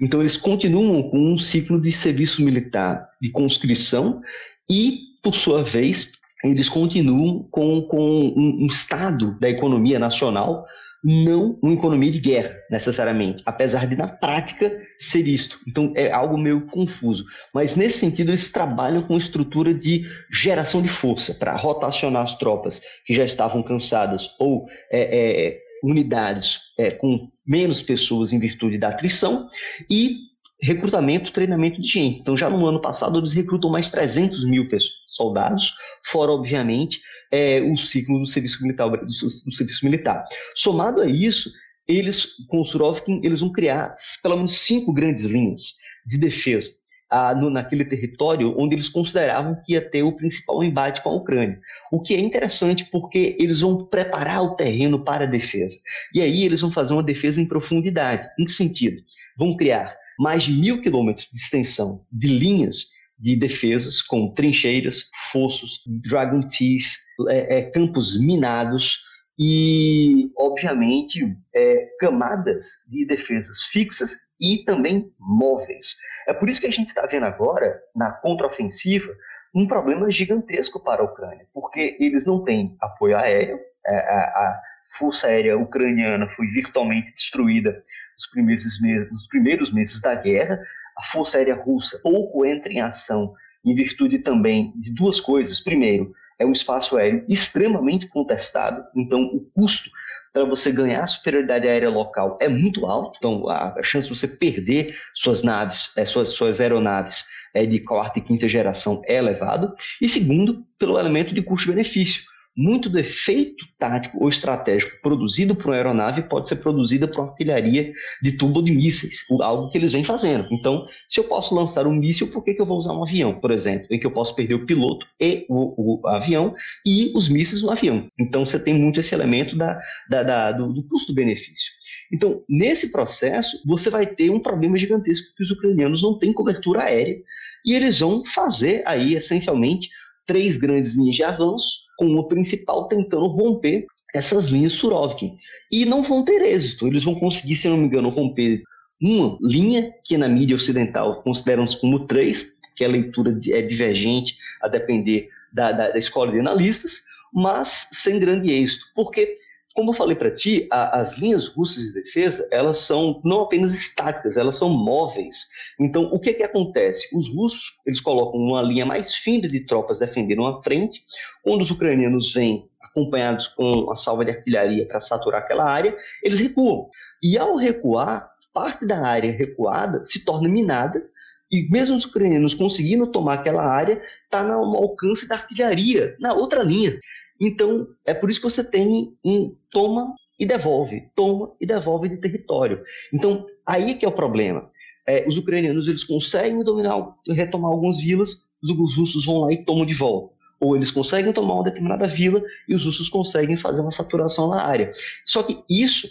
Então, 0.00 0.20
eles 0.20 0.38
continuam 0.38 1.02
com 1.10 1.18
um 1.18 1.38
ciclo 1.38 1.78
de 1.80 1.92
serviço 1.92 2.42
militar 2.42 3.06
de 3.20 3.30
conscrição 3.30 4.22
e, 4.70 5.00
por 5.22 5.36
sua 5.36 5.62
vez, 5.62 6.12
eles 6.42 6.68
continuam 6.68 7.46
com, 7.50 7.82
com 7.82 8.00
um, 8.00 8.62
um 8.62 8.66
estado 8.66 9.38
da 9.38 9.50
economia 9.50 9.98
nacional 9.98 10.64
não 11.02 11.58
uma 11.62 11.74
economia 11.74 12.10
de 12.10 12.20
guerra, 12.20 12.56
necessariamente, 12.70 13.42
apesar 13.46 13.86
de, 13.86 13.96
na 13.96 14.08
prática, 14.08 14.80
ser 14.98 15.26
isto. 15.26 15.58
Então, 15.66 15.92
é 15.94 16.10
algo 16.10 16.36
meio 16.36 16.66
confuso. 16.66 17.24
Mas, 17.54 17.76
nesse 17.76 17.98
sentido, 17.98 18.30
eles 18.30 18.50
trabalham 18.50 18.98
com 18.98 19.16
estrutura 19.16 19.72
de 19.72 20.04
geração 20.32 20.82
de 20.82 20.88
força 20.88 21.32
para 21.34 21.56
rotacionar 21.56 22.22
as 22.22 22.36
tropas 22.36 22.82
que 23.04 23.14
já 23.14 23.24
estavam 23.24 23.62
cansadas 23.62 24.30
ou 24.38 24.66
é, 24.90 25.48
é, 25.48 25.60
unidades 25.82 26.58
é, 26.78 26.90
com 26.90 27.30
menos 27.46 27.80
pessoas 27.80 28.32
em 28.32 28.38
virtude 28.38 28.78
da 28.78 28.88
atrição 28.88 29.48
e 29.88 30.28
recrutamento, 30.60 31.32
treinamento 31.32 31.80
de 31.80 31.88
gente. 31.88 32.20
Então, 32.20 32.36
já 32.36 32.50
no 32.50 32.66
ano 32.66 32.80
passado, 32.80 33.18
eles 33.18 33.32
recrutam 33.32 33.70
mais 33.70 33.90
300 33.90 34.44
mil 34.44 34.66
soldados, 35.06 35.72
fora, 36.04 36.32
obviamente, 36.32 37.00
é, 37.30 37.60
o 37.60 37.76
ciclo 37.76 38.18
do 38.18 38.26
serviço 38.26 38.62
militar. 38.62 38.88
Do, 38.90 39.06
do 39.06 39.52
serviço 39.52 39.84
militar. 39.84 40.24
Somado 40.54 41.00
a 41.00 41.06
isso, 41.06 41.50
eles, 41.86 42.26
com 42.48 42.60
o 42.60 42.64
Surovkin, 42.64 43.20
eles 43.22 43.40
vão 43.40 43.50
criar 43.50 43.94
pelo 44.22 44.36
menos 44.36 44.58
cinco 44.58 44.92
grandes 44.92 45.24
linhas 45.24 45.74
de 46.06 46.18
defesa 46.18 46.70
ah, 47.10 47.34
no, 47.34 47.48
naquele 47.48 47.84
território 47.84 48.54
onde 48.58 48.74
eles 48.74 48.88
consideravam 48.88 49.60
que 49.64 49.72
ia 49.72 49.80
ter 49.80 50.02
o 50.02 50.12
principal 50.12 50.62
embate 50.62 51.02
com 51.02 51.10
a 51.10 51.14
Ucrânia. 51.14 51.58
O 51.90 52.00
que 52.00 52.14
é 52.14 52.18
interessante 52.18 52.84
porque 52.84 53.36
eles 53.38 53.60
vão 53.60 53.78
preparar 53.78 54.42
o 54.42 54.54
terreno 54.54 55.02
para 55.02 55.24
a 55.24 55.28
defesa. 55.28 55.76
E 56.14 56.20
aí 56.20 56.44
eles 56.44 56.60
vão 56.60 56.70
fazer 56.70 56.92
uma 56.92 57.02
defesa 57.02 57.40
em 57.40 57.46
profundidade. 57.46 58.28
Em 58.38 58.44
que 58.44 58.52
sentido? 58.52 59.02
Vão 59.36 59.56
criar 59.56 59.96
mais 60.18 60.44
de 60.44 60.52
mil 60.52 60.80
quilômetros 60.80 61.28
de 61.32 61.38
extensão 61.38 62.04
de 62.10 62.26
linhas 62.26 62.86
de 63.18 63.36
defesas, 63.36 64.00
com 64.02 64.32
trincheiras, 64.32 65.04
fossos, 65.32 65.80
dragon 65.86 66.40
teeth, 66.42 66.96
é, 67.28 67.58
é, 67.58 67.62
campos 67.70 68.18
minados 68.20 68.98
e, 69.38 70.30
obviamente, 70.36 71.20
é, 71.54 71.86
camadas 71.98 72.84
de 72.88 73.06
defesas 73.06 73.62
fixas 73.62 74.16
e 74.40 74.64
também 74.64 75.12
móveis. 75.18 75.96
É 76.26 76.34
por 76.34 76.48
isso 76.48 76.60
que 76.60 76.66
a 76.66 76.72
gente 76.72 76.88
está 76.88 77.06
vendo 77.06 77.26
agora, 77.26 77.80
na 77.94 78.12
contraofensiva, 78.12 79.12
um 79.54 79.66
problema 79.66 80.10
gigantesco 80.10 80.82
para 80.82 81.02
a 81.02 81.04
Ucrânia, 81.04 81.46
porque 81.52 81.96
eles 81.98 82.26
não 82.26 82.44
têm 82.44 82.76
apoio 82.80 83.16
aéreo, 83.16 83.58
é, 83.86 83.96
a, 83.96 84.18
a 84.18 84.62
força 84.96 85.26
aérea 85.26 85.58
ucraniana 85.58 86.28
foi 86.28 86.46
virtualmente 86.46 87.12
destruída 87.12 87.82
nos 88.18 88.26
primeiros, 88.26 88.80
meses, 88.80 89.10
nos 89.12 89.26
primeiros 89.28 89.72
meses 89.72 90.00
da 90.00 90.14
guerra, 90.14 90.60
a 90.96 91.02
Força 91.04 91.38
Aérea 91.38 91.54
Russa 91.54 92.00
pouco 92.02 92.44
entra 92.44 92.72
em 92.72 92.80
ação 92.80 93.32
em 93.64 93.74
virtude 93.74 94.18
também 94.18 94.72
de 94.76 94.92
duas 94.94 95.20
coisas. 95.20 95.60
Primeiro, 95.60 96.12
é 96.38 96.44
um 96.44 96.52
espaço 96.52 96.96
aéreo 96.96 97.24
extremamente 97.28 98.06
contestado, 98.08 98.84
então 98.94 99.22
o 99.22 99.40
custo 99.54 99.90
para 100.32 100.44
você 100.44 100.70
ganhar 100.70 101.02
a 101.02 101.06
superioridade 101.06 101.66
aérea 101.66 101.90
local 101.90 102.38
é 102.40 102.48
muito 102.48 102.86
alto, 102.86 103.16
então 103.18 103.48
a, 103.48 103.82
chance 103.82 104.06
de 104.06 104.14
você 104.14 104.28
perder 104.28 104.94
suas 105.14 105.42
naves, 105.42 105.96
é, 105.96 106.04
suas, 106.04 106.28
suas 106.30 106.60
aeronaves 106.60 107.24
é, 107.54 107.66
de 107.66 107.80
quarta 107.80 108.18
e 108.18 108.22
quinta 108.22 108.46
geração 108.46 109.02
é 109.06 109.16
elevado. 109.16 109.74
E 110.00 110.08
segundo, 110.08 110.64
pelo 110.78 110.98
elemento 110.98 111.34
de 111.34 111.42
custo-benefício 111.42 112.22
muito 112.58 112.88
do 112.90 112.98
efeito 112.98 113.64
tático 113.78 114.20
ou 114.20 114.28
estratégico 114.28 115.00
produzido 115.00 115.54
por 115.54 115.66
uma 115.66 115.76
aeronave 115.76 116.22
pode 116.22 116.48
ser 116.48 116.56
produzida 116.56 117.06
por 117.06 117.20
uma 117.20 117.28
artilharia 117.28 117.92
de 118.20 118.32
tubo 118.32 118.60
de 118.60 118.72
mísseis, 118.72 119.24
algo 119.40 119.70
que 119.70 119.78
eles 119.78 119.92
vêm 119.92 120.02
fazendo. 120.02 120.48
Então, 120.50 120.84
se 121.06 121.20
eu 121.20 121.24
posso 121.24 121.54
lançar 121.54 121.86
um 121.86 121.92
míssil, 121.92 122.26
por 122.32 122.42
que, 122.42 122.54
que 122.54 122.60
eu 122.60 122.66
vou 122.66 122.76
usar 122.76 122.94
um 122.94 123.04
avião, 123.04 123.38
por 123.38 123.52
exemplo, 123.52 123.86
em 123.92 124.00
que 124.00 124.04
eu 124.04 124.10
posso 124.10 124.34
perder 124.34 124.56
o 124.56 124.66
piloto 124.66 125.06
e 125.20 125.46
o, 125.48 126.00
o 126.00 126.08
avião 126.08 126.52
e 126.84 127.12
os 127.14 127.28
mísseis 127.28 127.62
no 127.62 127.70
avião? 127.70 128.08
Então, 128.18 128.44
você 128.44 128.58
tem 128.58 128.74
muito 128.74 128.98
esse 128.98 129.14
elemento 129.14 129.56
da, 129.56 129.78
da, 130.10 130.24
da 130.24 130.50
do, 130.50 130.72
do 130.72 130.82
custo-benefício. 130.88 131.70
Então, 132.12 132.42
nesse 132.48 132.90
processo, 132.90 133.62
você 133.64 133.88
vai 133.88 134.04
ter 134.04 134.30
um 134.30 134.40
problema 134.40 134.76
gigantesco 134.76 135.32
que 135.36 135.44
os 135.44 135.52
ucranianos 135.52 136.02
não 136.02 136.18
têm 136.18 136.32
cobertura 136.32 136.82
aérea 136.82 137.18
e 137.64 137.72
eles 137.72 138.00
vão 138.00 138.24
fazer 138.24 138.82
aí, 138.84 139.14
essencialmente, 139.14 139.88
três 140.26 140.56
grandes 140.56 140.94
linhas 140.94 141.14
de 141.14 141.22
avanço 141.22 141.87
com 141.98 142.06
o 142.14 142.24
principal 142.24 142.84
tentando 142.84 143.26
romper 143.26 143.86
essas 144.14 144.46
linhas 144.46 144.72
Surovkin. 144.72 145.36
E 145.70 145.84
não 145.84 146.02
vão 146.02 146.24
ter 146.24 146.40
êxito, 146.40 146.86
eles 146.86 147.04
vão 147.04 147.14
conseguir, 147.16 147.56
se 147.56 147.68
não 147.68 147.76
me 147.76 147.86
engano, 147.86 148.08
romper 148.08 148.62
uma 149.02 149.36
linha 149.42 149.92
que 150.04 150.16
na 150.16 150.28
mídia 150.28 150.56
ocidental 150.56 151.22
consideram-se 151.22 151.78
como 151.78 152.06
três, 152.06 152.52
que 152.74 152.84
a 152.84 152.88
leitura 152.88 153.38
é 153.50 153.60
divergente 153.60 154.36
a 154.62 154.68
depender 154.68 155.28
da, 155.52 155.72
da, 155.72 155.90
da 155.90 155.98
escola 155.98 156.30
de 156.30 156.38
analistas, 156.38 157.02
mas 157.32 157.88
sem 157.92 158.18
grande 158.18 158.50
êxito, 158.50 158.86
porque 158.94 159.34
como 159.78 159.90
eu 159.90 159.94
falei 159.94 160.16
para 160.16 160.32
ti, 160.32 160.66
a, 160.72 160.98
as 160.98 161.16
linhas 161.18 161.46
russas 161.46 161.84
de 161.84 162.02
defesa, 162.02 162.48
elas 162.50 162.78
são 162.78 163.20
não 163.24 163.42
apenas 163.42 163.72
estáticas, 163.72 164.36
elas 164.36 164.56
são 164.56 164.68
móveis. 164.68 165.46
Então, 165.78 166.10
o 166.12 166.18
que 166.18 166.34
que 166.34 166.42
acontece? 166.42 167.06
Os 167.16 167.32
russos, 167.32 167.78
eles 167.86 168.00
colocam 168.00 168.40
uma 168.40 168.60
linha 168.60 168.84
mais 168.84 169.14
fina 169.14 169.46
de 169.46 169.60
tropas 169.60 170.00
defendendo 170.00 170.40
uma 170.40 170.60
frente, 170.64 171.00
quando 171.44 171.62
os 171.62 171.70
ucranianos 171.70 172.32
vêm 172.32 172.68
acompanhados 172.82 173.46
com 173.46 173.88
a 173.88 173.94
salva 173.94 174.24
de 174.24 174.32
artilharia 174.32 174.84
para 174.84 174.98
saturar 174.98 175.42
aquela 175.42 175.70
área, 175.70 175.94
eles 176.24 176.40
recuam. 176.40 176.90
E 177.22 177.38
ao 177.38 177.54
recuar, 177.54 178.32
parte 178.52 178.84
da 178.84 179.06
área 179.06 179.30
recuada 179.30 180.04
se 180.04 180.24
torna 180.24 180.48
minada, 180.48 181.08
e 181.52 181.70
mesmo 181.70 181.94
os 181.94 182.04
ucranianos 182.04 182.52
conseguindo 182.52 183.06
tomar 183.06 183.34
aquela 183.34 183.64
área, 183.64 184.02
está 184.24 184.42
no 184.42 184.76
alcance 184.76 185.28
da 185.28 185.36
artilharia, 185.36 186.16
na 186.18 186.34
outra 186.34 186.64
linha. 186.64 186.98
Então, 187.40 187.86
é 188.04 188.12
por 188.12 188.30
isso 188.30 188.40
que 188.40 188.50
você 188.50 188.68
tem 188.68 189.16
um 189.24 189.54
toma 189.70 190.14
e 190.38 190.46
devolve, 190.46 191.08
toma 191.14 191.52
e 191.60 191.66
devolve 191.66 192.08
de 192.08 192.16
território. 192.16 192.82
Então, 193.12 193.46
aí 193.66 193.94
que 193.94 194.04
é 194.04 194.08
o 194.08 194.12
problema. 194.12 194.70
É, 195.06 195.26
os 195.26 195.36
ucranianos 195.36 195.88
eles 195.88 196.04
conseguem 196.04 196.62
dominar, 196.62 197.14
retomar 197.28 197.70
algumas 197.70 197.98
vilas, 197.98 198.48
os 198.62 198.96
russos 198.96 199.24
vão 199.24 199.38
lá 199.40 199.52
e 199.52 199.64
tomam 199.64 199.86
de 199.86 199.94
volta. 199.94 200.32
Ou 200.60 200.76
eles 200.76 200.90
conseguem 200.90 201.32
tomar 201.32 201.54
uma 201.54 201.64
determinada 201.64 202.06
vila 202.06 202.42
e 202.68 202.74
os 202.74 202.84
russos 202.84 203.08
conseguem 203.08 203.56
fazer 203.56 203.80
uma 203.80 203.90
saturação 203.90 204.48
na 204.48 204.62
área. 204.62 204.90
Só 205.24 205.42
que 205.42 205.62
isso 205.68 206.08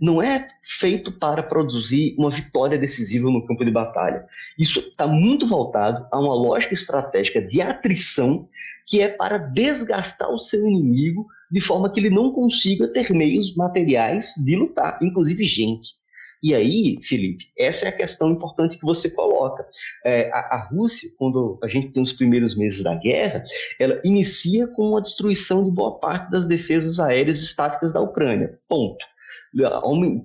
não 0.00 0.22
é 0.22 0.46
feito 0.62 1.12
para 1.12 1.42
produzir 1.42 2.14
uma 2.18 2.30
vitória 2.30 2.78
decisiva 2.78 3.30
no 3.30 3.46
campo 3.46 3.64
de 3.64 3.70
batalha. 3.70 4.24
Isso 4.58 4.80
está 4.80 5.06
muito 5.06 5.46
voltado 5.46 6.06
a 6.10 6.18
uma 6.18 6.34
lógica 6.34 6.74
estratégica 6.74 7.42
de 7.42 7.60
atrição 7.60 8.48
que 8.86 9.02
é 9.02 9.08
para 9.08 9.36
desgastar 9.36 10.30
o 10.30 10.38
seu 10.38 10.66
inimigo 10.66 11.26
de 11.50 11.60
forma 11.60 11.90
que 11.90 12.00
ele 12.00 12.10
não 12.10 12.32
consiga 12.32 12.88
ter 12.88 13.12
meios 13.12 13.54
materiais 13.54 14.32
de 14.44 14.56
lutar, 14.56 14.98
inclusive 15.02 15.44
gente. 15.44 16.00
E 16.42 16.54
aí, 16.54 16.98
Felipe, 17.02 17.50
essa 17.58 17.84
é 17.84 17.88
a 17.88 17.96
questão 17.96 18.30
importante 18.30 18.78
que 18.78 18.84
você 18.84 19.10
coloca. 19.10 19.66
É, 20.04 20.30
a, 20.32 20.38
a, 20.38 20.68
Rússia, 20.70 21.10
quando 21.18 21.58
a 21.62 21.68
gente 21.68 21.88
tem 21.88 22.02
os 22.02 22.12
primeiros 22.12 22.56
meses 22.56 22.82
da 22.82 22.94
guerra, 22.94 23.44
ela 23.78 24.00
inicia 24.02 24.66
com 24.68 24.96
a 24.96 25.00
destruição 25.00 25.62
de 25.62 25.70
boa 25.70 25.98
parte 25.98 26.30
das 26.30 26.48
defesas 26.48 26.98
aéreas 26.98 27.42
estáticas 27.42 27.92
da 27.92 28.00
Ucrânia. 28.00 28.50
Ponto 28.68 29.04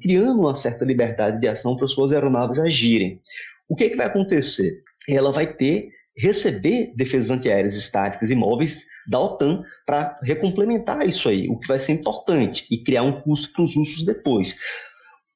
criando 0.01 0.39
uma 0.39 0.55
certa 0.55 0.85
liberdade 0.85 1.39
de 1.39 1.47
ação 1.47 1.75
para 1.75 1.87
suas 1.87 2.13
aeronaves 2.13 2.59
agirem. 2.59 3.19
O 3.67 3.75
que, 3.75 3.85
é 3.85 3.89
que 3.89 3.95
vai 3.95 4.05
acontecer? 4.05 4.71
Ela 5.07 5.31
vai 5.31 5.47
ter 5.47 5.89
receber 6.17 6.93
defesas 6.95 7.29
antiaéreas 7.29 7.75
estáticas 7.75 8.29
e 8.29 8.35
móveis 8.35 8.85
da 9.07 9.19
OTAN 9.19 9.63
para 9.85 10.15
recomplementar 10.23 11.05
isso 11.07 11.27
aí, 11.27 11.47
o 11.49 11.59
que 11.59 11.67
vai 11.67 11.77
ser 11.77 11.91
importante 11.91 12.65
e 12.71 12.77
criar 12.77 13.03
um 13.03 13.21
custo 13.21 13.51
para 13.51 13.63
os 13.63 13.75
russos 13.75 14.05
depois. 14.05 14.55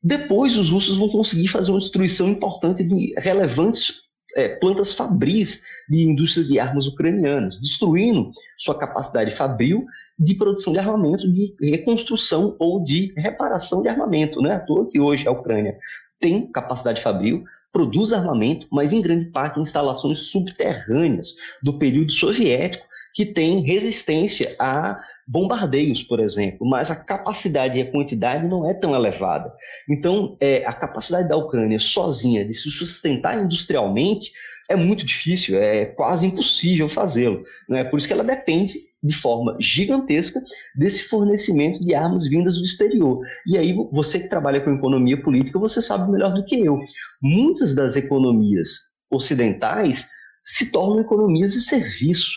Depois, 0.03 0.57
os 0.57 0.69
russos 0.69 0.97
vão 0.97 1.09
conseguir 1.09 1.49
fazer 1.49 1.71
uma 1.71 1.79
destruição 1.79 2.29
importante 2.29 2.83
de 2.83 3.13
relevantes 3.17 4.08
é, 4.35 4.47
plantas 4.47 4.93
fabris 4.93 5.61
de 5.89 6.03
indústria 6.03 6.45
de 6.45 6.59
armas 6.59 6.87
ucranianas, 6.87 7.59
destruindo 7.59 8.31
sua 8.57 8.77
capacidade 8.77 9.31
fabril 9.31 9.85
de 10.17 10.35
produção 10.35 10.73
de 10.73 10.79
armamento, 10.79 11.31
de 11.31 11.55
reconstrução 11.61 12.55
ou 12.59 12.83
de 12.83 13.13
reparação 13.17 13.81
de 13.81 13.89
armamento. 13.89 14.41
Não 14.41 14.51
é 14.51 14.55
à 14.55 14.59
toa 14.59 14.89
que 14.89 14.99
hoje 14.99 15.27
a 15.27 15.31
Ucrânia 15.31 15.77
tem 16.19 16.45
capacidade 16.51 17.01
fabril, 17.01 17.43
produz 17.71 18.11
armamento, 18.11 18.67
mas 18.71 18.93
em 18.93 19.01
grande 19.01 19.25
parte 19.25 19.59
em 19.59 19.63
instalações 19.63 20.19
subterrâneas 20.19 21.35
do 21.63 21.77
período 21.77 22.11
soviético 22.11 22.88
que 23.13 23.25
tem 23.25 23.61
resistência 23.61 24.55
a 24.59 24.99
bombardeios, 25.27 26.01
por 26.01 26.19
exemplo, 26.19 26.67
mas 26.67 26.89
a 26.89 26.95
capacidade 26.95 27.77
e 27.77 27.81
a 27.81 27.91
quantidade 27.91 28.47
não 28.49 28.67
é 28.67 28.73
tão 28.73 28.95
elevada. 28.95 29.53
Então, 29.87 30.35
é, 30.39 30.65
a 30.65 30.73
capacidade 30.73 31.29
da 31.29 31.37
Ucrânia 31.37 31.77
sozinha 31.77 32.43
de 32.43 32.53
se 32.53 32.71
sustentar 32.71 33.39
industrialmente 33.39 34.31
é 34.69 34.75
muito 34.75 35.05
difícil, 35.05 35.59
é 35.59 35.85
quase 35.85 36.25
impossível 36.25 36.89
fazê-lo. 36.89 37.43
Né? 37.67 37.83
Por 37.83 37.97
isso 37.97 38.07
que 38.07 38.13
ela 38.13 38.23
depende 38.23 38.73
de 39.01 39.15
forma 39.15 39.55
gigantesca 39.59 40.41
desse 40.75 41.03
fornecimento 41.03 41.79
de 41.79 41.95
armas 41.95 42.27
vindas 42.27 42.57
do 42.57 42.63
exterior. 42.63 43.19
E 43.47 43.57
aí, 43.57 43.73
você 43.91 44.19
que 44.19 44.27
trabalha 44.27 44.61
com 44.61 44.73
economia 44.73 45.21
política, 45.21 45.57
você 45.57 45.81
sabe 45.81 46.11
melhor 46.11 46.33
do 46.33 46.43
que 46.43 46.59
eu. 46.59 46.79
Muitas 47.21 47.73
das 47.73 47.95
economias 47.95 48.69
ocidentais 49.11 50.07
se 50.43 50.71
tornam 50.71 50.99
economias 50.99 51.53
de 51.53 51.61
serviço. 51.61 52.29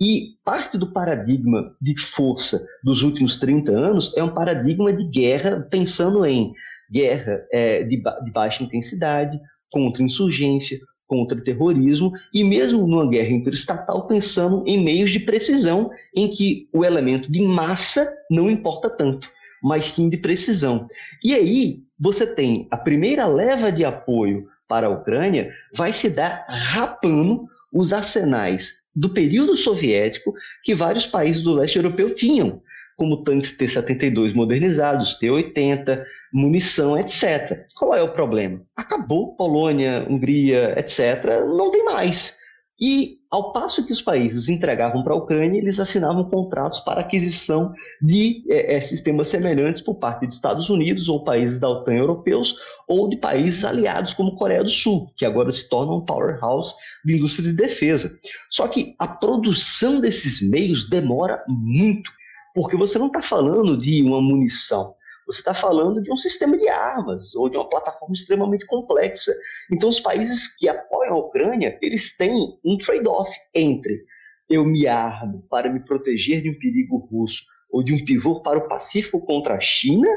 E 0.00 0.34
parte 0.44 0.76
do 0.76 0.92
paradigma 0.92 1.74
de 1.80 1.96
força 1.98 2.64
dos 2.82 3.02
últimos 3.02 3.38
30 3.38 3.70
anos 3.70 4.16
é 4.16 4.22
um 4.22 4.34
paradigma 4.34 4.92
de 4.92 5.04
guerra, 5.04 5.66
pensando 5.70 6.24
em 6.26 6.52
guerra 6.90 7.40
é, 7.52 7.84
de, 7.84 7.96
ba 7.98 8.18
de 8.20 8.30
baixa 8.32 8.64
intensidade, 8.64 9.38
contra 9.72 10.02
insurgência, 10.02 10.78
contra 11.06 11.42
terrorismo 11.42 12.12
e 12.32 12.42
mesmo 12.42 12.86
numa 12.86 13.08
guerra 13.08 13.30
interestatal 13.30 14.06
pensando 14.06 14.64
em 14.66 14.82
meios 14.82 15.10
de 15.10 15.20
precisão 15.20 15.90
em 16.14 16.28
que 16.28 16.68
o 16.72 16.84
elemento 16.84 17.30
de 17.30 17.42
massa 17.42 18.08
não 18.30 18.50
importa 18.50 18.90
tanto, 18.90 19.28
mas 19.62 19.86
sim 19.86 20.08
de 20.08 20.16
precisão. 20.16 20.88
E 21.24 21.34
aí 21.34 21.82
você 21.98 22.26
tem 22.26 22.66
a 22.70 22.76
primeira 22.76 23.26
leva 23.26 23.70
de 23.70 23.84
apoio 23.84 24.46
para 24.68 24.86
a 24.86 24.90
Ucrânia 24.90 25.52
vai 25.74 25.92
se 25.92 26.08
dar 26.08 26.46
rapando 26.48 27.44
os 27.72 27.92
arsenais 27.92 28.83
do 28.94 29.10
período 29.10 29.56
soviético 29.56 30.34
que 30.62 30.74
vários 30.74 31.06
países 31.06 31.42
do 31.42 31.54
leste 31.54 31.76
europeu 31.76 32.14
tinham 32.14 32.62
como 32.96 33.24
tanques 33.24 33.56
T-72 33.56 34.34
modernizados, 34.34 35.16
T-80, 35.16 36.04
munição, 36.32 36.98
etc. 36.98 37.66
Qual 37.76 37.94
é 37.94 38.02
o 38.02 38.12
problema? 38.12 38.62
Acabou 38.76 39.34
Polônia, 39.36 40.06
Hungria, 40.08 40.78
etc. 40.78 41.24
Não 41.56 41.70
tem 41.70 41.84
mais. 41.84 42.36
E 42.80 43.18
ao 43.34 43.52
passo 43.52 43.84
que 43.84 43.92
os 43.92 44.00
países 44.00 44.48
entregavam 44.48 45.02
para 45.02 45.12
a 45.12 45.16
Ucrânia, 45.16 45.58
eles 45.58 45.80
assinavam 45.80 46.22
contratos 46.22 46.78
para 46.78 47.00
aquisição 47.00 47.74
de 48.00 48.44
é, 48.48 48.80
sistemas 48.80 49.26
semelhantes 49.26 49.82
por 49.82 49.96
parte 49.96 50.24
dos 50.24 50.36
Estados 50.36 50.70
Unidos 50.70 51.08
ou 51.08 51.24
países 51.24 51.58
da 51.58 51.68
OTAN 51.68 51.94
europeus 51.94 52.54
ou 52.86 53.08
de 53.08 53.16
países 53.16 53.64
aliados 53.64 54.14
como 54.14 54.36
Coreia 54.36 54.62
do 54.62 54.70
Sul, 54.70 55.12
que 55.16 55.26
agora 55.26 55.50
se 55.50 55.68
tornam 55.68 55.96
um 55.96 56.04
powerhouse 56.04 56.74
de 57.04 57.16
indústria 57.16 57.50
de 57.50 57.54
defesa. 57.54 58.16
Só 58.52 58.68
que 58.68 58.94
a 59.00 59.08
produção 59.08 60.00
desses 60.00 60.40
meios 60.40 60.88
demora 60.88 61.42
muito 61.48 62.12
porque 62.54 62.76
você 62.76 63.00
não 63.00 63.08
está 63.08 63.20
falando 63.20 63.76
de 63.76 64.00
uma 64.00 64.22
munição, 64.22 64.94
você 65.26 65.40
está 65.40 65.54
falando 65.54 66.02
de 66.02 66.12
um 66.12 66.16
sistema 66.16 66.56
de 66.56 66.68
armas 66.68 67.34
ou 67.34 67.48
de 67.48 67.56
uma 67.56 67.68
plataforma 67.68 68.14
extremamente 68.14 68.66
complexa. 68.66 69.32
Então, 69.72 69.88
os 69.88 70.00
países 70.00 70.54
que 70.56 70.68
apoiam 70.68 71.14
a 71.14 71.18
Ucrânia, 71.18 71.78
eles 71.80 72.16
têm 72.16 72.58
um 72.64 72.76
trade-off 72.78 73.30
entre 73.54 74.04
eu 74.48 74.64
me 74.64 74.86
armo 74.86 75.42
para 75.48 75.70
me 75.70 75.80
proteger 75.80 76.42
de 76.42 76.50
um 76.50 76.58
perigo 76.58 76.98
russo 77.10 77.44
ou 77.72 77.82
de 77.82 77.92
um 77.92 78.04
pivô 78.04 78.40
para 78.40 78.58
o 78.58 78.68
Pacífico 78.68 79.20
contra 79.20 79.54
a 79.54 79.60
China, 79.60 80.08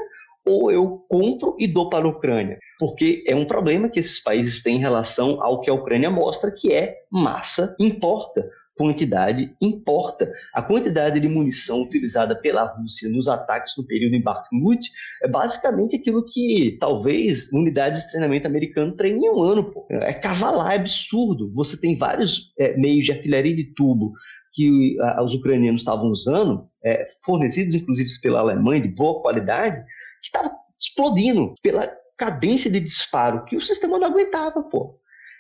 ou 0.46 0.72
eu 0.72 1.06
compro 1.10 1.56
e 1.60 1.68
dou 1.68 1.90
para 1.90 2.06
a 2.06 2.10
Ucrânia. 2.10 2.60
Porque 2.80 3.24
é 3.26 3.36
um 3.36 3.46
problema 3.46 3.90
que 3.90 4.00
esses 4.00 4.22
países 4.22 4.62
têm 4.62 4.78
em 4.78 4.80
relação 4.80 5.42
ao 5.42 5.60
que 5.60 5.70
a 5.70 5.74
Ucrânia 5.74 6.10
mostra, 6.10 6.52
que 6.52 6.72
é 6.72 6.98
massa 7.12 7.76
importa 7.80 8.48
quantidade 8.78 9.56
importa. 9.60 10.32
A 10.54 10.62
quantidade 10.62 11.20
de 11.20 11.28
munição 11.28 11.82
utilizada 11.82 12.36
pela 12.36 12.64
Rússia 12.64 13.10
nos 13.10 13.28
ataques 13.28 13.74
no 13.78 13.86
período 13.86 14.16
em 14.16 14.22
Bakhmut 14.22 14.90
é 15.24 15.28
basicamente 15.28 15.96
aquilo 15.96 16.24
que 16.24 16.78
talvez 16.80 17.52
unidades 17.52 18.02
de 18.02 18.10
treinamento 18.10 18.48
americano 18.48 18.96
treinem 18.96 19.26
em 19.26 19.30
um 19.30 19.42
ano. 19.42 19.64
Pô. 19.72 19.86
É 19.90 20.14
cavalar, 20.14 20.74
é 20.74 20.76
absurdo. 20.76 21.52
Você 21.54 21.76
tem 21.76 21.98
vários 21.98 22.54
é, 22.58 22.78
meios 22.78 23.06
de 23.06 23.12
artilharia 23.12 23.56
de 23.56 23.74
tubo 23.74 24.14
que 24.54 24.96
a, 25.02 25.24
os 25.24 25.34
ucranianos 25.34 25.82
estavam 25.82 26.10
usando, 26.10 26.68
é, 26.84 27.04
fornecidos 27.26 27.76
inclusive 27.76 28.10
pela 28.22 28.40
Alemanha, 28.40 28.82
de 28.82 28.90
boa 28.90 29.22
qualidade, 29.22 29.80
que 29.82 30.28
estavam 30.28 30.52
explodindo 30.80 31.54
pela 31.62 31.88
cadência 32.18 32.70
de 32.70 32.80
disparo 32.80 33.46
que 33.46 33.56
o 33.56 33.62
sistema 33.62 34.00
não 34.00 34.08
aguentava, 34.08 34.62
pô. 34.72 34.90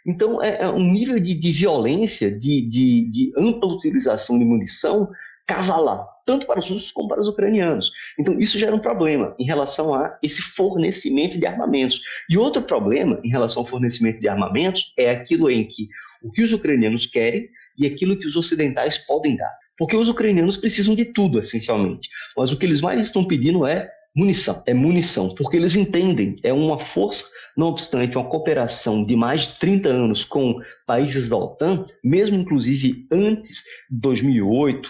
Então, 0.07 0.41
é, 0.41 0.61
é 0.61 0.69
um 0.69 0.79
nível 0.79 1.19
de, 1.19 1.33
de 1.33 1.51
violência, 1.51 2.31
de, 2.31 2.61
de, 2.61 3.09
de, 3.09 3.33
ampla 3.37 3.67
utilização 3.67 4.39
de 4.39 4.45
munição 4.45 5.09
cavalar, 5.45 6.05
tanto 6.25 6.47
para 6.47 6.59
os 6.59 6.69
russos 6.69 6.91
como 6.91 7.09
para 7.09 7.21
os 7.21 7.27
ucranianos. 7.27 7.91
Então, 8.17 8.39
isso 8.39 8.57
gera 8.57 8.75
um 8.75 8.79
problema 8.79 9.35
em 9.37 9.45
relação 9.45 9.93
a 9.93 10.17
esse 10.23 10.41
fornecimento 10.41 11.37
de 11.37 11.45
armamentos. 11.45 12.01
E 12.29 12.37
outro 12.37 12.61
problema 12.61 13.19
em 13.23 13.29
relação 13.29 13.61
ao 13.61 13.67
fornecimento 13.67 14.19
de 14.19 14.27
armamentos 14.27 14.93
é 14.97 15.09
aquilo 15.09 15.49
em 15.49 15.65
que 15.65 15.89
o 16.23 16.31
que 16.31 16.41
os 16.41 16.53
ucranianos 16.53 17.05
querem 17.05 17.49
e 17.77 17.85
aquilo 17.85 18.17
que 18.17 18.27
os 18.27 18.35
ocidentais 18.35 18.97
podem 18.97 19.35
dar. 19.35 19.53
Porque 19.77 19.95
os 19.95 20.09
ucranianos 20.09 20.57
precisam 20.57 20.95
de 20.95 21.05
tudo, 21.05 21.39
essencialmente. 21.39 22.09
Mas 22.35 22.51
o 22.51 22.57
que 22.57 22.65
eles 22.65 22.81
mais 22.81 22.99
estão 23.01 23.25
pedindo 23.25 23.65
é 23.65 23.89
munição. 24.17 24.63
É 24.65 24.73
munição, 24.73 25.35
porque 25.35 25.55
eles 25.55 25.75
entendem, 25.75 26.35
é 26.43 26.51
uma 26.51 26.79
força 26.79 27.25
não 27.57 27.69
obstante, 27.69 28.15
uma 28.15 28.29
cooperação 28.29 29.03
de 29.03 29.15
mais 29.15 29.41
de 29.41 29.59
30 29.59 29.89
anos 29.89 30.23
com 30.23 30.61
países 30.85 31.27
da 31.27 31.35
OTAN, 31.35 31.87
mesmo 32.03 32.35
inclusive 32.35 33.07
antes 33.11 33.63
de 33.89 33.99
2008, 33.99 34.87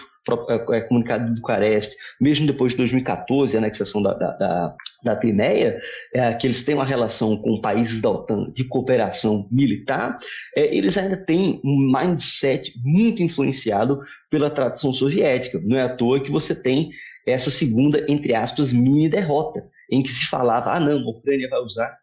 é, 0.50 0.76
é, 0.76 0.80
comunicado 0.82 1.24
de 1.24 1.40
Bucareste, 1.40 1.96
mesmo 2.20 2.46
depois 2.46 2.72
de 2.72 2.76
2014, 2.76 3.56
a 3.56 3.58
anexação 3.58 4.02
da, 4.02 4.12
da, 4.12 4.32
da, 4.32 4.76
da 5.02 5.16
Crimeia, 5.16 5.80
é, 6.12 6.34
que 6.34 6.46
eles 6.46 6.62
têm 6.62 6.74
uma 6.74 6.84
relação 6.84 7.38
com 7.38 7.58
países 7.62 8.02
da 8.02 8.10
OTAN 8.10 8.52
de 8.52 8.64
cooperação 8.64 9.48
militar, 9.50 10.18
é, 10.54 10.76
eles 10.76 10.98
ainda 10.98 11.16
têm 11.16 11.62
um 11.64 11.90
mindset 11.90 12.74
muito 12.84 13.22
influenciado 13.22 14.02
pela 14.28 14.50
tradição 14.50 14.92
soviética. 14.92 15.58
Não 15.64 15.78
é 15.78 15.84
à 15.84 15.96
toa 15.96 16.20
que 16.20 16.30
você 16.30 16.54
tem 16.54 16.90
essa 17.30 17.50
segunda, 17.50 18.04
entre 18.08 18.34
aspas, 18.34 18.72
mini 18.72 19.08
derrota, 19.08 19.68
em 19.90 20.02
que 20.02 20.12
se 20.12 20.26
falava, 20.26 20.72
ah 20.72 20.80
não, 20.80 21.00
a 21.00 21.10
Ucrânia 21.10 21.48
vai 21.48 21.60
usar 21.60 21.96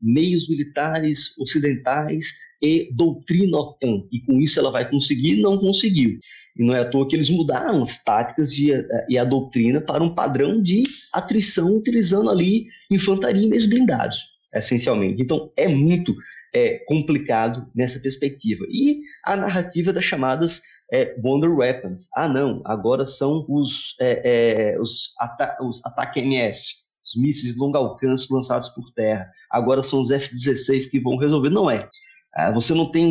meios 0.00 0.48
militares 0.48 1.36
ocidentais 1.38 2.26
e 2.62 2.88
doutrina 2.92 3.58
OTAN. 3.58 4.04
E 4.12 4.20
com 4.20 4.40
isso 4.40 4.58
ela 4.58 4.70
vai 4.70 4.88
conseguir? 4.88 5.40
Não 5.40 5.58
conseguiu. 5.58 6.18
E 6.56 6.64
não 6.64 6.74
é 6.74 6.80
à 6.80 6.84
toa 6.84 7.08
que 7.08 7.14
eles 7.14 7.30
mudaram 7.30 7.82
as 7.82 8.02
táticas 8.02 8.52
de, 8.52 8.72
e 9.08 9.16
a 9.16 9.24
doutrina 9.24 9.80
para 9.80 10.02
um 10.02 10.14
padrão 10.14 10.60
de 10.60 10.84
atrição, 11.12 11.76
utilizando 11.76 12.30
ali 12.30 12.66
infantaria 12.90 13.44
e 13.44 13.48
meios 13.48 13.66
blindados, 13.66 14.18
essencialmente. 14.54 15.22
Então 15.22 15.52
é 15.56 15.68
muito 15.68 16.16
é, 16.52 16.80
complicado 16.86 17.68
nessa 17.74 18.00
perspectiva. 18.00 18.66
E 18.68 19.00
a 19.24 19.36
narrativa 19.36 19.92
das 19.92 20.04
chamadas 20.04 20.60
é, 20.92 21.14
Wonder 21.22 21.50
Weapons. 21.54 22.08
Ah, 22.14 22.28
não, 22.28 22.62
agora 22.64 23.06
são 23.06 23.44
os, 23.48 23.94
é, 24.00 24.72
é, 24.74 24.80
os, 24.80 25.12
ata 25.18 25.56
os 25.62 25.84
ataque 25.84 26.20
MS 26.20 26.88
os 27.08 27.20
mísseis 27.20 27.54
de 27.54 27.58
longo 27.58 27.76
alcance 27.76 28.32
lançados 28.32 28.68
por 28.68 28.90
terra. 28.92 29.30
Agora 29.50 29.82
são 29.82 30.02
os 30.02 30.10
F-16 30.10 30.90
que 30.90 31.00
vão 31.00 31.16
resolver. 31.16 31.50
Não 31.50 31.70
é. 31.70 31.88
Ah, 32.34 32.52
você 32.52 32.74
não 32.74 32.90
tem 32.90 33.08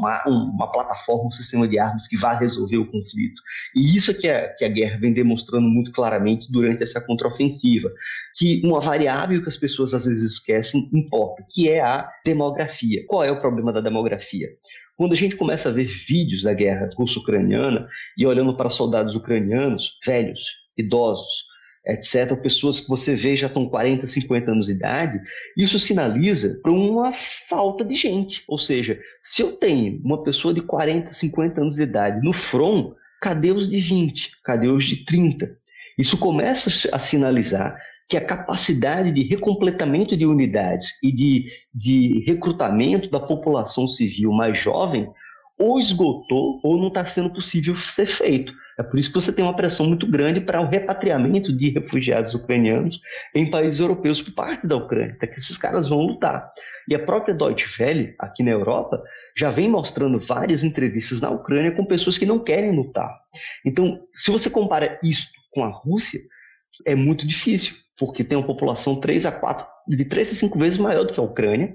uma, 0.00 0.24
uma, 0.26 0.72
plataforma, 0.72 1.28
um 1.28 1.30
sistema 1.30 1.68
de 1.68 1.78
armas 1.78 2.08
que 2.08 2.16
vá 2.16 2.32
resolver 2.32 2.78
o 2.78 2.90
conflito. 2.90 3.40
E 3.74 3.94
isso 3.94 4.10
é 4.10 4.14
que 4.14 4.28
a, 4.28 4.48
que 4.54 4.64
a 4.64 4.68
guerra 4.68 4.98
vem 4.98 5.12
demonstrando 5.12 5.68
muito 5.68 5.92
claramente 5.92 6.50
durante 6.50 6.82
essa 6.82 7.00
contraofensiva. 7.00 7.90
Que 8.34 8.62
uma 8.64 8.80
variável 8.80 9.42
que 9.42 9.48
as 9.48 9.56
pessoas 9.56 9.92
às 9.92 10.06
vezes 10.06 10.32
esquecem 10.32 10.88
importa, 10.92 11.44
que 11.50 11.70
é 11.70 11.80
a 11.80 12.10
demografia. 12.24 13.04
Qual 13.06 13.22
é 13.22 13.30
o 13.30 13.38
problema 13.38 13.72
da 13.72 13.80
demografia? 13.80 14.48
Quando 14.96 15.12
a 15.12 15.16
gente 15.16 15.36
começa 15.36 15.68
a 15.68 15.72
ver 15.72 15.84
vídeos 15.84 16.42
da 16.42 16.54
guerra 16.54 16.88
russo-ucraniana 16.96 17.86
e 18.16 18.26
olhando 18.26 18.56
para 18.56 18.70
soldados 18.70 19.14
ucranianos, 19.14 19.98
velhos, 20.04 20.42
idosos, 20.76 21.44
etc., 21.86 22.34
pessoas 22.40 22.80
que 22.80 22.88
você 22.88 23.14
vê 23.14 23.36
já 23.36 23.46
estão 23.46 23.68
40, 23.68 24.06
50 24.06 24.50
anos 24.50 24.66
de 24.66 24.72
idade, 24.72 25.20
isso 25.56 25.78
sinaliza 25.78 26.58
para 26.62 26.72
uma 26.72 27.12
falta 27.48 27.84
de 27.84 27.94
gente. 27.94 28.42
Ou 28.48 28.58
seja, 28.58 28.98
se 29.22 29.42
eu 29.42 29.52
tenho 29.52 30.00
uma 30.02 30.22
pessoa 30.24 30.54
de 30.54 30.62
40, 30.62 31.12
50 31.12 31.60
anos 31.60 31.74
de 31.74 31.82
idade 31.82 32.20
no 32.22 32.32
front, 32.32 32.94
cadê 33.20 33.52
os 33.52 33.68
de 33.68 33.78
20? 33.78 34.32
Cadê 34.42 34.68
os 34.68 34.86
de 34.86 35.04
30? 35.04 35.56
Isso 35.98 36.16
começa 36.16 36.88
a 36.90 36.98
sinalizar 36.98 37.78
que 38.08 38.16
a 38.16 38.24
capacidade 38.24 39.10
de 39.10 39.22
recompletamento 39.22 40.16
de 40.16 40.24
unidades 40.24 40.90
e 41.02 41.12
de, 41.12 41.50
de 41.74 42.24
recrutamento 42.26 43.10
da 43.10 43.20
população 43.20 43.88
civil 43.88 44.32
mais 44.32 44.58
jovem 44.58 45.08
ou 45.58 45.78
esgotou 45.78 46.60
ou 46.62 46.76
não 46.76 46.88
está 46.88 47.04
sendo 47.04 47.32
possível 47.32 47.76
ser 47.76 48.06
feito. 48.06 48.52
É 48.78 48.82
por 48.82 48.98
isso 48.98 49.08
que 49.08 49.14
você 49.14 49.32
tem 49.32 49.42
uma 49.42 49.56
pressão 49.56 49.86
muito 49.86 50.06
grande 50.06 50.38
para 50.38 50.60
o 50.60 50.68
repatriamento 50.68 51.50
de 51.50 51.70
refugiados 51.70 52.34
ucranianos 52.34 53.00
em 53.34 53.50
países 53.50 53.80
europeus 53.80 54.20
por 54.20 54.34
parte 54.34 54.66
da 54.66 54.76
Ucrânia, 54.76 55.16
para 55.18 55.28
que 55.28 55.36
esses 55.36 55.56
caras 55.56 55.88
vão 55.88 56.02
lutar. 56.02 56.52
E 56.86 56.94
a 56.94 56.98
própria 56.98 57.34
Deutsche 57.34 57.82
Welle, 57.82 58.14
aqui 58.18 58.42
na 58.42 58.50
Europa, 58.50 59.02
já 59.36 59.48
vem 59.48 59.68
mostrando 59.68 60.18
várias 60.20 60.62
entrevistas 60.62 61.22
na 61.22 61.30
Ucrânia 61.30 61.72
com 61.72 61.86
pessoas 61.86 62.18
que 62.18 62.26
não 62.26 62.38
querem 62.38 62.76
lutar. 62.76 63.18
Então, 63.64 63.98
se 64.12 64.30
você 64.30 64.50
compara 64.50 64.98
isso 65.02 65.26
com 65.52 65.64
a 65.64 65.68
Rússia, 65.68 66.20
é 66.84 66.94
muito 66.94 67.26
difícil, 67.26 67.74
porque 67.98 68.24
tem 68.24 68.36
uma 68.36 68.46
população 68.46 69.00
3 69.00 69.26
a 69.26 69.32
4, 69.32 69.66
de 69.88 70.04
3 70.04 70.32
a 70.32 70.34
5 70.34 70.58
vezes 70.58 70.78
maior 70.78 71.04
do 71.04 71.12
que 71.12 71.20
a 71.20 71.22
Ucrânia, 71.22 71.74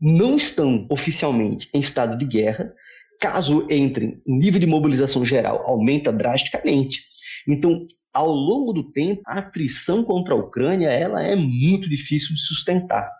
não 0.00 0.36
estão 0.36 0.86
oficialmente 0.90 1.68
em 1.74 1.80
estado 1.80 2.16
de 2.16 2.24
guerra, 2.24 2.72
caso 3.20 3.66
entrem, 3.68 4.22
o 4.26 4.36
nível 4.36 4.60
de 4.60 4.66
mobilização 4.66 5.24
geral 5.24 5.64
aumenta 5.66 6.12
drasticamente. 6.12 7.02
Então, 7.46 7.86
ao 8.12 8.30
longo 8.30 8.72
do 8.72 8.92
tempo, 8.92 9.22
a 9.26 9.38
atrição 9.38 10.04
contra 10.04 10.34
a 10.34 10.36
Ucrânia 10.36 10.88
ela 10.88 11.22
é 11.22 11.34
muito 11.34 11.88
difícil 11.88 12.34
de 12.34 12.40
sustentar. 12.40 13.17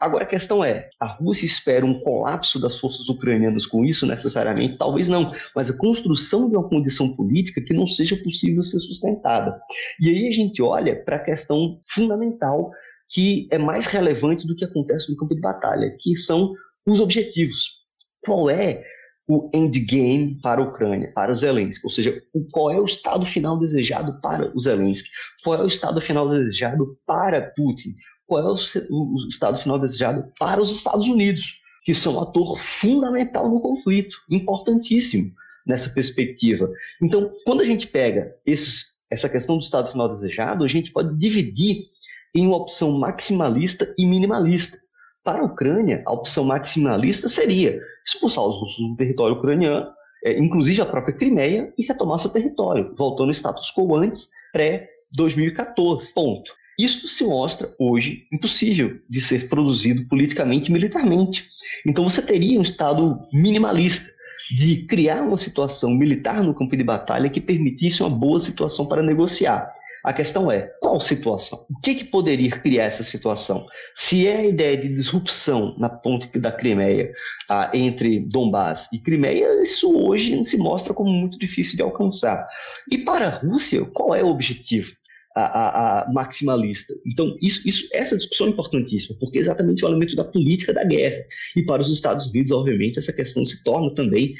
Agora 0.00 0.24
a 0.24 0.26
questão 0.26 0.62
é, 0.64 0.88
a 1.00 1.06
Rússia 1.06 1.46
espera 1.46 1.84
um 1.84 1.98
colapso 2.00 2.60
das 2.60 2.78
forças 2.78 3.08
ucranianas 3.08 3.66
com 3.66 3.84
isso 3.84 4.06
necessariamente? 4.06 4.78
Talvez 4.78 5.08
não, 5.08 5.32
mas 5.54 5.70
a 5.70 5.76
construção 5.76 6.48
de 6.48 6.56
uma 6.56 6.68
condição 6.68 7.14
política 7.16 7.60
que 7.60 7.72
não 7.72 7.86
seja 7.86 8.16
possível 8.16 8.62
ser 8.62 8.80
sustentada. 8.80 9.58
E 10.00 10.10
aí 10.10 10.28
a 10.28 10.32
gente 10.32 10.60
olha 10.62 11.02
para 11.04 11.16
a 11.16 11.24
questão 11.24 11.78
fundamental 11.88 12.70
que 13.08 13.48
é 13.50 13.58
mais 13.58 13.86
relevante 13.86 14.46
do 14.46 14.56
que 14.56 14.64
acontece 14.64 15.10
no 15.10 15.16
campo 15.16 15.34
de 15.34 15.40
batalha, 15.40 15.94
que 16.00 16.16
são 16.16 16.52
os 16.86 17.00
objetivos. 17.00 17.82
Qual 18.24 18.50
é 18.50 18.82
o 19.26 19.50
endgame 19.54 20.38
para 20.42 20.60
a 20.60 20.64
Ucrânia, 20.64 21.10
para 21.14 21.32
Zelensky, 21.32 21.84
ou 21.84 21.90
seja, 21.90 22.22
qual 22.52 22.70
é 22.70 22.78
o 22.78 22.84
estado 22.84 23.24
final 23.24 23.58
desejado 23.58 24.20
para 24.20 24.54
o 24.54 24.60
Zelensky, 24.60 25.08
qual 25.42 25.58
é 25.58 25.62
o 25.62 25.66
estado 25.66 26.00
final 26.00 26.28
desejado 26.28 26.98
para 27.06 27.52
Putin, 27.56 27.94
qual 28.26 28.40
é 28.40 28.52
o, 28.52 28.56
o 28.90 29.28
estado 29.28 29.58
final 29.58 29.78
desejado 29.78 30.30
para 30.38 30.60
os 30.60 30.70
Estados 30.70 31.06
Unidos, 31.06 31.58
que 31.84 31.94
são 31.94 32.16
um 32.16 32.20
ator 32.20 32.58
fundamental 32.58 33.48
no 33.48 33.60
conflito, 33.60 34.16
importantíssimo 34.30 35.32
nessa 35.66 35.90
perspectiva. 35.90 36.70
Então, 37.02 37.30
quando 37.44 37.60
a 37.60 37.64
gente 37.64 37.86
pega 37.86 38.34
esses, 38.46 38.86
essa 39.10 39.28
questão 39.28 39.56
do 39.58 39.62
estado 39.62 39.90
final 39.90 40.08
desejado, 40.08 40.64
a 40.64 40.68
gente 40.68 40.92
pode 40.92 41.16
dividir 41.16 41.86
em 42.34 42.46
uma 42.46 42.56
opção 42.56 42.92
maximalista 42.98 43.94
e 43.96 44.06
minimalista. 44.06 44.76
Para 45.22 45.40
a 45.40 45.44
Ucrânia, 45.44 46.02
a 46.04 46.12
opção 46.12 46.44
maximalista 46.44 47.28
seria 47.28 47.80
expulsar 48.04 48.44
os 48.44 48.56
russos 48.56 48.86
do 48.90 48.96
território 48.96 49.36
ucraniano, 49.36 49.86
é, 50.22 50.38
inclusive 50.38 50.82
a 50.82 50.86
própria 50.86 51.14
Crimeia, 51.14 51.72
e 51.78 51.84
retomar 51.84 52.18
seu 52.18 52.30
território, 52.30 52.94
voltando 52.96 53.28
ao 53.28 53.34
status 53.34 53.72
quo 53.72 53.96
antes, 53.96 54.28
pré-2014. 54.52 56.12
Ponto. 56.14 56.52
Isto 56.78 57.06
se 57.06 57.24
mostra 57.24 57.72
hoje 57.78 58.26
impossível 58.32 58.98
de 59.08 59.20
ser 59.20 59.48
produzido 59.48 60.06
politicamente 60.08 60.70
e 60.70 60.72
militarmente. 60.72 61.48
Então 61.86 62.04
você 62.04 62.20
teria 62.20 62.58
um 62.58 62.62
Estado 62.62 63.18
minimalista, 63.32 64.12
de 64.50 64.84
criar 64.86 65.22
uma 65.22 65.36
situação 65.36 65.90
militar 65.90 66.42
no 66.42 66.54
campo 66.54 66.76
de 66.76 66.84
batalha 66.84 67.30
que 67.30 67.40
permitisse 67.40 68.02
uma 68.02 68.10
boa 68.10 68.38
situação 68.38 68.86
para 68.86 69.02
negociar. 69.02 69.72
A 70.04 70.12
questão 70.12 70.52
é, 70.52 70.70
qual 70.82 71.00
situação? 71.00 71.58
O 71.70 71.80
que, 71.80 71.94
que 71.94 72.04
poderia 72.04 72.50
criar 72.50 72.84
essa 72.84 73.02
situação? 73.02 73.66
Se 73.94 74.26
é 74.26 74.36
a 74.36 74.44
ideia 74.44 74.76
de 74.76 74.92
disrupção 74.92 75.74
na 75.78 75.88
ponte 75.88 76.38
da 76.38 76.52
Crimeia 76.52 77.10
ah, 77.48 77.70
entre 77.72 78.20
Donbass 78.30 78.86
e 78.92 78.98
Crimeia, 78.98 79.62
isso 79.62 79.96
hoje 79.96 80.44
se 80.44 80.58
mostra 80.58 80.92
como 80.92 81.10
muito 81.10 81.38
difícil 81.38 81.76
de 81.76 81.82
alcançar. 81.82 82.46
E 82.90 82.98
para 82.98 83.28
a 83.28 83.38
Rússia, 83.38 83.82
qual 83.86 84.14
é 84.14 84.22
o 84.22 84.28
objetivo? 84.28 84.92
A, 85.36 86.02
a, 86.02 86.12
maximalista. 86.12 86.94
Então, 87.04 87.36
isso, 87.42 87.68
isso, 87.68 87.88
essa 87.92 88.16
discussão 88.16 88.46
é 88.46 88.50
importantíssima, 88.50 89.16
porque 89.18 89.38
é 89.38 89.40
exatamente 89.40 89.84
o 89.84 89.88
elemento 89.88 90.14
da 90.14 90.24
política 90.24 90.72
da 90.72 90.84
guerra. 90.84 91.24
E 91.56 91.62
para 91.64 91.82
os 91.82 91.90
Estados 91.90 92.26
Unidos, 92.28 92.52
obviamente, 92.52 93.00
essa 93.00 93.12
questão 93.12 93.44
se 93.44 93.64
torna 93.64 93.92
também 93.92 94.36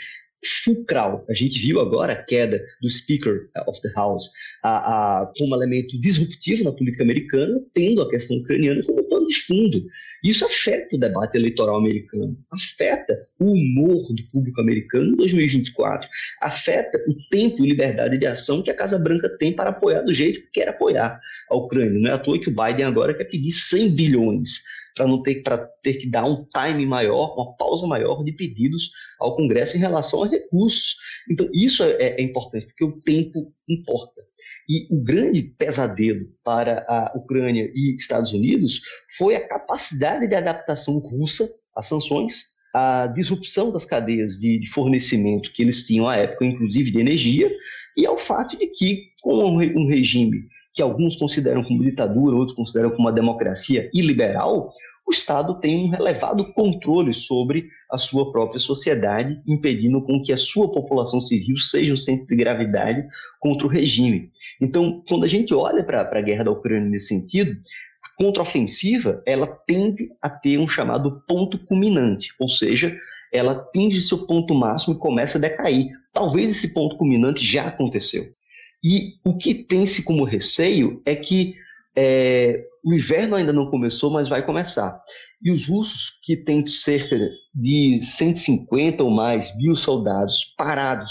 fulcral. 0.65 1.25
A 1.29 1.35
gente 1.35 1.59
viu 1.61 1.81
agora 1.81 2.13
a 2.13 2.23
queda 2.23 2.63
do 2.81 2.89
Speaker 2.89 3.49
of 3.67 3.81
the 3.83 3.91
House 3.95 4.31
a, 4.63 5.23
a, 5.23 5.33
como 5.39 5.55
elemento 5.55 5.99
disruptivo 6.01 6.65
na 6.65 6.73
política 6.73 7.03
americana, 7.03 7.61
tendo 7.73 8.03
a 8.03 8.09
questão 8.09 8.37
ucraniana 8.39 8.83
como 8.85 9.09
pano 9.09 9.27
de 9.27 9.35
fundo. 9.43 9.85
Isso 10.23 10.45
afeta 10.45 10.97
o 10.97 10.99
debate 10.99 11.37
eleitoral 11.37 11.77
americano, 11.77 12.37
afeta 12.53 13.19
o 13.39 13.53
humor 13.53 14.13
do 14.13 14.23
público 14.31 14.61
americano 14.61 15.13
em 15.13 15.17
2024, 15.17 16.09
afeta 16.41 16.99
o 17.09 17.15
tempo 17.31 17.65
e 17.65 17.69
liberdade 17.69 18.19
de 18.19 18.27
ação 18.27 18.63
que 18.63 18.71
a 18.71 18.77
Casa 18.77 18.99
Branca 18.99 19.29
tem 19.39 19.55
para 19.55 19.71
apoiar 19.71 20.03
do 20.03 20.13
jeito 20.13 20.41
que 20.41 20.61
quer 20.61 20.69
apoiar 20.69 21.19
a 21.49 21.57
Ucrânia. 21.57 21.99
Não 21.99 22.11
é 22.11 22.15
à 22.15 22.19
toa 22.19 22.39
que 22.39 22.49
o 22.49 22.55
Biden 22.55 22.85
agora 22.85 23.15
quer 23.15 23.25
pedir 23.25 23.53
100 23.53 23.95
bilhões 23.95 24.63
para 24.95 25.07
não 25.07 25.23
ter, 25.23 25.43
ter 25.83 25.95
que 25.95 26.09
dar 26.09 26.25
um 26.25 26.45
time 26.45 26.87
maior, 26.87 27.35
uma 27.35 27.57
pausa 27.57 27.87
maior 27.87 28.23
de 28.23 28.33
pedidos 28.33 28.91
ao 29.19 29.35
Congresso 29.37 29.77
em 29.77 29.81
relação 29.81 30.23
a 30.23 30.29
recursos. 30.29 30.97
Então, 31.29 31.49
isso 31.53 31.83
é, 31.83 31.97
é 31.99 32.23
importante, 32.23 32.67
porque 32.67 32.85
o 32.85 33.01
tempo 33.01 33.53
importa. 33.69 34.23
E 34.69 34.87
o 34.91 35.03
grande 35.03 35.43
pesadelo 35.43 36.27
para 36.43 36.85
a 36.89 37.13
Ucrânia 37.17 37.71
e 37.75 37.95
Estados 37.97 38.33
Unidos 38.33 38.81
foi 39.19 39.35
a 39.35 39.47
capacidade 39.47 40.27
de 40.27 40.35
adaptação 40.35 40.99
russa 40.99 41.49
às 41.77 41.87
sanções, 41.87 42.45
a 42.75 43.07
disrupção 43.09 43.71
das 43.71 43.85
cadeias 43.85 44.39
de, 44.39 44.59
de 44.59 44.69
fornecimento 44.69 45.53
que 45.53 45.63
eles 45.63 45.87
tinham 45.87 46.09
à 46.09 46.17
época, 46.17 46.47
inclusive 46.47 46.91
de 46.91 46.99
energia, 46.99 47.53
e 47.97 48.07
ao 48.07 48.19
fato 48.19 48.57
de 48.59 48.67
que, 48.69 49.11
com 49.23 49.45
um 49.45 49.87
regime 49.87 50.49
que 50.75 50.83
alguns 50.83 51.17
consideram 51.17 51.63
como 51.63 51.85
ditadura, 51.85 52.37
outros 52.37 52.57
consideram 52.57 52.91
como 52.91 53.09
uma 53.09 53.13
democracia 53.13 53.89
iliberal, 53.95 54.73
o 55.07 55.11
Estado 55.13 55.61
tem 55.61 55.91
um 55.91 55.95
elevado 55.95 56.53
controle 56.55 57.13
sobre 57.13 57.69
a 57.91 57.99
sua 57.99 58.33
própria 58.33 58.59
sociedade, 58.59 59.41
impedindo 59.47 60.03
com 60.03 60.23
que 60.23 60.33
a 60.33 60.37
sua 60.37 60.73
população 60.73 61.21
civil 61.21 61.59
seja 61.59 61.93
um 61.93 61.97
centro 61.97 62.27
de 62.27 62.37
gravidade 62.37 63.07
contra 63.39 63.67
o 63.67 63.71
regime. 63.71 64.31
Então, 64.61 65.03
quando 65.07 65.25
a 65.25 65.29
gente 65.29 65.55
olha 65.55 65.85
para 65.85 66.01
a 66.01 66.23
guerra 66.23 66.45
da 66.45 66.51
Ucrânia 66.51 66.89
nesse 66.89 67.09
sentido, 67.09 67.53
a 67.53 68.17
contraofensiva 68.17 69.23
ela 69.27 69.47
tende 69.47 70.09
a 70.23 70.31
ter 70.31 70.59
um 70.59 70.67
chamado 70.67 71.23
ponto 71.29 71.59
culminante, 71.67 72.31
ou 72.41 72.49
seja, 72.49 72.97
ela 73.31 73.53
atinge 73.53 74.01
seu 74.01 74.27
ponto 74.27 74.55
máximo 74.55 74.95
e 74.95 74.99
começa 74.99 75.37
a 75.37 75.41
decair. 75.41 75.89
Talvez 76.15 76.51
esse 76.51 76.73
ponto 76.73 76.97
culminante 76.97 77.45
já 77.45 77.67
aconteceu. 77.67 78.23
E 78.85 79.15
o 79.25 79.35
que 79.37 79.55
tem-se 79.55 80.05
como 80.05 80.25
receio 80.25 81.01
é 81.07 81.17
que 81.17 81.55
é, 81.97 82.67
o 82.85 82.93
inverno 82.93 83.35
ainda 83.35 83.53
não 83.53 83.71
começou, 83.71 84.11
mas 84.11 84.29
vai 84.29 84.45
começar. 84.45 85.01
E 85.43 85.51
os 85.51 85.67
russos, 85.67 86.19
que 86.23 86.37
têm 86.37 86.65
cerca 86.67 87.17
de 87.55 87.99
150 87.99 89.03
ou 89.03 89.11
mais 89.11 89.57
mil 89.57 89.75
soldados 89.75 90.55
parados 90.59 91.11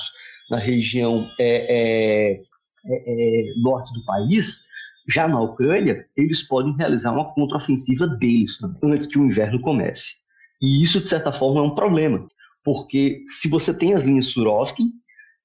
na 0.52 0.58
região 0.58 1.28
é, 1.40 2.36
é, 2.36 2.42
é, 2.86 3.50
é 3.50 3.54
norte 3.58 3.92
do 3.94 4.06
país, 4.06 4.66
já 5.10 5.28
na 5.28 5.42
Ucrânia, 5.42 6.06
eles 6.16 6.48
podem 6.48 6.76
realizar 6.78 7.12
uma 7.12 7.34
contraofensiva 7.34 8.08
deles 8.08 8.60
também, 8.60 8.94
antes 8.94 9.08
que 9.08 9.18
o 9.18 9.26
inverno 9.26 9.60
comece. 9.60 10.14
E 10.62 10.84
isso, 10.84 11.02
de 11.02 11.08
certa 11.08 11.32
forma, 11.32 11.60
é 11.60 11.64
um 11.64 11.76
problema, 11.76 12.26
porque 12.64 13.24
se 13.28 13.50
você 13.50 13.76
tem 13.76 13.94
as 13.94 14.04
linhas 14.04 14.28
Surovkin, 14.28 14.92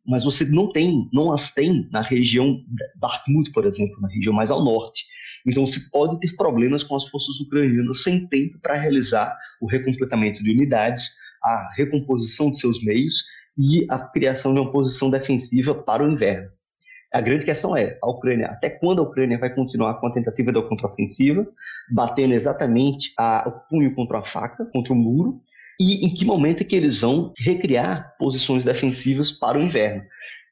mas 0.09 0.25
você 0.25 0.45
não 0.47 0.73
tem, 0.73 1.07
não 1.13 1.33
as 1.33 1.53
tem 1.53 1.87
na 1.93 2.01
região 2.01 2.65
Bakhmut, 2.97 3.53
por 3.53 3.67
exemplo, 3.67 4.01
na 4.01 4.09
região 4.09 4.33
mais 4.33 4.51
ao 4.51 4.65
norte. 4.65 5.05
Então 5.47 5.67
você 5.67 5.81
pode 5.93 6.19
ter 6.19 6.35
problemas 6.35 6.83
com 6.83 6.97
as 6.97 7.07
forças 7.09 7.39
ucranianas 7.41 8.03
sem 8.03 8.27
tempo 8.27 8.59
para 8.61 8.75
realizar 8.75 9.37
o 9.61 9.67
recompletamento 9.67 10.43
de 10.43 10.51
unidades, 10.51 11.11
a 11.45 11.71
recomposição 11.77 12.51
de 12.51 12.59
seus 12.59 12.83
meios 12.83 13.23
e 13.57 13.87
a 13.91 13.99
criação 13.99 14.55
de 14.55 14.61
uma 14.61 14.73
posição 14.73 15.11
defensiva 15.11 15.75
para 15.75 16.03
o 16.03 16.11
inverno. 16.11 16.49
A 17.13 17.21
grande 17.21 17.45
questão 17.45 17.77
é, 17.77 17.99
a 18.03 18.11
Ucrânia, 18.11 18.47
até 18.47 18.69
quando 18.71 19.01
a 19.01 19.03
Ucrânia 19.03 19.39
vai 19.39 19.55
continuar 19.55 19.95
com 19.95 20.07
a 20.07 20.13
tentativa 20.13 20.53
da 20.53 20.63
contraofensiva, 20.63 21.47
batendo 21.91 22.35
exatamente 22.35 23.13
a, 23.19 23.49
o 23.49 23.53
punho 23.69 23.95
contra 23.95 24.19
a 24.19 24.23
faca, 24.23 24.67
contra 24.67 24.93
o 24.93 24.97
muro, 24.97 25.41
e 25.79 26.05
em 26.05 26.13
que 26.13 26.25
momento 26.25 26.63
é 26.63 26.65
que 26.65 26.75
eles 26.75 26.99
vão 26.99 27.33
recriar 27.39 28.15
posições 28.19 28.65
defensivas 28.65 29.31
para 29.31 29.59
o 29.59 29.63
inverno. 29.63 30.03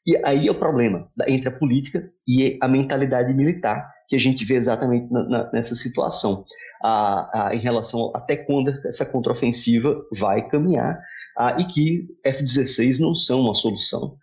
E 0.07 0.17
aí 0.25 0.47
é 0.47 0.51
o 0.51 0.55
problema 0.55 1.09
entre 1.27 1.49
a 1.49 1.53
política 1.53 2.07
e 2.27 2.57
a 2.61 2.69
mentalidade 2.69 3.35
militar, 3.35 3.91
que 4.09 4.15
a 4.15 4.21
gente 4.21 4.45
vê 4.45 4.55
exatamente 4.55 5.13
na, 5.13 5.25
na, 5.29 5.53
nessa 5.53 5.75
situação, 5.75 6.45
a, 6.83 7.49
a, 7.49 7.55
em 7.57 7.59
relação 7.59 8.13
até 8.15 8.37
quando 8.37 8.71
essa 8.87 9.05
contraofensiva 9.05 10.01
vai 10.13 10.47
caminhar, 10.47 10.97
a, 11.37 11.57
e 11.61 11.65
que 11.65 12.07
F-16 12.25 13.01
não 13.01 13.17
são 13.17 13.41
uma 13.41 13.55
solução. 13.55 14.17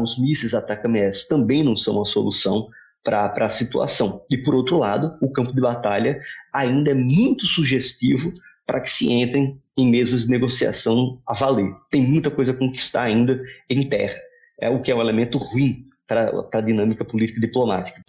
os 0.00 0.16
mísseis 0.16 0.54
ATACMS 0.54 1.26
também 1.26 1.64
não 1.64 1.76
são 1.76 1.96
uma 1.96 2.06
solução 2.06 2.68
para 3.02 3.32
a 3.36 3.48
situação. 3.48 4.20
E 4.30 4.38
por 4.38 4.54
outro 4.54 4.78
lado, 4.78 5.12
o 5.22 5.32
campo 5.32 5.52
de 5.52 5.60
batalha 5.60 6.20
ainda 6.52 6.92
é 6.92 6.94
muito 6.94 7.46
sugestivo 7.46 8.32
para 8.70 8.80
que 8.80 8.88
se 8.88 9.12
entrem 9.12 9.60
em 9.76 9.90
mesas 9.90 10.26
de 10.26 10.30
negociação 10.30 11.20
a 11.26 11.34
valer. 11.34 11.74
Tem 11.90 12.00
muita 12.00 12.30
coisa 12.30 12.52
a 12.52 12.56
conquistar 12.56 13.02
ainda 13.02 13.42
em 13.68 13.82
terra, 13.88 14.16
é 14.60 14.70
o 14.70 14.80
que 14.80 14.92
é 14.92 14.94
um 14.94 15.00
elemento 15.00 15.38
ruim 15.38 15.86
para 16.06 16.30
a 16.54 16.60
dinâmica 16.60 17.04
política 17.04 17.38
e 17.38 17.40
diplomática. 17.40 18.00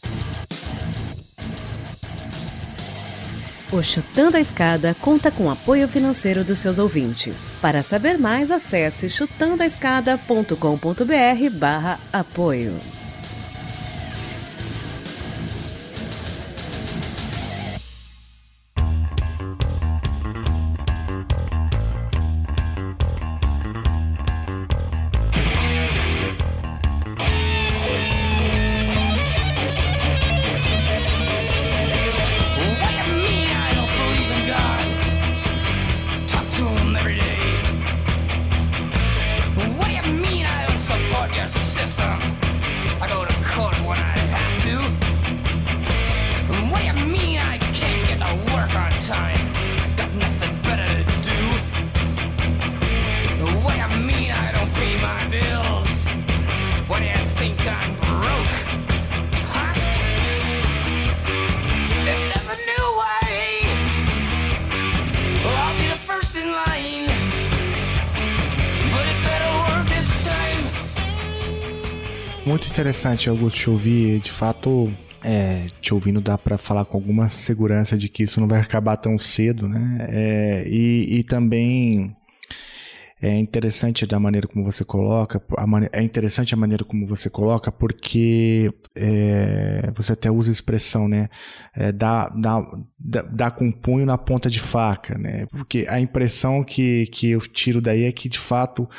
O 3.73 3.81
Chutando 3.81 4.37
a 4.37 4.39
Escada 4.39 4.95
conta 5.01 5.31
com 5.31 5.49
apoio 5.49 5.87
financeiro 5.87 6.43
dos 6.43 6.59
seus 6.59 6.77
ouvintes. 6.77 7.57
Para 7.59 7.81
saber 7.81 8.19
mais, 8.19 8.51
acesse 8.51 9.09
chutandoaescada.com.br 9.09 11.57
barra 11.57 11.99
apoio. 12.13 13.00
Interessante, 72.81 73.29
Augusto, 73.29 73.57
te 73.57 73.69
ouvir. 73.69 74.19
De 74.19 74.31
fato, 74.31 74.91
é, 75.23 75.67
te 75.79 75.93
ouvindo 75.93 76.19
dá 76.19 76.37
para 76.37 76.57
falar 76.57 76.83
com 76.85 76.97
alguma 76.97 77.29
segurança 77.29 77.95
de 77.95 78.09
que 78.09 78.23
isso 78.23 78.41
não 78.41 78.47
vai 78.47 78.59
acabar 78.59 78.97
tão 78.97 79.17
cedo, 79.19 79.67
né? 79.67 80.07
É, 80.09 80.63
e, 80.67 81.19
e 81.19 81.23
também 81.23 82.15
é 83.21 83.37
interessante 83.37 84.07
da 84.07 84.19
maneira 84.19 84.47
como 84.47 84.65
você 84.65 84.83
coloca, 84.83 85.39
é 85.91 86.01
interessante 86.01 86.55
a 86.55 86.57
maneira 86.57 86.83
como 86.83 87.05
você 87.05 87.29
coloca, 87.29 87.71
porque 87.71 88.73
é, 88.97 89.91
você 89.95 90.13
até 90.13 90.31
usa 90.31 90.49
a 90.49 90.51
expressão, 90.51 91.07
né? 91.07 91.29
É, 91.75 91.91
dá, 91.91 92.29
dá, 92.29 92.65
dá, 92.99 93.51
com 93.51 93.71
punho 93.71 94.07
na 94.07 94.17
ponta 94.17 94.49
de 94.49 94.59
faca, 94.59 95.19
né? 95.19 95.45
Porque 95.51 95.85
a 95.87 95.99
impressão 95.99 96.63
que, 96.63 97.05
que 97.07 97.29
eu 97.29 97.39
tiro 97.41 97.79
daí 97.79 98.05
é 98.05 98.11
que, 98.11 98.27
de 98.27 98.39
fato, 98.39 98.89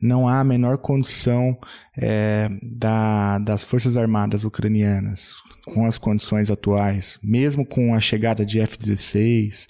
não 0.00 0.28
há 0.28 0.40
a 0.40 0.44
menor 0.44 0.76
condição 0.76 1.58
é, 1.96 2.50
da, 2.62 3.38
das 3.38 3.62
Forças 3.64 3.96
Armadas 3.96 4.44
ucranianas, 4.44 5.36
com 5.64 5.86
as 5.86 5.98
condições 5.98 6.50
atuais, 6.50 7.18
mesmo 7.22 7.64
com 7.64 7.94
a 7.94 8.00
chegada 8.00 8.44
de 8.44 8.60
F-16, 8.60 9.66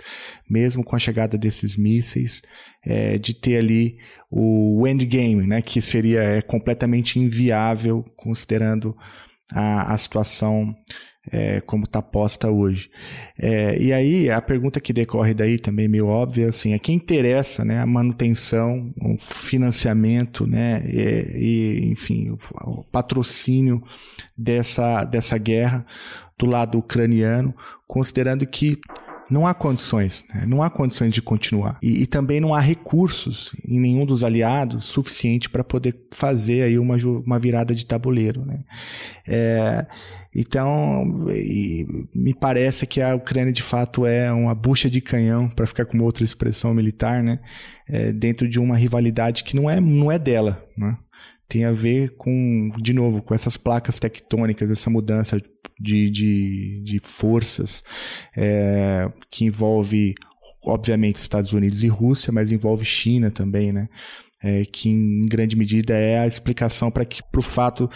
mesmo 0.49 0.84
com 0.84 0.97
a 0.97 0.99
chegada 0.99 1.36
desses 1.36 1.76
mísseis, 1.76 2.43
é, 2.84 3.18
de 3.18 3.34
ter 3.34 3.59
ali 3.59 3.99
o 4.30 4.86
endgame, 4.86 5.47
né, 5.47 5.61
que 5.61 5.80
seria 5.80 6.22
é, 6.22 6.43
completamente 6.43 7.18
inviável 7.18 8.05
considerando 8.16 8.97
a, 9.53 9.93
a 9.93 9.99
situação 9.99 10.74
é, 11.31 11.61
como 11.61 11.85
está 11.85 12.01
posta 12.01 12.51
hoje. 12.51 12.91
É, 13.39 13.81
e 13.81 13.93
aí 13.93 14.31
a 14.31 14.41
pergunta 14.41 14.81
que 14.81 14.93
decorre 14.93 15.35
daí 15.35 15.59
também 15.59 15.89
meio 15.89 16.07
óbvia 16.07 16.49
assim, 16.49 16.73
é 16.73 16.79
quem 16.79 16.97
interessa 16.97 17.64
né, 17.64 17.81
a 17.81 17.87
manutenção, 17.87 18.93
o 19.01 19.16
financiamento 19.18 20.47
né, 20.47 20.83
e, 20.87 21.83
e 21.83 21.91
enfim, 21.91 22.31
o, 22.31 22.39
o 22.81 22.85
patrocínio 22.85 23.83
dessa, 24.37 25.05
dessa 25.05 25.37
guerra 25.37 25.85
do 26.39 26.47
lado 26.47 26.79
ucraniano, 26.79 27.55
considerando 27.87 28.47
que 28.47 28.79
não 29.31 29.47
há 29.47 29.55
condições, 29.55 30.24
né? 30.35 30.45
não 30.47 30.62
há 30.62 30.68
condições 30.68 31.12
de 31.12 31.22
continuar. 31.22 31.78
E, 31.83 32.03
e, 32.03 32.07
também 32.07 32.41
não 32.41 32.53
há 32.53 32.61
recursos 32.61 33.55
em 33.66 33.78
nenhum 33.78 34.05
dos 34.05 34.24
aliados 34.24 34.85
suficiente 34.85 35.49
para 35.49 35.62
poder 35.62 35.95
fazer 36.12 36.62
aí 36.62 36.78
uma, 36.78 36.97
uma 37.24 37.39
virada 37.39 37.74
de 37.74 37.87
tabuleiro. 37.87 38.45
Né? 38.45 38.64
É, 39.26 39.87
então, 40.35 41.05
me 42.14 42.35
parece 42.35 42.87
que 42.87 43.01
a 43.01 43.14
Ucrânia 43.14 43.53
de 43.53 43.62
fato 43.62 44.07
é 44.07 44.33
uma 44.33 44.55
bucha 44.55 44.89
de 44.89 45.01
canhão, 45.01 45.49
para 45.49 45.66
ficar 45.66 45.85
com 45.85 45.99
outra 46.01 46.24
expressão 46.24 46.72
militar, 46.72 47.22
né? 47.22 47.41
É, 47.89 48.12
dentro 48.12 48.49
de 48.49 48.61
uma 48.61 48.76
rivalidade 48.76 49.43
que 49.43 49.57
não 49.57 49.68
é, 49.68 49.81
não 49.81 50.12
é 50.12 50.18
dela. 50.18 50.64
Né? 50.76 50.97
Tem 51.51 51.64
a 51.64 51.72
ver 51.72 52.11
com, 52.11 52.70
de 52.78 52.94
novo, 52.94 53.20
com 53.20 53.34
essas 53.34 53.57
placas 53.57 53.98
tectônicas, 53.98 54.70
essa 54.70 54.88
mudança 54.88 55.36
de, 55.80 56.09
de, 56.09 56.80
de 56.84 57.01
forças 57.01 57.82
é, 58.36 59.11
que 59.28 59.44
envolve, 59.44 60.14
obviamente, 60.64 61.16
Estados 61.16 61.53
Unidos 61.53 61.82
e 61.82 61.88
Rússia, 61.88 62.32
mas 62.32 62.53
envolve 62.53 62.84
China 62.84 63.32
também, 63.32 63.72
né? 63.72 63.88
É, 64.42 64.64
que 64.64 64.88
em 64.88 65.22
grande 65.22 65.55
medida 65.55 65.92
é 65.92 66.20
a 66.20 66.26
explicação 66.26 66.90
para 66.90 67.07
o 67.36 67.42
fato 67.42 67.90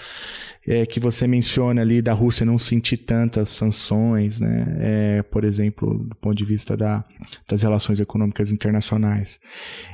é, 0.66 0.84
que 0.84 1.00
você 1.00 1.26
menciona 1.26 1.80
ali 1.80 2.02
da 2.02 2.12
Rússia 2.12 2.44
não 2.44 2.59
sentir 2.59 2.98
tantas 2.98 3.50
sanções, 3.50 4.40
né? 4.40 4.76
É, 4.80 5.22
por 5.22 5.44
exemplo, 5.44 5.96
do 5.96 6.14
ponto 6.16 6.34
de 6.34 6.44
vista 6.44 6.76
da, 6.76 7.05
das 7.48 7.62
relações 7.62 8.00
econômicas 8.00 8.50
internacionais. 8.50 9.38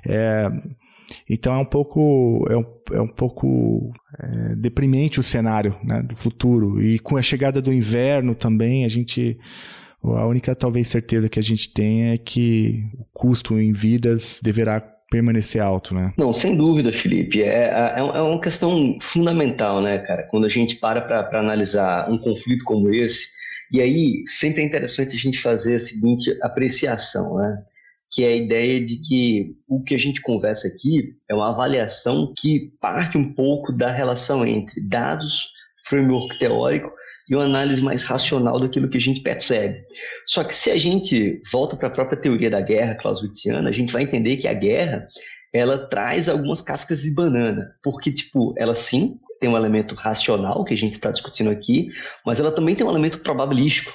É, 0.08 0.50
então 1.28 1.54
é 1.54 1.58
um 1.58 1.64
pouco, 1.64 2.46
é 2.50 2.56
um, 2.56 2.64
é 2.92 3.00
um 3.00 3.08
pouco 3.08 3.92
é, 4.18 4.54
deprimente 4.56 5.20
o 5.20 5.22
cenário 5.22 5.76
né, 5.82 6.02
do 6.02 6.16
futuro. 6.16 6.82
E 6.82 6.98
com 6.98 7.16
a 7.16 7.22
chegada 7.22 7.60
do 7.60 7.72
inverno 7.72 8.34
também, 8.34 8.84
a 8.84 8.88
gente. 8.88 9.38
A 10.02 10.26
única 10.26 10.54
talvez 10.54 10.88
certeza 10.88 11.28
que 11.28 11.38
a 11.38 11.42
gente 11.42 11.70
tem 11.70 12.12
é 12.12 12.16
que 12.16 12.86
o 12.98 13.04
custo 13.12 13.60
em 13.60 13.70
vidas 13.70 14.40
deverá 14.42 14.80
permanecer 15.10 15.60
alto, 15.60 15.94
né? 15.94 16.14
Não, 16.16 16.32
sem 16.32 16.56
dúvida, 16.56 16.90
Felipe. 16.90 17.42
É, 17.42 17.64
é, 17.64 17.98
é 17.98 18.22
uma 18.22 18.40
questão 18.40 18.96
fundamental, 19.02 19.82
né, 19.82 19.98
cara? 19.98 20.22
Quando 20.22 20.46
a 20.46 20.48
gente 20.48 20.76
para 20.76 21.02
para 21.02 21.40
analisar 21.40 22.08
um 22.10 22.16
conflito 22.16 22.64
como 22.64 22.94
esse, 22.94 23.28
e 23.70 23.80
aí 23.80 24.22
sempre 24.26 24.62
é 24.62 24.64
interessante 24.64 25.14
a 25.14 25.18
gente 25.18 25.38
fazer 25.38 25.74
a 25.74 25.80
seguinte 25.80 26.34
apreciação, 26.42 27.36
né? 27.36 27.62
Que 28.10 28.24
é 28.24 28.28
a 28.28 28.36
ideia 28.36 28.84
de 28.84 28.96
que 28.96 29.54
o 29.68 29.82
que 29.82 29.94
a 29.94 29.98
gente 29.98 30.20
conversa 30.20 30.68
aqui 30.68 31.14
é 31.28 31.34
uma 31.34 31.50
avaliação 31.50 32.32
que 32.36 32.72
parte 32.80 33.16
um 33.16 33.32
pouco 33.32 33.72
da 33.72 33.90
relação 33.90 34.44
entre 34.44 34.80
dados, 34.80 35.48
framework 35.88 36.38
teórico 36.38 36.90
e 37.28 37.34
uma 37.34 37.44
análise 37.44 37.80
mais 37.80 38.02
racional 38.02 38.58
daquilo 38.58 38.88
que 38.88 38.98
a 38.98 39.00
gente 39.00 39.20
percebe. 39.20 39.80
Só 40.26 40.42
que 40.42 40.54
se 40.54 40.70
a 40.70 40.76
gente 40.76 41.40
volta 41.52 41.76
para 41.76 41.86
a 41.86 41.92
própria 41.92 42.20
teoria 42.20 42.50
da 42.50 42.60
guerra 42.60 42.96
clausewitziana, 42.96 43.68
a 43.68 43.72
gente 43.72 43.92
vai 43.92 44.02
entender 44.02 44.36
que 44.36 44.48
a 44.48 44.54
guerra 44.54 45.06
ela 45.52 45.78
traz 45.78 46.28
algumas 46.28 46.60
cascas 46.60 47.02
de 47.02 47.10
banana, 47.10 47.72
porque 47.82 48.12
tipo, 48.12 48.54
ela 48.56 48.74
sim 48.74 49.18
tem 49.40 49.48
um 49.48 49.56
elemento 49.56 49.94
racional 49.94 50.64
que 50.64 50.74
a 50.74 50.76
gente 50.76 50.92
está 50.92 51.10
discutindo 51.10 51.50
aqui, 51.50 51.88
mas 52.26 52.38
ela 52.38 52.52
também 52.52 52.74
tem 52.74 52.86
um 52.86 52.90
elemento 52.90 53.20
probabilístico, 53.20 53.92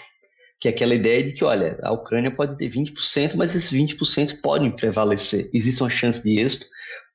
que 0.65 0.69
é 0.69 0.71
aquela 0.71 0.95
ideia 0.95 1.23
de 1.23 1.31
que, 1.31 1.43
olha, 1.43 1.77
a 1.83 1.91
Ucrânia 1.91 2.31
pode 2.31 2.57
ter 2.57 2.71
20%, 2.71 3.35
mas 3.35 3.53
esses 3.53 3.71
20% 3.71 4.41
podem 4.41 4.71
prevalecer. 4.71 5.47
Existe 5.53 5.83
uma 5.83 5.91
chance 5.91 6.23
de 6.23 6.39
êxito, 6.39 6.65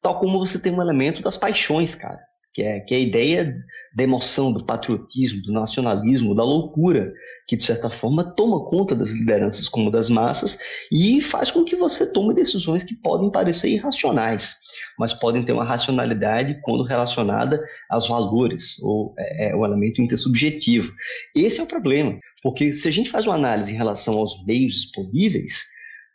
tal 0.00 0.20
como 0.20 0.38
você 0.38 0.56
tem 0.56 0.72
um 0.72 0.80
elemento 0.80 1.20
das 1.20 1.36
paixões, 1.36 1.96
cara, 1.96 2.20
que 2.54 2.62
é, 2.62 2.78
que 2.78 2.94
é 2.94 2.98
a 2.98 3.00
ideia 3.00 3.56
da 3.92 4.04
emoção, 4.04 4.52
do 4.52 4.64
patriotismo, 4.64 5.42
do 5.42 5.52
nacionalismo, 5.52 6.32
da 6.32 6.44
loucura, 6.44 7.12
que 7.48 7.56
de 7.56 7.64
certa 7.64 7.90
forma 7.90 8.22
toma 8.22 8.64
conta 8.66 8.94
das 8.94 9.10
lideranças 9.10 9.68
como 9.68 9.90
das 9.90 10.08
massas 10.08 10.56
e 10.92 11.20
faz 11.20 11.50
com 11.50 11.64
que 11.64 11.74
você 11.74 12.06
tome 12.06 12.32
decisões 12.32 12.84
que 12.84 12.94
podem 12.94 13.32
parecer 13.32 13.68
irracionais 13.68 14.54
mas 15.00 15.14
podem 15.14 15.42
ter 15.42 15.52
uma 15.52 15.64
racionalidade 15.64 16.60
quando 16.60 16.84
relacionada 16.84 17.58
aos 17.88 18.06
valores, 18.06 18.78
ou 18.82 19.14
é, 19.18 19.48
é, 19.48 19.56
o 19.56 19.64
elemento 19.64 20.02
intersubjetivo. 20.02 20.92
Esse 21.34 21.58
é 21.58 21.62
o 21.62 21.66
problema, 21.66 22.18
porque 22.42 22.74
se 22.74 22.86
a 22.86 22.90
gente 22.90 23.08
faz 23.08 23.26
uma 23.26 23.34
análise 23.34 23.72
em 23.72 23.76
relação 23.76 24.18
aos 24.18 24.44
meios 24.44 24.74
disponíveis, 24.74 25.64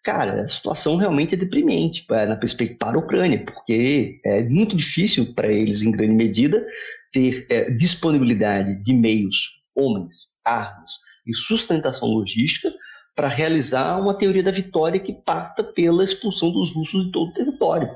cara, 0.04 0.44
a 0.44 0.48
situação 0.48 0.98
realmente 0.98 1.34
é 1.34 1.38
deprimente 1.38 2.06
na 2.08 2.36
perspectiva 2.36 2.78
para 2.78 2.98
a 2.98 3.00
Ucrânia, 3.00 3.44
porque 3.44 4.20
é 4.24 4.44
muito 4.44 4.78
difícil 4.78 5.34
para 5.34 5.52
eles, 5.52 5.82
em 5.82 5.90
grande 5.90 6.14
medida, 6.14 6.64
ter 7.12 7.48
é, 7.50 7.72
disponibilidade 7.72 8.84
de 8.84 8.94
meios, 8.94 9.50
homens, 9.76 10.28
armas 10.46 10.92
e 11.26 11.34
sustentação 11.34 12.08
logística 12.08 12.72
para 13.16 13.28
realizar 13.28 14.00
uma 14.00 14.14
teoria 14.14 14.44
da 14.44 14.52
vitória 14.52 15.00
que 15.00 15.12
parta 15.12 15.64
pela 15.64 16.04
expulsão 16.04 16.52
dos 16.52 16.72
russos 16.72 17.06
de 17.06 17.12
todo 17.12 17.30
o 17.30 17.34
território. 17.34 17.90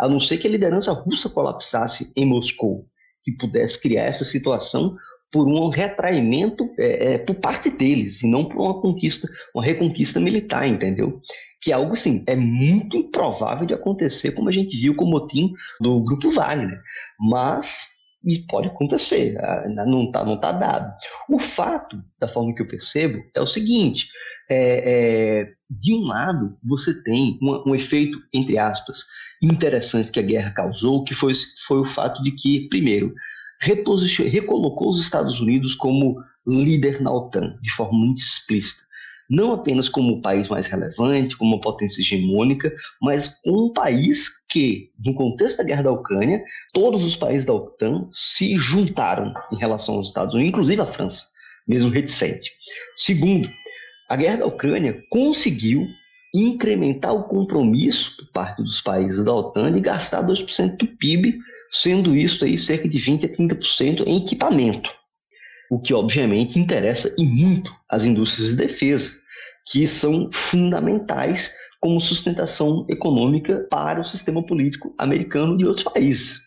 A 0.00 0.08
não 0.08 0.18
ser 0.18 0.38
que 0.38 0.48
a 0.48 0.50
liderança 0.50 0.92
russa 0.92 1.28
colapsasse 1.28 2.12
em 2.16 2.24
Moscou, 2.24 2.84
que 3.22 3.32
pudesse 3.32 3.80
criar 3.80 4.04
essa 4.04 4.24
situação 4.24 4.96
por 5.30 5.46
um 5.46 5.68
retraimento 5.68 6.68
é, 6.78 7.12
é, 7.12 7.18
por 7.18 7.36
parte 7.36 7.70
deles, 7.70 8.22
e 8.22 8.26
não 8.26 8.44
por 8.44 8.60
uma 8.60 8.80
conquista, 8.80 9.28
uma 9.54 9.62
reconquista 9.62 10.18
militar, 10.18 10.66
entendeu? 10.66 11.20
Que 11.60 11.70
é 11.70 11.74
algo 11.74 11.92
assim, 11.92 12.24
é 12.26 12.34
muito 12.34 12.96
improvável 12.96 13.66
de 13.66 13.74
acontecer, 13.74 14.32
como 14.32 14.48
a 14.48 14.52
gente 14.52 14.76
viu 14.76 14.94
com 14.94 15.04
o 15.04 15.10
motim 15.10 15.52
do 15.80 16.02
Grupo 16.02 16.30
Wagner. 16.30 16.80
Mas 17.18 18.00
e 18.24 18.38
pode 18.46 18.68
acontecer, 18.68 19.34
não 19.86 20.04
está 20.04 20.24
não 20.24 20.38
tá 20.38 20.52
dado. 20.52 20.94
O 21.28 21.38
fato, 21.38 22.02
da 22.18 22.28
forma 22.28 22.54
que 22.54 22.60
eu 22.60 22.68
percebo, 22.68 23.18
é 23.34 23.40
o 23.40 23.46
seguinte: 23.46 24.08
é, 24.48 25.40
é, 25.40 25.52
de 25.70 25.94
um 25.94 26.02
lado, 26.02 26.58
você 26.62 27.02
tem 27.02 27.38
um, 27.40 27.70
um, 27.70 27.74
efeito, 27.74 28.18
entre 28.32 28.58
aspas, 28.58 29.04
interessante 29.40 30.10
que 30.10 30.20
a 30.20 30.24
guerra 30.24 30.50
causou, 30.50 31.04
que 31.04 31.14
foi, 31.14 31.32
foi 31.66 31.80
o 31.80 31.86
fato 31.86 32.22
de 32.22 32.32
que, 32.32 32.68
primeiro, 32.68 33.14
recolocou 33.60 34.90
os 34.90 35.00
Estados 35.00 35.40
Unidos 35.40 35.74
como 35.74 36.22
líder 36.46 37.00
na 37.00 37.12
OTAN, 37.12 37.58
de 37.60 37.70
forma 37.70 37.98
muito 37.98 38.18
explícita. 38.18 38.82
Não 39.28 39.52
apenas 39.52 39.88
como 39.88 40.14
o 40.14 40.20
país 40.20 40.48
mais 40.48 40.66
relevante, 40.66 41.36
como 41.36 41.54
uma 41.54 41.60
potência 41.60 42.00
hegemônica, 42.00 42.72
mas 43.00 43.40
como 43.42 43.66
um 43.66 43.72
país 43.72 44.28
que, 44.48 44.90
no 45.04 45.14
contexto 45.14 45.58
da 45.58 45.64
guerra 45.64 45.84
da 45.84 45.92
Ucrânia, 45.92 46.42
todos 46.72 47.04
os 47.04 47.14
países 47.14 47.44
da 47.44 47.54
OTAN 47.54 48.08
se 48.10 48.56
juntaram 48.56 49.32
em 49.52 49.56
relação 49.56 49.94
aos 49.94 50.08
Estados 50.08 50.34
Unidos, 50.34 50.50
inclusive 50.50 50.82
a 50.82 50.86
França, 50.86 51.24
mesmo 51.68 51.90
reticente. 51.90 52.50
Segundo, 52.96 53.48
a 54.08 54.16
guerra 54.16 54.38
da 54.38 54.46
Ucrânia 54.46 55.00
conseguiu 55.10 55.86
incrementar 56.34 57.14
o 57.14 57.24
compromisso 57.24 58.16
por 58.16 58.28
parte 58.32 58.62
dos 58.62 58.80
países 58.80 59.24
da 59.24 59.34
OTAN 59.34 59.72
de 59.72 59.80
gastar 59.80 60.24
2% 60.24 60.76
do 60.76 60.86
PIB, 60.86 61.38
sendo 61.70 62.16
isso 62.16 62.44
aí 62.44 62.56
cerca 62.56 62.88
de 62.88 62.98
20 62.98 63.26
a 63.26 63.28
30% 63.28 64.04
em 64.06 64.18
equipamento. 64.18 64.90
O 65.70 65.78
que 65.78 65.94
obviamente 65.94 66.58
interessa 66.58 67.14
e 67.18 67.24
muito 67.24 67.72
as 67.88 68.04
indústrias 68.04 68.50
de 68.50 68.56
defesa, 68.56 69.12
que 69.66 69.86
são 69.86 70.30
fundamentais 70.32 71.52
como 71.80 72.00
sustentação 72.00 72.84
econômica 72.88 73.66
para 73.70 74.00
o 74.00 74.04
sistema 74.04 74.44
político 74.44 74.94
americano 74.98 75.58
e 75.60 75.66
outros 75.66 75.84
países. 75.84 76.40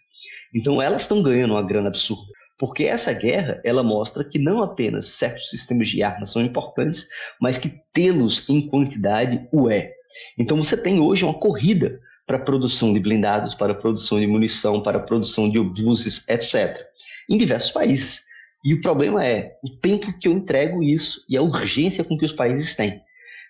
Então 0.54 0.82
elas 0.82 1.02
estão 1.02 1.24
ganhando 1.24 1.54
uma 1.54 1.64
grana 1.64 1.88
absurda. 1.88 2.32
Porque 2.64 2.86
essa 2.86 3.12
guerra, 3.12 3.60
ela 3.62 3.84
mostra 3.84 4.24
que 4.24 4.40
não 4.40 4.64
apenas 4.64 5.08
certos 5.08 5.50
sistemas 5.50 5.90
de 5.90 6.02
armas 6.02 6.30
são 6.30 6.42
importantes, 6.42 7.06
mas 7.38 7.58
que 7.58 7.82
tê-los 7.92 8.48
em 8.48 8.70
quantidade 8.70 9.46
o 9.52 9.70
é. 9.70 9.92
Então 10.40 10.56
você 10.56 10.78
tem 10.78 10.98
hoje 10.98 11.26
uma 11.26 11.34
corrida 11.34 12.00
para 12.26 12.38
a 12.38 12.40
produção 12.40 12.94
de 12.94 13.02
blindados, 13.02 13.54
para 13.54 13.74
a 13.74 13.76
produção 13.76 14.18
de 14.18 14.28
munição, 14.28 14.82
para 14.82 14.98
a 14.98 15.02
produção 15.02 15.50
de 15.50 15.60
obuses, 15.60 16.26
etc., 16.30 16.88
em 17.30 17.38
diversos 17.38 17.72
países. 17.72 18.22
E 18.64 18.74
o 18.74 18.80
problema 18.80 19.26
é 19.26 19.58
o 19.62 19.70
tempo 19.70 20.18
que 20.18 20.30
eu 20.30 20.32
entrego 20.32 20.82
isso 20.82 21.20
e 21.28 21.36
a 21.36 21.42
urgência 21.42 22.02
com 22.02 22.18
que 22.18 22.24
os 22.24 22.32
países 22.32 22.74
têm. 22.78 23.02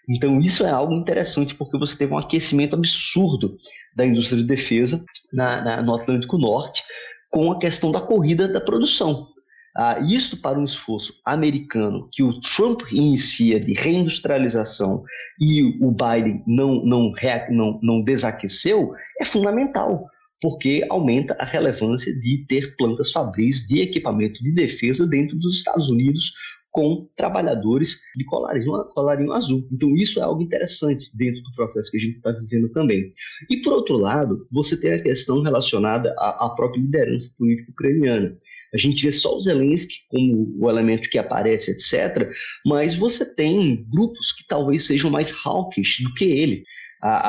Então, 0.10 0.42
isso 0.42 0.66
é 0.66 0.72
algo 0.72 0.92
interessante, 0.92 1.54
porque 1.54 1.78
você 1.78 1.96
teve 1.96 2.12
um 2.14 2.18
aquecimento 2.18 2.76
absurdo 2.76 3.58
da 3.96 4.06
indústria 4.06 4.42
de 4.42 4.48
defesa 4.48 5.00
na, 5.32 5.62
na, 5.62 5.82
no 5.84 5.94
Atlântico 5.94 6.38
Norte, 6.38 6.84
com 7.34 7.52
a 7.52 7.58
questão 7.58 7.92
da 7.92 8.00
corrida 8.00 8.48
da 8.48 8.62
produção. 8.62 9.28
Ah, 9.76 9.98
isto 10.00 10.38
para 10.38 10.60
um 10.60 10.66
esforço 10.66 11.20
americano 11.26 12.08
que 12.12 12.22
o 12.22 12.40
Trump 12.40 12.82
inicia 12.92 13.60
de 13.60 13.74
reindustrialização 13.74 15.04
e 15.42 15.64
o 15.84 15.92
Biden 15.92 16.44
não, 16.46 16.86
não, 16.86 17.12
não, 17.50 17.80
não 17.82 18.04
desaqueceu, 18.04 18.94
é 19.20 19.26
fundamental, 19.26 20.08
porque 20.40 20.86
aumenta 20.92 21.36
a 21.40 21.44
relevância 21.44 22.14
de 22.20 22.46
ter 22.46 22.76
plantas 22.78 23.12
fabris 23.12 23.66
de 23.66 23.82
equipamento 23.82 24.44
de 24.44 24.52
defesa 24.52 25.08
dentro 25.08 25.36
dos 25.36 25.58
Estados 25.58 25.90
Unidos 25.90 26.34
com 26.74 27.08
trabalhadores 27.16 28.00
de 28.18 28.26
colarinho, 28.26 28.84
colarinho 28.90 29.32
azul. 29.32 29.66
Então, 29.72 29.96
isso 29.96 30.20
é 30.20 30.24
algo 30.24 30.42
interessante 30.42 31.16
dentro 31.16 31.42
do 31.44 31.52
processo 31.52 31.92
que 31.92 31.98
a 31.98 32.02
gente 32.02 32.16
está 32.16 32.32
vivendo 32.32 32.68
também. 32.70 33.14
E, 33.48 33.58
por 33.58 33.74
outro 33.74 33.96
lado, 33.96 34.48
você 34.52 34.78
tem 34.78 34.92
a 34.92 35.02
questão 35.02 35.42
relacionada 35.44 36.14
à, 36.18 36.48
à 36.48 36.50
própria 36.50 36.82
liderança 36.82 37.30
política 37.38 37.72
ucraniana. 37.72 38.36
A 38.74 38.78
gente 38.78 39.04
vê 39.04 39.12
só 39.12 39.38
o 39.38 39.42
Zelensky 39.42 39.98
como 40.10 40.52
o 40.60 40.68
elemento 40.68 41.08
que 41.10 41.20
aparece, 41.20 41.70
etc., 41.70 42.28
mas 42.66 42.96
você 42.96 43.24
tem 43.36 43.86
grupos 43.94 44.32
que 44.32 44.44
talvez 44.48 44.84
sejam 44.88 45.12
mais 45.12 45.32
hawkish 45.46 46.02
do 46.02 46.14
que 46.16 46.26
ele. 46.26 46.64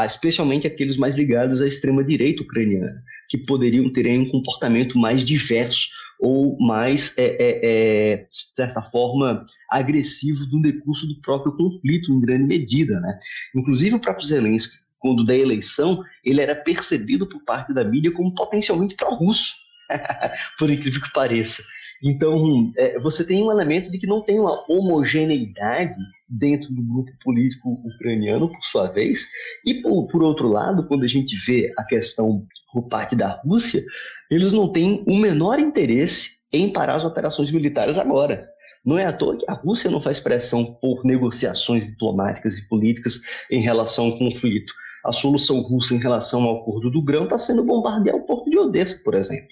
especialmente 0.07 0.67
aqueles 0.67 0.97
mais 0.97 1.15
ligados 1.15 1.61
à 1.61 1.67
extrema-direita 1.67 2.43
ucraniana, 2.43 3.03
que 3.29 3.39
poderiam 3.39 3.93
ter 3.93 4.07
um 4.19 4.29
comportamento 4.29 4.99
mais 4.99 5.25
diverso 5.25 5.89
ou 6.21 6.59
mais, 6.59 7.17
é, 7.19 7.25
é, 7.25 7.61
é, 7.63 8.17
de 8.17 8.55
certa 8.55 8.81
forma, 8.81 9.45
agressivo 9.71 10.47
do 10.47 10.61
decurso 10.61 11.07
do 11.07 11.21
próprio 11.21 11.57
conflito, 11.57 12.13
em 12.13 12.21
grande 12.21 12.45
medida. 12.45 13.01
Né? 13.01 13.19
Inclusive, 13.55 13.97
o 13.97 14.01
próprio 14.01 14.27
Zelensky, 14.27 14.75
quando 14.99 15.25
da 15.25 15.37
eleição, 15.37 16.03
ele 16.25 16.41
era 16.41 16.55
percebido 16.55 17.27
por 17.27 17.43
parte 17.45 17.75
da 17.75 17.85
mídia 17.85 18.11
como 18.11 18.35
potencialmente 18.35 18.95
pró-russo, 18.95 19.53
por 20.59 20.71
incrível 20.71 21.03
que 21.03 21.13
pareça. 21.13 21.63
Então, 22.03 22.73
é, 22.77 22.99
você 22.99 23.27
tem 23.27 23.43
um 23.43 23.51
elemento 23.51 23.91
de 23.91 23.99
que 23.99 24.07
não 24.07 24.23
tem 24.23 24.39
uma 24.39 24.65
homogeneidade 24.69 25.97
dentro 26.29 26.73
do 26.73 26.83
grupo 26.83 27.11
político 27.23 27.81
ucraniano, 27.85 28.49
por 28.49 28.63
sua 28.63 28.89
vez, 28.89 29.27
e 29.65 29.75
por, 29.75 30.07
por, 30.09 30.23
outro 30.23 30.49
lado, 30.49 30.87
quando 30.87 31.05
a 31.05 31.09
gente 31.09 31.37
vê 31.47 31.73
a 31.79 31.85
questão 31.85 32.45
por 32.73 32.89
parte 32.89 33.15
da 33.15 33.41
Rússia, 33.45 33.85
eles 34.31 34.53
não 34.53 34.69
têm 34.69 35.01
o 35.07 35.17
menor 35.17 35.59
interesse 35.59 36.31
em 36.53 36.73
parar 36.73 36.97
as 36.97 37.05
operações 37.05 37.51
militares 37.51 37.99
agora. 37.99 38.45
Não 38.85 38.99
é 38.99 39.07
à 39.07 39.13
toa 39.13 39.37
que 39.37 39.45
a 39.49 39.55
Rússia 39.55 39.91
não 39.91 40.01
faz 40.01 40.21
pressão 40.21 40.75
por 40.81 41.05
negociações 41.05 41.87
diplomáticas 41.87 42.59
e 42.59 42.69
políticas 42.69 43.21
em 43.51 43.61
relação 43.61 44.07
ao 44.07 44.19
conflito. 44.19 44.73
A 45.05 45.13
solução 45.13 45.61
russa 45.61 45.95
em 45.95 45.99
relação 45.99 46.43
ao 46.45 46.61
acordo 46.61 46.91
do 46.91 47.03
grão 47.03 47.25
está 47.25 47.39
sendo 47.39 47.65
bombardear 47.65 48.17
o 48.17 48.25
porto 48.25 48.51
de 48.51 48.59
Odessa, 48.59 49.01
por 49.03 49.15
exemplo. 49.15 49.49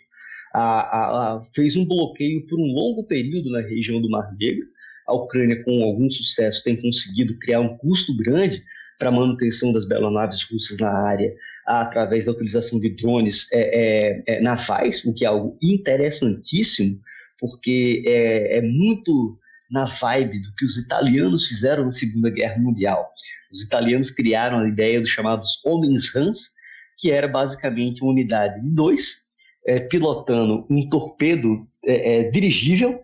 A, 0.55 1.36
a, 1.36 1.42
fez 1.55 1.76
um 1.76 1.84
bloqueio 1.84 2.46
por 2.46 2.59
um 2.59 2.72
longo 2.72 3.05
período 3.05 3.50
na 3.50 3.61
região 3.61 4.00
do 4.00 4.11
Mar 4.11 4.34
Negro, 4.38 4.66
a 5.07 5.14
Ucrânia, 5.14 5.62
com 5.64 5.82
algum 5.82 6.11
sucesso, 6.11 6.62
tem 6.62 6.80
conseguido 6.80 7.38
criar 7.38 7.61
um 7.61 7.76
custo 7.76 8.16
grande 8.16 8.62
para 8.98 9.09
a 9.09 9.12
manutenção 9.12 9.72
das 9.72 9.88
naves 9.88 10.42
russas 10.44 10.78
na 10.78 10.90
área, 10.90 11.34
através 11.66 12.26
da 12.26 12.32
utilização 12.32 12.78
de 12.78 12.90
drones 12.90 13.50
é, 13.53 13.61
é, 13.61 14.22
é, 14.26 14.40
navais, 14.40 15.05
o 15.05 15.12
que 15.12 15.24
é 15.24 15.28
algo 15.28 15.59
interessantíssimo, 15.61 16.94
porque 17.38 18.05
é, 18.07 18.59
é 18.59 18.62
muito 18.62 19.36
na 19.72 19.86
vibe 19.86 20.40
do 20.40 20.55
que 20.55 20.64
os 20.64 20.76
italianos 20.76 21.48
fizeram 21.48 21.86
na 21.86 21.90
Segunda 21.90 22.30
Guerra 22.30 22.61
Mundial. 22.61 23.11
Os 23.50 23.62
italianos 23.62 24.11
criaram 24.11 24.61
a 24.61 24.68
ideia 24.68 25.00
dos 25.00 25.11
chamados 25.11 25.61
homens 25.64 26.14
rãs, 26.14 26.50
que 26.96 27.11
era 27.11 27.26
basicamente 27.26 28.03
uma 28.03 28.12
unidade 28.12 28.62
de 28.62 28.70
dois, 28.70 29.22
é, 29.66 29.80
pilotando 29.80 30.66
um 30.68 30.88
torpedo 30.88 31.66
é, 31.84 32.18
é, 32.18 32.30
dirigível 32.30 33.00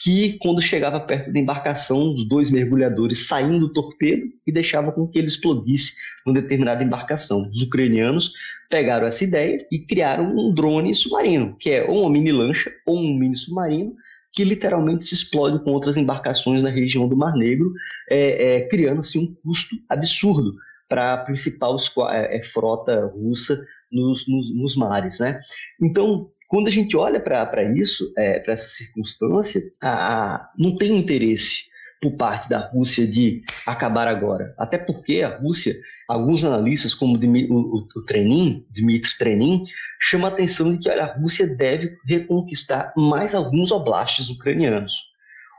que 0.00 0.38
quando 0.40 0.62
chegava 0.62 1.00
perto 1.00 1.32
da 1.32 1.40
embarcação, 1.40 2.12
os 2.12 2.26
dois 2.26 2.50
mergulhadores 2.50 3.26
saíam 3.26 3.58
do 3.58 3.72
torpedo 3.72 4.26
e 4.46 4.52
deixavam 4.52 4.92
com 4.92 5.08
que 5.08 5.18
ele 5.18 5.26
explodisse 5.26 5.94
numa 6.24 6.40
determinada 6.40 6.84
embarcação. 6.84 7.42
Os 7.42 7.62
ucranianos 7.62 8.32
pegaram 8.70 9.08
essa 9.08 9.24
ideia 9.24 9.56
e 9.72 9.78
criaram 9.80 10.28
um 10.32 10.54
drone 10.54 10.94
submarino, 10.94 11.56
que 11.58 11.70
é 11.70 11.84
ou 11.84 12.02
uma 12.02 12.10
mini 12.10 12.30
lancha 12.30 12.70
ou 12.86 12.96
um 12.96 13.18
mini 13.18 13.34
submarino, 13.34 13.92
que 14.32 14.44
literalmente 14.44 15.04
se 15.04 15.14
explode 15.14 15.64
com 15.64 15.72
outras 15.72 15.96
embarcações 15.96 16.62
na 16.62 16.70
região 16.70 17.08
do 17.08 17.16
Mar 17.16 17.34
Negro, 17.34 17.72
é, 18.08 18.56
é, 18.56 18.68
criando 18.68 19.00
assim, 19.00 19.18
um 19.18 19.34
custo 19.42 19.74
absurdo 19.88 20.54
para 20.88 21.14
a 21.14 21.18
principal 21.18 21.76
é, 22.10 22.36
é, 22.36 22.42
frota 22.42 23.06
russa 23.06 23.60
nos, 23.90 24.26
nos, 24.28 24.54
nos 24.54 24.76
mares. 24.76 25.18
Né? 25.20 25.38
Então, 25.80 26.30
quando 26.48 26.68
a 26.68 26.72
gente 26.72 26.96
olha 26.96 27.20
para 27.20 27.62
isso, 27.76 28.12
é, 28.16 28.40
para 28.40 28.54
essa 28.54 28.68
circunstância, 28.68 29.60
a, 29.82 30.34
a, 30.34 30.50
não 30.58 30.76
tem 30.76 30.96
interesse 30.96 31.68
por 32.00 32.16
parte 32.16 32.48
da 32.48 32.58
Rússia 32.58 33.06
de 33.06 33.42
acabar 33.66 34.06
agora. 34.06 34.54
Até 34.56 34.78
porque 34.78 35.22
a 35.22 35.36
Rússia, 35.36 35.76
alguns 36.08 36.44
analistas, 36.44 36.94
como 36.94 37.16
o, 37.16 37.54
o, 37.54 37.88
o 37.96 38.04
Trenin, 38.06 38.64
Dmitry 38.70 39.18
Trenin, 39.18 39.64
chamam 40.00 40.30
a 40.30 40.32
atenção 40.32 40.72
de 40.72 40.78
que 40.78 40.88
olha, 40.88 41.02
a 41.02 41.18
Rússia 41.18 41.46
deve 41.46 41.96
reconquistar 42.06 42.92
mais 42.96 43.34
alguns 43.34 43.72
oblastes 43.72 44.30
ucranianos. 44.30 44.92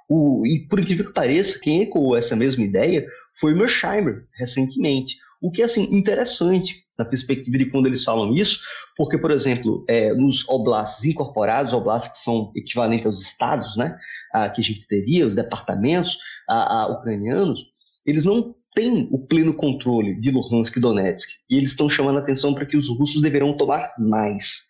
O, 0.10 0.44
e 0.48 0.68
por 0.68 0.80
incrível 0.80 1.06
que 1.06 1.14
pareça, 1.14 1.60
quem 1.60 1.84
ecoou 1.84 2.18
essa 2.18 2.36
mesma 2.36 2.64
ideia 2.64 3.06
foi 3.40 3.54
Mersheimer, 3.54 4.26
recentemente. 4.36 5.18
O 5.42 5.52
que 5.52 5.62
é 5.62 5.66
assim, 5.66 5.84
interessante 5.96 6.84
na 7.00 7.06
perspectiva 7.06 7.58
de 7.58 7.66
quando 7.68 7.88
eles 7.88 8.04
falam 8.04 8.36
isso, 8.36 8.60
porque, 8.98 9.18
por 9.18 9.32
exemplo, 9.32 9.86
é, 9.88 10.14
nos 10.14 10.48
oblastes 10.50 11.06
incorporados, 11.06 11.72
oblastes 11.72 12.12
que 12.12 12.24
são 12.24 12.52
equivalentes 12.54 13.06
aos 13.06 13.22
estados, 13.22 13.78
né, 13.78 13.98
a, 14.34 14.50
que 14.50 14.60
a 14.60 14.64
gente 14.64 14.86
teria, 14.86 15.26
os 15.26 15.34
departamentos 15.34 16.18
a, 16.48 16.84
a, 16.84 16.88
ucranianos, 16.90 17.64
eles 18.06 18.26
não 18.26 18.54
têm 18.76 19.08
o 19.12 19.26
pleno 19.26 19.54
controle 19.54 20.20
de 20.20 20.30
Luhansk 20.30 20.76
e 20.76 20.82
Donetsk, 20.82 21.30
e 21.50 21.56
eles 21.56 21.72
estão 21.72 21.90
chamando 21.90 22.18
a 22.18 22.22
atenção 22.22 22.54
para 22.54 22.66
que 22.66 22.76
os 22.76 22.90
russos 22.90 23.22
deverão 23.22 23.54
tomar 23.54 23.94
mais. 23.98 24.68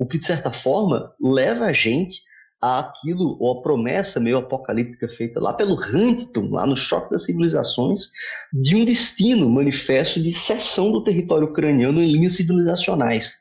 O 0.00 0.06
que, 0.06 0.18
de 0.18 0.24
certa 0.24 0.50
forma, 0.50 1.12
leva 1.20 1.66
a 1.66 1.72
gente 1.72 2.20
aquilo, 2.60 3.36
ou 3.40 3.58
a 3.58 3.62
promessa 3.62 4.18
meio 4.18 4.38
apocalíptica 4.38 5.08
feita 5.08 5.40
lá 5.40 5.52
pelo 5.52 5.74
Huntington, 5.74 6.50
lá 6.50 6.66
no 6.66 6.76
Choque 6.76 7.10
das 7.10 7.24
Civilizações, 7.24 8.08
de 8.52 8.74
um 8.74 8.84
destino 8.84 9.48
manifesto 9.48 10.20
de 10.20 10.32
cessão 10.32 10.90
do 10.90 11.04
território 11.04 11.48
ucraniano 11.48 12.02
em 12.02 12.10
linhas 12.10 12.34
civilizacionais. 12.34 13.36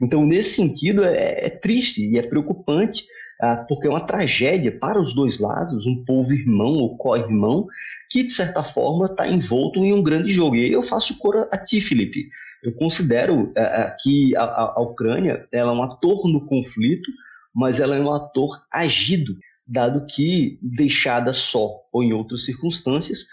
Então, 0.00 0.26
nesse 0.26 0.54
sentido, 0.54 1.04
é, 1.04 1.46
é 1.46 1.50
triste 1.50 2.02
e 2.02 2.18
é 2.18 2.22
preocupante, 2.22 3.04
ah, 3.40 3.64
porque 3.68 3.86
é 3.86 3.90
uma 3.90 4.06
tragédia 4.06 4.72
para 4.78 5.00
os 5.00 5.14
dois 5.14 5.38
lados, 5.38 5.84
um 5.86 6.04
povo 6.04 6.32
irmão 6.32 6.74
ou 6.74 6.96
co-irmão, 6.96 7.66
que, 8.10 8.22
de 8.22 8.32
certa 8.32 8.62
forma, 8.62 9.04
está 9.04 9.28
envolto 9.28 9.84
em 9.84 9.92
um 9.92 10.02
grande 10.02 10.30
jogo. 10.30 10.56
E 10.56 10.64
aí 10.64 10.72
eu 10.72 10.82
faço 10.82 11.18
cor 11.18 11.48
a 11.50 11.58
ti, 11.58 11.80
Felipe. 11.80 12.28
Eu 12.62 12.72
considero 12.72 13.52
ah, 13.56 13.60
ah, 13.60 13.96
que 14.00 14.34
a, 14.36 14.42
a, 14.42 14.80
Ucrânia 14.80 15.46
ela 15.52 15.72
é 15.72 15.74
um 15.74 15.82
ator 15.82 16.26
no 16.28 16.46
conflito, 16.46 17.10
mas 17.56 17.80
ela 17.80 17.96
é 17.96 18.00
um 18.00 18.12
ator 18.12 18.62
agido, 18.70 19.34
dado 19.66 20.04
que, 20.04 20.58
deixada 20.60 21.32
só 21.32 21.80
ou 21.90 22.02
em 22.02 22.12
outras 22.12 22.44
circunstâncias, 22.44 23.24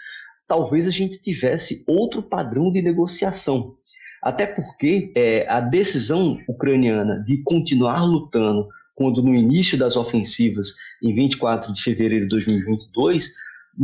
talvez 0.48 0.86
a 0.86 0.90
gente 0.90 1.20
tivesse 1.20 1.84
outro 1.86 2.22
padrão 2.22 2.72
de 2.72 2.80
negociação. 2.80 3.76
Até 4.22 4.46
porque 4.46 5.12
é, 5.14 5.46
a 5.46 5.60
decisão 5.60 6.40
ucraniana 6.48 7.22
de 7.26 7.42
continuar 7.42 8.02
lutando, 8.02 8.66
quando 8.94 9.22
no 9.22 9.34
início 9.34 9.76
das 9.76 9.94
ofensivas, 9.94 10.68
em 11.02 11.12
24 11.12 11.70
de 11.70 11.82
fevereiro 11.82 12.24
de 12.24 12.30
2022, 12.30 13.30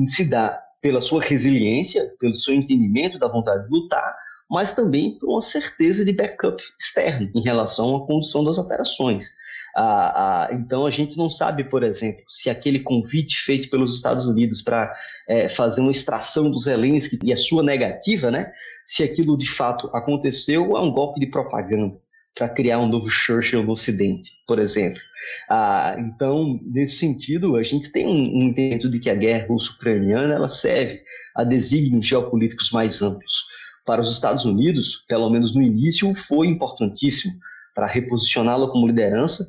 se 0.06 0.24
dá 0.24 0.58
pela 0.80 1.02
sua 1.02 1.20
resiliência, 1.20 2.10
pelo 2.18 2.32
seu 2.32 2.54
entendimento 2.54 3.18
da 3.18 3.28
vontade 3.28 3.64
de 3.64 3.70
lutar, 3.70 4.16
mas 4.50 4.72
também 4.72 5.18
por 5.18 5.28
uma 5.28 5.42
certeza 5.42 6.02
de 6.02 6.14
backup 6.14 6.62
externo 6.80 7.30
em 7.34 7.42
relação 7.42 7.94
à 7.96 8.06
condução 8.06 8.42
das 8.42 8.56
operações. 8.56 9.30
Ah, 9.76 10.48
ah, 10.48 10.54
então 10.54 10.86
a 10.86 10.90
gente 10.90 11.16
não 11.16 11.30
sabe, 11.30 11.64
por 11.64 11.82
exemplo, 11.82 12.24
se 12.28 12.50
aquele 12.50 12.80
convite 12.80 13.36
feito 13.36 13.70
pelos 13.70 13.94
Estados 13.94 14.26
Unidos 14.26 14.62
para 14.62 14.94
é, 15.28 15.48
fazer 15.48 15.80
uma 15.80 15.90
extração 15.90 16.50
do 16.50 16.58
Zelensky 16.58 17.18
e 17.22 17.32
a 17.32 17.36
sua 17.36 17.62
negativa, 17.62 18.30
né, 18.30 18.52
se 18.84 19.02
aquilo 19.02 19.36
de 19.36 19.48
fato 19.48 19.88
aconteceu 19.94 20.70
ou 20.70 20.76
é 20.76 20.80
um 20.80 20.90
golpe 20.90 21.20
de 21.20 21.26
propaganda 21.26 21.96
para 22.34 22.48
criar 22.48 22.78
um 22.78 22.88
novo 22.88 23.08
Churchill 23.08 23.62
no 23.62 23.72
Ocidente, 23.72 24.32
por 24.46 24.58
exemplo. 24.58 25.00
Ah, 25.48 25.96
então, 25.98 26.58
nesse 26.62 26.96
sentido, 26.96 27.56
a 27.56 27.62
gente 27.62 27.92
tem 27.92 28.06
um, 28.06 28.48
entendimento 28.48 28.88
de 28.88 28.98
que 28.98 29.10
a 29.10 29.14
guerra 29.14 29.46
russo-ucraniana 29.48 30.34
ela 30.34 30.48
serve 30.48 31.02
a 31.36 31.44
desígnios 31.44 32.06
geopolíticos 32.06 32.70
mais 32.70 33.02
amplos. 33.02 33.44
Para 33.84 34.00
os 34.00 34.12
Estados 34.12 34.44
Unidos, 34.44 35.04
pelo 35.08 35.28
menos 35.30 35.54
no 35.54 35.62
início, 35.62 36.14
foi 36.14 36.46
importantíssimo 36.46 37.32
para 37.74 37.86
reposicioná-la 37.86 38.68
como 38.68 38.86
liderança 38.86 39.44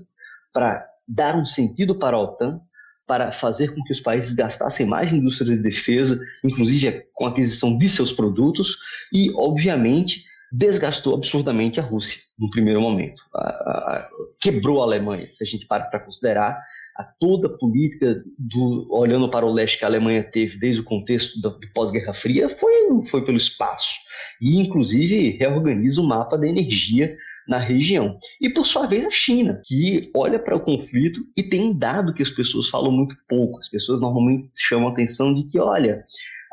para 0.54 0.86
dar 1.08 1.36
um 1.36 1.46
sentido 1.46 1.96
para 1.96 2.16
a 2.16 2.20
OTAN, 2.20 2.62
para 3.08 3.32
fazer 3.32 3.74
com 3.74 3.84
que 3.84 3.92
os 3.92 4.00
países 4.00 4.34
gastassem 4.34 4.86
mais 4.86 5.12
em 5.12 5.18
indústria 5.18 5.56
de 5.56 5.62
defesa, 5.62 6.20
inclusive 6.44 7.04
com 7.14 7.26
a 7.26 7.30
aquisição 7.30 7.78
de 7.78 7.90
seus 7.90 8.12
produtos, 8.12 8.78
e, 9.14 9.32
obviamente, 9.36 10.24
desgastou 10.52 11.16
absurdamente 11.16 11.80
a 11.80 11.84
Rússia 11.84 12.20
no 12.38 12.50
primeiro 12.50 12.82
momento. 12.82 13.24
A, 13.34 13.40
a, 13.40 14.10
quebrou 14.40 14.82
a 14.82 14.86
Alemanha, 14.86 15.28
se 15.30 15.44
a 15.44 15.48
gente 15.48 15.66
para 15.66 15.86
para 15.86 16.00
considerar 16.00 16.62
a 16.98 17.04
toda 17.04 17.48
a 17.48 17.58
política 17.58 18.22
do, 18.38 18.88
olhando 18.90 19.30
para 19.30 19.46
o 19.46 19.54
leste 19.54 19.78
que 19.78 19.86
a 19.86 19.88
Alemanha 19.88 20.24
teve 20.24 20.58
desde 20.58 20.82
o 20.82 20.84
contexto 20.84 21.40
do 21.42 21.58
pós-Guerra 21.74 22.14
Fria 22.14 22.50
foi, 22.50 23.06
foi 23.06 23.24
pelo 23.24 23.38
espaço 23.38 23.96
e 24.42 24.60
inclusive 24.60 25.38
reorganiza 25.38 26.02
o 26.02 26.08
mapa 26.08 26.38
da 26.38 26.48
energia 26.48 27.16
na 27.52 27.58
região. 27.58 28.18
E 28.40 28.50
por 28.50 28.66
sua 28.66 28.88
vez 28.88 29.06
a 29.06 29.12
China, 29.12 29.62
que 29.66 30.10
olha 30.16 30.40
para 30.40 30.56
o 30.56 30.62
conflito 30.62 31.20
e 31.36 31.44
tem 31.44 31.78
dado 31.78 32.14
que 32.14 32.24
as 32.24 32.30
pessoas 32.30 32.70
falam 32.70 32.94
muito 32.94 33.14
pouco. 33.28 33.60
As 33.60 33.68
pessoas 33.68 34.00
normalmente 34.00 34.50
chamam 34.58 34.88
a 34.88 34.92
atenção 34.94 35.34
de 35.34 35.44
que, 35.44 35.60
olha, 35.60 36.02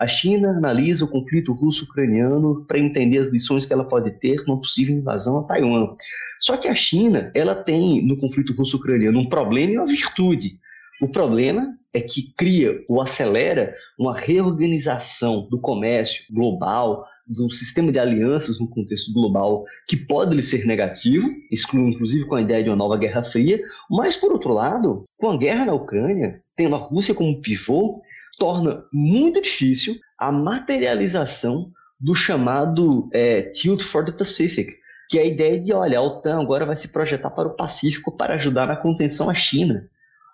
a 0.00 0.08
China 0.08 0.50
analisa 0.50 1.04
o 1.04 1.08
conflito 1.08 1.52
russo-ucraniano 1.52 2.64
para 2.66 2.80
entender 2.80 3.18
as 3.18 3.28
lições 3.28 3.64
que 3.64 3.72
ela 3.72 3.84
pode 3.84 4.10
ter 4.18 4.42
numa 4.44 4.60
possível 4.60 4.96
invasão 4.96 5.38
a 5.38 5.44
Taiwan. 5.44 5.94
Só 6.40 6.56
que 6.56 6.66
a 6.66 6.74
China, 6.74 7.30
ela 7.32 7.54
tem 7.54 8.04
no 8.04 8.18
conflito 8.18 8.52
russo-ucraniano 8.52 9.20
um 9.20 9.28
problema 9.28 9.74
e 9.74 9.78
uma 9.78 9.86
virtude. 9.86 10.58
O 11.00 11.06
problema 11.06 11.78
é 11.94 12.00
que 12.00 12.34
cria 12.36 12.84
ou 12.90 13.00
acelera 13.00 13.72
uma 13.96 14.18
reorganização 14.18 15.48
do 15.48 15.60
comércio 15.60 16.24
global, 16.28 17.06
do 17.28 17.50
sistema 17.50 17.92
de 17.92 17.98
alianças 17.98 18.58
no 18.58 18.68
contexto 18.68 19.12
global 19.12 19.64
que 19.86 19.96
pode 19.96 20.34
lhe 20.34 20.42
ser 20.42 20.64
negativo, 20.64 21.28
excluindo 21.50 21.90
inclusive 21.90 22.24
com 22.24 22.34
a 22.34 22.40
ideia 22.40 22.64
de 22.64 22.70
uma 22.70 22.76
nova 22.76 22.96
Guerra 22.96 23.22
Fria, 23.22 23.60
mas 23.90 24.16
por 24.16 24.32
outro 24.32 24.52
lado, 24.52 25.04
com 25.18 25.28
a 25.28 25.36
guerra 25.36 25.66
na 25.66 25.74
Ucrânia, 25.74 26.42
tendo 26.56 26.74
a 26.74 26.78
Rússia 26.78 27.14
como 27.14 27.40
pivô, 27.40 28.00
torna 28.38 28.84
muito 28.92 29.42
difícil 29.42 29.96
a 30.18 30.32
materialização 30.32 31.70
do 32.00 32.14
chamado 32.14 33.08
é, 33.12 33.42
Tilt 33.42 33.82
for 33.82 34.04
the 34.04 34.12
Pacific, 34.12 34.76
que 35.08 35.18
é 35.18 35.22
a 35.22 35.26
ideia 35.26 35.60
de, 35.60 35.72
olha, 35.72 35.98
a 35.98 36.02
OTAN 36.02 36.40
agora 36.40 36.64
vai 36.64 36.76
se 36.76 36.88
projetar 36.88 37.30
para 37.30 37.48
o 37.48 37.56
Pacífico 37.56 38.16
para 38.16 38.34
ajudar 38.34 38.66
na 38.66 38.76
contenção 38.76 39.28
à 39.28 39.34
China. 39.34 39.88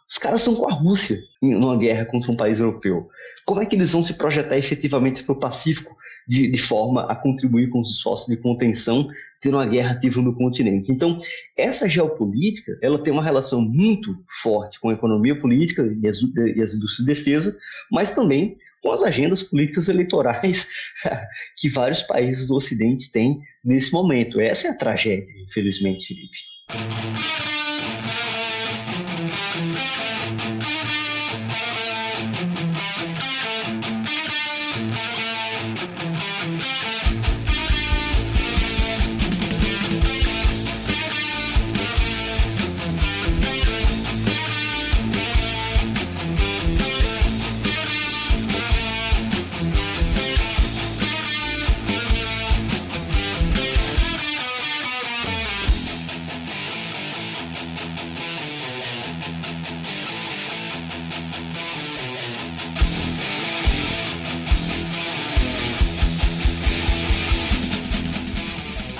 Os 0.08 0.18
caras 0.18 0.40
estão 0.40 0.54
com 0.54 0.68
a 0.68 0.72
Rússia 0.72 1.18
em 1.42 1.54
uma 1.54 1.76
guerra 1.76 2.04
contra 2.04 2.30
um 2.30 2.36
país 2.36 2.60
europeu. 2.60 3.08
Como 3.46 3.62
é 3.62 3.66
que 3.66 3.74
eles 3.74 3.92
vão 3.92 4.02
se 4.02 4.14
projetar 4.14 4.58
efetivamente 4.58 5.22
para 5.22 5.32
o 5.32 5.38
Pacífico 5.38 5.96
de, 6.26 6.48
de, 6.48 6.58
forma 6.58 7.10
a 7.10 7.14
contribuir 7.14 7.68
com 7.68 7.80
os 7.80 7.90
esforços 7.90 8.28
de 8.28 8.36
contenção, 8.40 9.08
ter 9.40 9.50
uma 9.50 9.66
guerra 9.66 9.92
ativa 9.92 10.20
no 10.22 10.34
continente. 10.34 10.90
Então, 10.90 11.20
essa 11.56 11.88
geopolítica, 11.88 12.78
ela 12.82 12.98
tem 12.98 13.12
uma 13.12 13.22
relação 13.22 13.60
muito 13.60 14.16
forte 14.42 14.80
com 14.80 14.88
a 14.88 14.94
economia 14.94 15.38
política 15.38 15.82
e 16.02 16.06
as, 16.08 16.18
e 16.18 16.62
as 16.62 16.74
indústrias 16.74 16.96
de 16.98 17.04
defesa, 17.04 17.56
mas 17.90 18.10
também 18.10 18.56
com 18.82 18.92
as 18.92 19.02
agendas 19.02 19.42
políticas 19.42 19.88
eleitorais 19.88 20.66
que 21.56 21.68
vários 21.68 22.02
países 22.02 22.46
do 22.46 22.56
Ocidente 22.56 23.10
têm 23.10 23.40
nesse 23.64 23.92
momento. 23.92 24.40
Essa 24.40 24.68
é 24.68 24.70
a 24.70 24.76
tragédia, 24.76 25.32
infelizmente, 25.46 26.06
Felipe. 26.06 26.38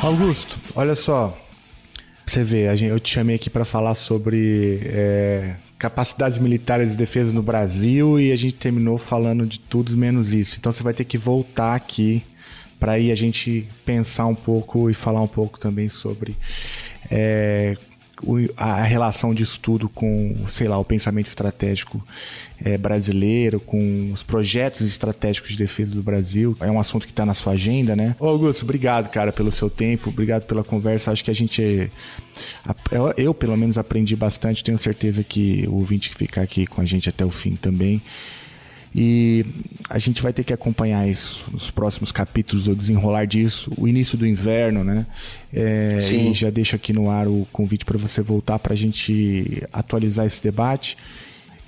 Augusto, 0.05 0.59
olha 0.77 0.95
só. 0.95 1.35
Você 2.27 2.45
vê, 2.45 2.67
eu 2.91 3.01
te 3.01 3.15
chamei 3.15 3.37
aqui 3.37 3.49
para 3.49 3.65
falar 3.65 3.95
sobre 3.95 4.81
é, 4.85 5.57
capacidades 5.79 6.39
militares 6.39 6.91
de 6.91 6.99
defesa 6.99 7.33
no 7.33 7.43
Brasil 7.43 8.21
e 8.21 8.31
a 8.31 8.37
gente 8.37 8.55
terminou 8.55 8.99
falando 8.99 9.47
de 9.47 9.59
tudo 9.59 9.97
menos 9.97 10.31
isso. 10.31 10.59
Então 10.59 10.71
você 10.71 10.83
vai 10.83 10.93
ter 10.93 11.05
que 11.05 11.17
voltar 11.17 11.75
aqui 11.75 12.23
para 12.79 12.93
aí 12.93 13.11
a 13.11 13.15
gente 13.15 13.67
pensar 13.87 14.27
um 14.27 14.35
pouco 14.35 14.91
e 14.91 14.95
falar 14.95 15.23
um 15.23 15.27
pouco 15.27 15.59
também 15.59 15.89
sobre 15.89 16.37
é, 17.11 17.75
a 18.57 18.83
relação 18.83 19.35
de 19.35 19.43
estudo 19.43 19.89
com, 19.89 20.35
sei 20.49 20.69
lá, 20.69 20.79
o 20.79 20.85
pensamento 20.85 21.27
estratégico 21.27 22.05
é, 22.63 22.79
brasileiro, 22.79 23.61
com 23.61 24.11
os 24.13 24.23
projetos 24.23 24.87
estratégicos 24.87 25.51
de 25.51 25.59
defesa 25.59 25.95
do 25.95 26.03
Brasil. 26.03 26.57
É 26.61 26.71
um 26.71 26.79
assunto 26.81 27.07
que 27.07 27.13
está 27.13 27.27
na 27.27 27.35
sua 27.35 27.55
agenda, 27.55 27.95
né? 27.95 28.17
Ô 28.19 28.27
Augusto, 28.27 28.63
obrigado, 28.63 29.11
cara, 29.11 29.33
pelo 29.33 29.51
seu 29.51 29.69
tempo, 29.69 30.11
obrigado 30.11 30.43
pela 30.45 30.65
conversa. 30.65 31.11
Acho 31.11 31.25
que 31.25 31.31
a 31.31 31.35
gente. 31.35 31.91
Eu, 33.17 33.35
pelo 33.35 33.57
menos, 33.57 33.79
aprendi 33.79 34.17
bastante. 34.17 34.65
Tenho 34.65 34.79
certeza 34.79 35.23
que 35.23 35.67
o 35.69 35.75
ouvinte 35.75 36.11
que 36.11 36.17
ficar 36.17 36.43
aqui 36.43 36.67
com 36.67 36.81
a 36.81 36.85
gente 36.85 37.09
até 37.09 37.25
o 37.25 37.31
fim 37.31 37.57
também. 37.57 38.03
E 38.95 39.45
a 39.91 39.99
gente 39.99 40.23
vai 40.23 40.33
ter 40.33 40.45
que 40.45 40.53
acompanhar 40.53 41.09
isso 41.09 41.49
nos 41.51 41.69
próximos 41.69 42.13
capítulos, 42.13 42.69
o 42.69 42.77
desenrolar 42.77 43.27
disso, 43.27 43.73
o 43.77 43.89
início 43.89 44.17
do 44.17 44.25
inverno, 44.25 44.85
né? 44.85 45.05
É, 45.53 45.99
e 46.13 46.33
já 46.33 46.49
deixo 46.49 46.77
aqui 46.77 46.93
no 46.93 47.11
ar 47.11 47.27
o 47.27 47.47
convite 47.53 47.85
para 47.85 47.99
você 47.99 48.23
voltar 48.23 48.59
para 48.61 48.73
a 48.73 48.77
gente 48.77 49.63
atualizar 49.73 50.27
esse 50.27 50.41
debate 50.41 50.97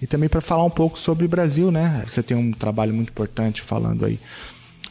e 0.01 0.07
também 0.07 0.29
para 0.29 0.41
falar 0.41 0.65
um 0.65 0.71
pouco 0.71 0.99
sobre 0.99 1.25
o 1.25 1.29
Brasil, 1.29 1.73
né? 1.73 2.05
Você 2.07 2.23
tem 2.23 2.37
um 2.37 2.53
trabalho 2.53 2.95
muito 2.95 3.09
importante 3.09 3.61
falando 3.61 4.05
aí 4.05 4.21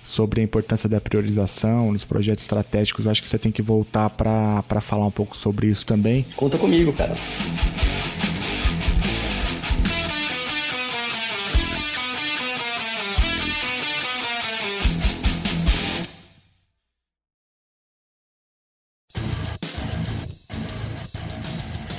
sobre 0.04 0.42
a 0.42 0.44
importância 0.44 0.90
da 0.90 1.00
priorização 1.00 1.92
nos 1.92 2.04
projetos 2.04 2.44
estratégicos. 2.44 3.06
Eu 3.06 3.12
acho 3.12 3.22
que 3.22 3.28
você 3.28 3.40
tem 3.40 3.52
que 3.52 3.62
voltar 3.62 4.10
para 4.10 4.82
falar 4.82 5.06
um 5.06 5.12
pouco 5.12 5.38
sobre 5.38 5.68
isso 5.68 5.86
também. 5.86 6.26
Conta 6.36 6.58
comigo, 6.58 6.92
cara. 6.94 7.16